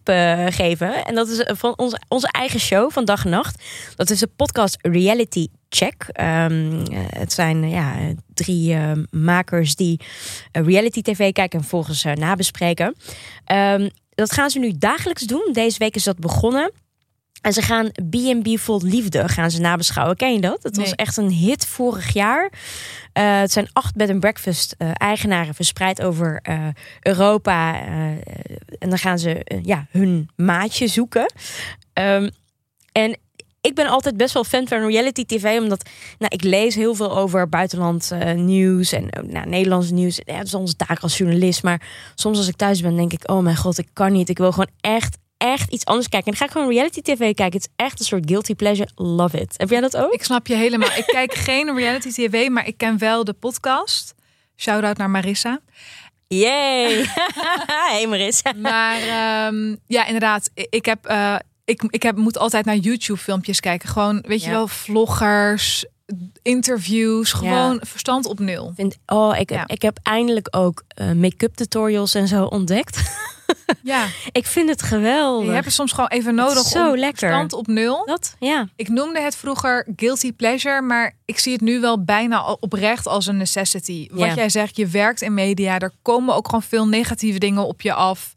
geven. 0.49 1.05
En 1.05 1.15
dat 1.15 1.29
is 1.29 1.45
van 1.47 1.73
onze, 1.77 2.01
onze 2.09 2.29
eigen 2.31 2.61
show 2.61 2.91
van 2.91 3.05
Dag 3.05 3.25
en 3.25 3.31
Nacht. 3.31 3.63
Dat 3.97 4.11
is 4.11 4.19
de 4.19 4.31
podcast 4.37 4.77
Reality 4.81 5.49
Check. 5.69 6.05
Ehm, 6.13 6.83
eh, 6.83 6.99
het 7.09 7.33
zijn 7.33 7.69
ja, 7.69 7.95
drie 8.35 8.77
makers 9.11 9.77
die 9.77 10.01
reality 10.53 11.03
tv 11.03 11.33
kijken 11.33 11.59
en 11.59 11.65
volgens 11.65 12.05
eh, 12.05 12.13
nabespreken. 12.13 12.95
Ehm, 13.45 13.89
dat 14.15 14.33
gaan 14.33 14.51
ze 14.51 14.59
nu 14.59 14.73
dagelijks 14.79 15.23
doen. 15.23 15.49
Deze 15.53 15.79
week 15.79 15.95
is 15.95 16.05
dat 16.05 16.19
begonnen. 16.19 16.73
En 17.41 17.53
ze 17.53 17.63
gaan 17.63 17.91
B&B 18.11 18.59
Vol 18.59 18.81
Liefde 18.83 19.29
gaan 19.29 19.51
ze 19.51 19.61
nabeschouwen. 19.61 20.17
Ken 20.17 20.33
je 20.33 20.41
dat? 20.41 20.63
Het 20.63 20.77
was 20.77 20.85
Nee. 20.87 20.97
echt 20.97 21.17
een 21.17 21.31
hit 21.31 21.67
vorig 21.67 22.13
jaar. 22.13 22.53
Eh, 23.13 23.41
het 23.41 23.53
zijn 23.53 23.69
acht 23.73 23.95
bed 23.95 24.11
and 24.11 24.21
breakfast 24.21 24.75
eh, 24.79 24.91
eigenaren 24.95 25.55
verspreid 25.55 26.03
over 26.03 26.39
eh, 26.43 26.67
Europa. 27.01 27.81
en 28.79 28.89
dan 28.89 28.99
gaan 28.99 29.19
ze 29.19 29.61
ja, 29.63 29.87
hun 29.91 30.29
maatje 30.37 30.87
zoeken. 30.87 31.33
Ehm, 31.93 32.29
en 32.93 33.19
ik 33.61 33.75
ben 33.75 33.87
altijd 33.87 34.17
best 34.17 34.35
wel 34.35 34.45
fan 34.45 34.69
van 34.69 34.87
reality 34.87 35.25
tv, 35.25 35.59
omdat 35.61 35.89
nou, 36.19 36.35
ik 36.35 36.43
lees 36.43 36.75
heel 36.75 36.95
veel 36.95 37.17
over 37.17 37.49
buitenland 37.49 38.11
nieuws 38.35 38.93
en 38.93 39.09
nou, 39.27 39.49
Nederlands 39.49 39.91
nieuws. 39.91 40.21
Ja, 40.25 40.37
dat 40.37 40.47
is 40.47 40.55
onze 40.55 40.77
taak 40.77 41.01
als 41.01 41.19
journalist. 41.19 41.63
Maar 41.63 41.83
soms 42.15 42.39
als 42.39 42.49
ik 42.49 42.57
thuis 42.57 42.81
ben, 42.81 42.97
denk 42.97 43.13
ik, 43.13 43.31
oh 43.31 43.43
mijn 43.43 43.57
god, 43.57 43.79
ik 43.79 43.89
kan 43.93 44.13
niet. 44.13 44.29
Ik 44.29 44.39
wil 44.39 44.51
gewoon 44.53 44.71
echt, 44.81 45.19
echt 45.41 45.73
iets 45.73 45.85
anders 45.85 46.09
kijken. 46.09 46.33
En 46.33 46.39
dan 46.39 46.49
ga 46.49 46.55
ik 46.55 46.61
gewoon 46.61 46.77
reality 46.77 47.01
tv 47.01 47.19
kijken. 47.19 47.61
Het 47.61 47.69
is 47.71 47.85
echt 47.85 47.99
een 48.01 48.07
soort 48.07 48.23
guilty 48.27 48.55
pleasure. 48.55 48.89
Love 48.95 49.41
it. 49.41 49.55
Heb 49.57 49.71
jij 49.71 49.81
dat 49.81 49.97
ook? 49.97 50.13
Ik 50.13 50.25
snap 50.25 50.47
je 50.47 50.55
helemaal. 50.55 50.91
ik 50.97 51.07
kijk 51.07 51.35
geen 51.49 51.77
reality 51.77 52.09
tv, 52.09 52.49
maar 52.49 52.67
ik 52.67 52.77
ken 52.77 52.99
wel 52.99 53.25
de 53.25 53.33
podcast. 53.33 54.15
Shout-out 54.57 54.97
naar 54.97 55.11
Marissa. 55.11 55.61
Yay! 56.27 57.05
hey 57.91 58.07
Marissa. 58.09 58.53
Maar 58.53 59.01
ehm, 59.01 59.77
ja, 59.87 60.05
inderdaad. 60.07 60.51
Ik 60.55 60.85
heb, 60.85 61.05
eh, 61.07 61.37
ik, 61.65 61.83
ik 61.83 62.03
heb, 62.03 62.17
moet 62.17 62.39
altijd 62.39 62.65
naar 62.65 62.77
YouTube 62.77 63.19
filmpjes 63.19 63.61
kijken. 63.61 63.89
Gewoon, 63.89 64.25
weet 64.27 64.45
je 64.45 64.51
wel, 64.51 64.69
vloggers, 64.69 65.85
interviews. 66.43 67.33
Gewoon 67.33 67.81
verstand 67.87 68.27
op 68.27 68.39
nul. 68.39 68.73
Vind, 68.77 68.99
oh, 69.07 69.39
ik, 69.39 69.51
Ja. 69.51 69.65
ik 69.67 69.83
heb 69.83 69.99
eindelijk 70.03 70.49
ook 70.51 70.83
eh, 70.89 71.13
make-up 71.13 71.55
tutorials 71.55 72.15
en 72.15 72.29
zo 72.29 72.45
ontdekt. 72.45 73.01
Ja, 73.83 74.07
ik 74.33 74.47
vind 74.47 74.69
het 74.69 74.83
geweldig. 74.83 75.47
je 75.47 75.53
hebt 75.53 75.65
het 75.65 75.75
soms 75.75 75.93
gewoon 75.93 76.09
even 76.11 76.35
nodig 76.35 76.63
zo 76.63 76.89
om 76.91 76.97
lekker. 76.97 77.19
verstand 77.19 77.53
op 77.53 77.67
nul. 77.67 78.07
dat? 78.07 78.37
Ja. 78.39 78.69
Ik 78.77 78.89
noemde 78.89 79.21
het 79.21 79.37
vroeger 79.37 79.87
guilty 79.97 80.33
pleasure, 80.33 80.81
maar 80.83 81.13
ik 81.25 81.39
zie 81.39 81.53
het 81.53 81.61
nu 81.61 81.81
wel 81.81 82.05
bijna 82.05 82.57
oprecht 82.61 83.07
als 83.07 83.27
een 83.27 83.37
necessity. 83.37 84.09
Wat 84.11 84.29
Ja. 84.29 84.35
jij 84.35 84.49
zegt, 84.49 84.77
je 84.77 84.87
werkt 84.87 85.23
in 85.23 85.35
media, 85.35 85.79
er 85.79 85.93
komen 86.03 86.35
ook 86.35 86.45
gewoon 86.47 86.63
veel 86.63 86.87
negatieve 86.89 87.39
dingen 87.39 87.67
op 87.67 87.81
je 87.83 87.93
af. 87.93 88.35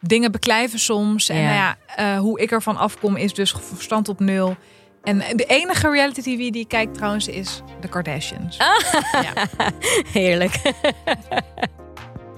Dingen 0.00 0.32
beklijven 0.32 0.78
soms. 0.78 1.28
En 1.28 1.42
nou 1.42 1.54
ja, 1.54 1.76
eh, 1.96 2.18
hoe 2.18 2.40
ik 2.40 2.50
ervan 2.50 2.76
afkom 2.76 3.16
is 3.16 3.34
dus 3.34 3.54
verstand 3.74 4.08
op 4.08 4.20
nul. 4.20 4.56
En 5.02 5.18
de 5.18 5.44
enige 5.44 5.90
reality 5.90 6.20
TV 6.20 6.36
die 6.36 6.58
ik 6.62 6.68
kijk 6.68 6.94
trouwens 6.94 7.28
is 7.28 7.62
The 7.80 7.88
Kardashians. 7.88 8.58
Ah. 8.58 8.92
Ja. 9.22 9.32
Heerlijk. 10.12 10.60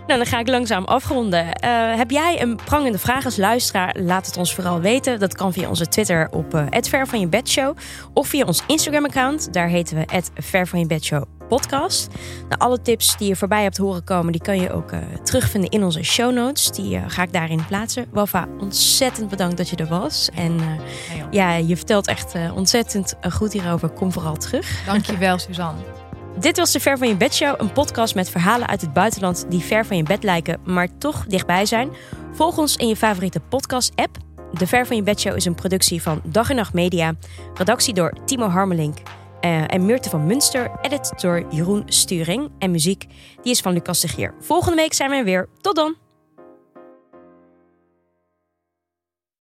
Nou, 0.09 0.21
dan 0.21 0.29
ga 0.29 0.39
ik 0.39 0.49
langzaam 0.49 0.85
afronden. 0.85 1.53
Eh, 1.53 1.95
heb 1.97 2.11
jij 2.11 2.43
een 2.43 2.59
prangende 2.65 2.99
vraag 2.99 3.25
als 3.25 3.37
luisteraar? 3.37 3.97
Laat 3.99 4.27
het 4.27 4.37
ons 4.37 4.55
vooral 4.55 4.81
weten. 4.81 5.19
Dat 5.19 5.35
kan 5.35 5.53
via 5.53 5.69
onze 5.69 5.89
Twitter 5.89 6.29
op 6.31 6.55
uh, 6.55 6.67
Ver 6.71 7.07
van 7.07 7.21
je 7.21 7.29
Bedshow. 7.29 7.77
Of 8.13 8.29
via 8.29 8.45
ons 8.45 8.63
Instagram-account. 8.67 9.53
Daar 9.53 9.69
heten 9.69 9.97
we 9.97 10.23
Ver 10.35 10.67
van 10.67 10.79
je 10.79 10.87
Bedshow 10.87 11.23
podcast. 11.49 12.09
Nou, 12.49 12.61
alle 12.61 12.83
tips 12.83 13.17
die 13.17 13.29
je 13.29 13.37
voorbij 13.37 13.63
hebt 13.63 13.77
horen 13.77 14.05
komen, 14.05 14.33
die 14.33 14.41
kan 14.41 14.61
je 14.61 14.73
ook 14.73 14.93
uh, 14.93 14.99
terugvinden 15.23 15.71
in 15.71 15.85
onze 15.85 16.03
show 16.03 16.33
notes. 16.33 16.71
Die 16.71 16.97
uh, 16.97 17.03
ga 17.07 17.23
ik 17.23 17.33
daarin 17.33 17.67
plaatsen. 17.67 18.07
Wafa, 18.13 18.49
ontzettend 18.61 19.29
bedankt 19.29 19.57
dat 19.57 19.69
je 19.69 19.77
er 19.77 19.87
was. 19.87 20.29
En 20.35 20.53
uh, 20.53 20.67
ja, 21.31 21.55
je 21.55 21.77
vertelt 21.77 22.07
echt 22.07 22.35
ontzettend 22.55 23.15
goed 23.31 23.53
hierover. 23.53 23.89
Kom 23.89 24.13
vooral 24.13 24.37
terug. 24.37 24.85
Dankjewel, 24.87 25.39
Suzanne. 25.39 25.98
Dit 26.41 26.57
was 26.57 26.73
de 26.73 26.81
Ver 26.81 26.99
van 26.99 27.09
je 27.09 27.17
Bed 27.17 27.35
Show, 27.35 27.55
een 27.61 27.73
podcast 27.73 28.15
met 28.15 28.31
verhalen 28.31 28.69
uit 28.69 28.81
het 28.81 28.93
buitenland 28.93 29.47
die 29.49 29.61
ver 29.61 29.87
van 29.87 29.97
je 29.97 30.03
bed 30.03 30.23
lijken, 30.23 30.61
maar 30.65 30.99
toch 30.99 31.27
dichtbij 31.27 31.67
zijn. 31.67 31.91
Volg 32.33 32.59
ons 32.59 32.77
in 32.77 32.89
je 32.89 32.97
favoriete 32.97 33.41
podcast-app. 33.41 34.17
De 34.53 34.67
Ver 34.67 34.87
van 34.87 34.97
je 34.97 35.03
Bed 35.03 35.21
Show 35.21 35.37
is 35.37 35.45
een 35.45 35.55
productie 35.55 36.03
van 36.03 36.21
Dag 36.25 36.51
en 36.51 36.57
Nacht 36.57 36.73
Media. 36.73 37.15
Redactie 37.55 37.95
door 37.95 38.13
Timo 38.25 38.49
Harmelink 38.49 38.99
uh, 39.41 39.75
en 39.75 39.87
Meerte 39.87 40.09
van 40.09 40.27
Munster. 40.27 40.71
Edit 40.83 41.13
door 41.21 41.47
Jeroen 41.51 41.83
Sturing. 41.87 42.51
En 42.59 42.71
muziek 42.71 43.07
die 43.43 43.53
is 43.53 43.61
van 43.61 43.73
Lucas 43.73 44.01
de 44.01 44.09
Geer. 44.09 44.35
Volgende 44.41 44.77
week 44.77 44.93
zijn 44.93 45.11
we 45.11 45.23
weer. 45.23 45.49
Tot 45.61 45.77
dan! 45.77 46.08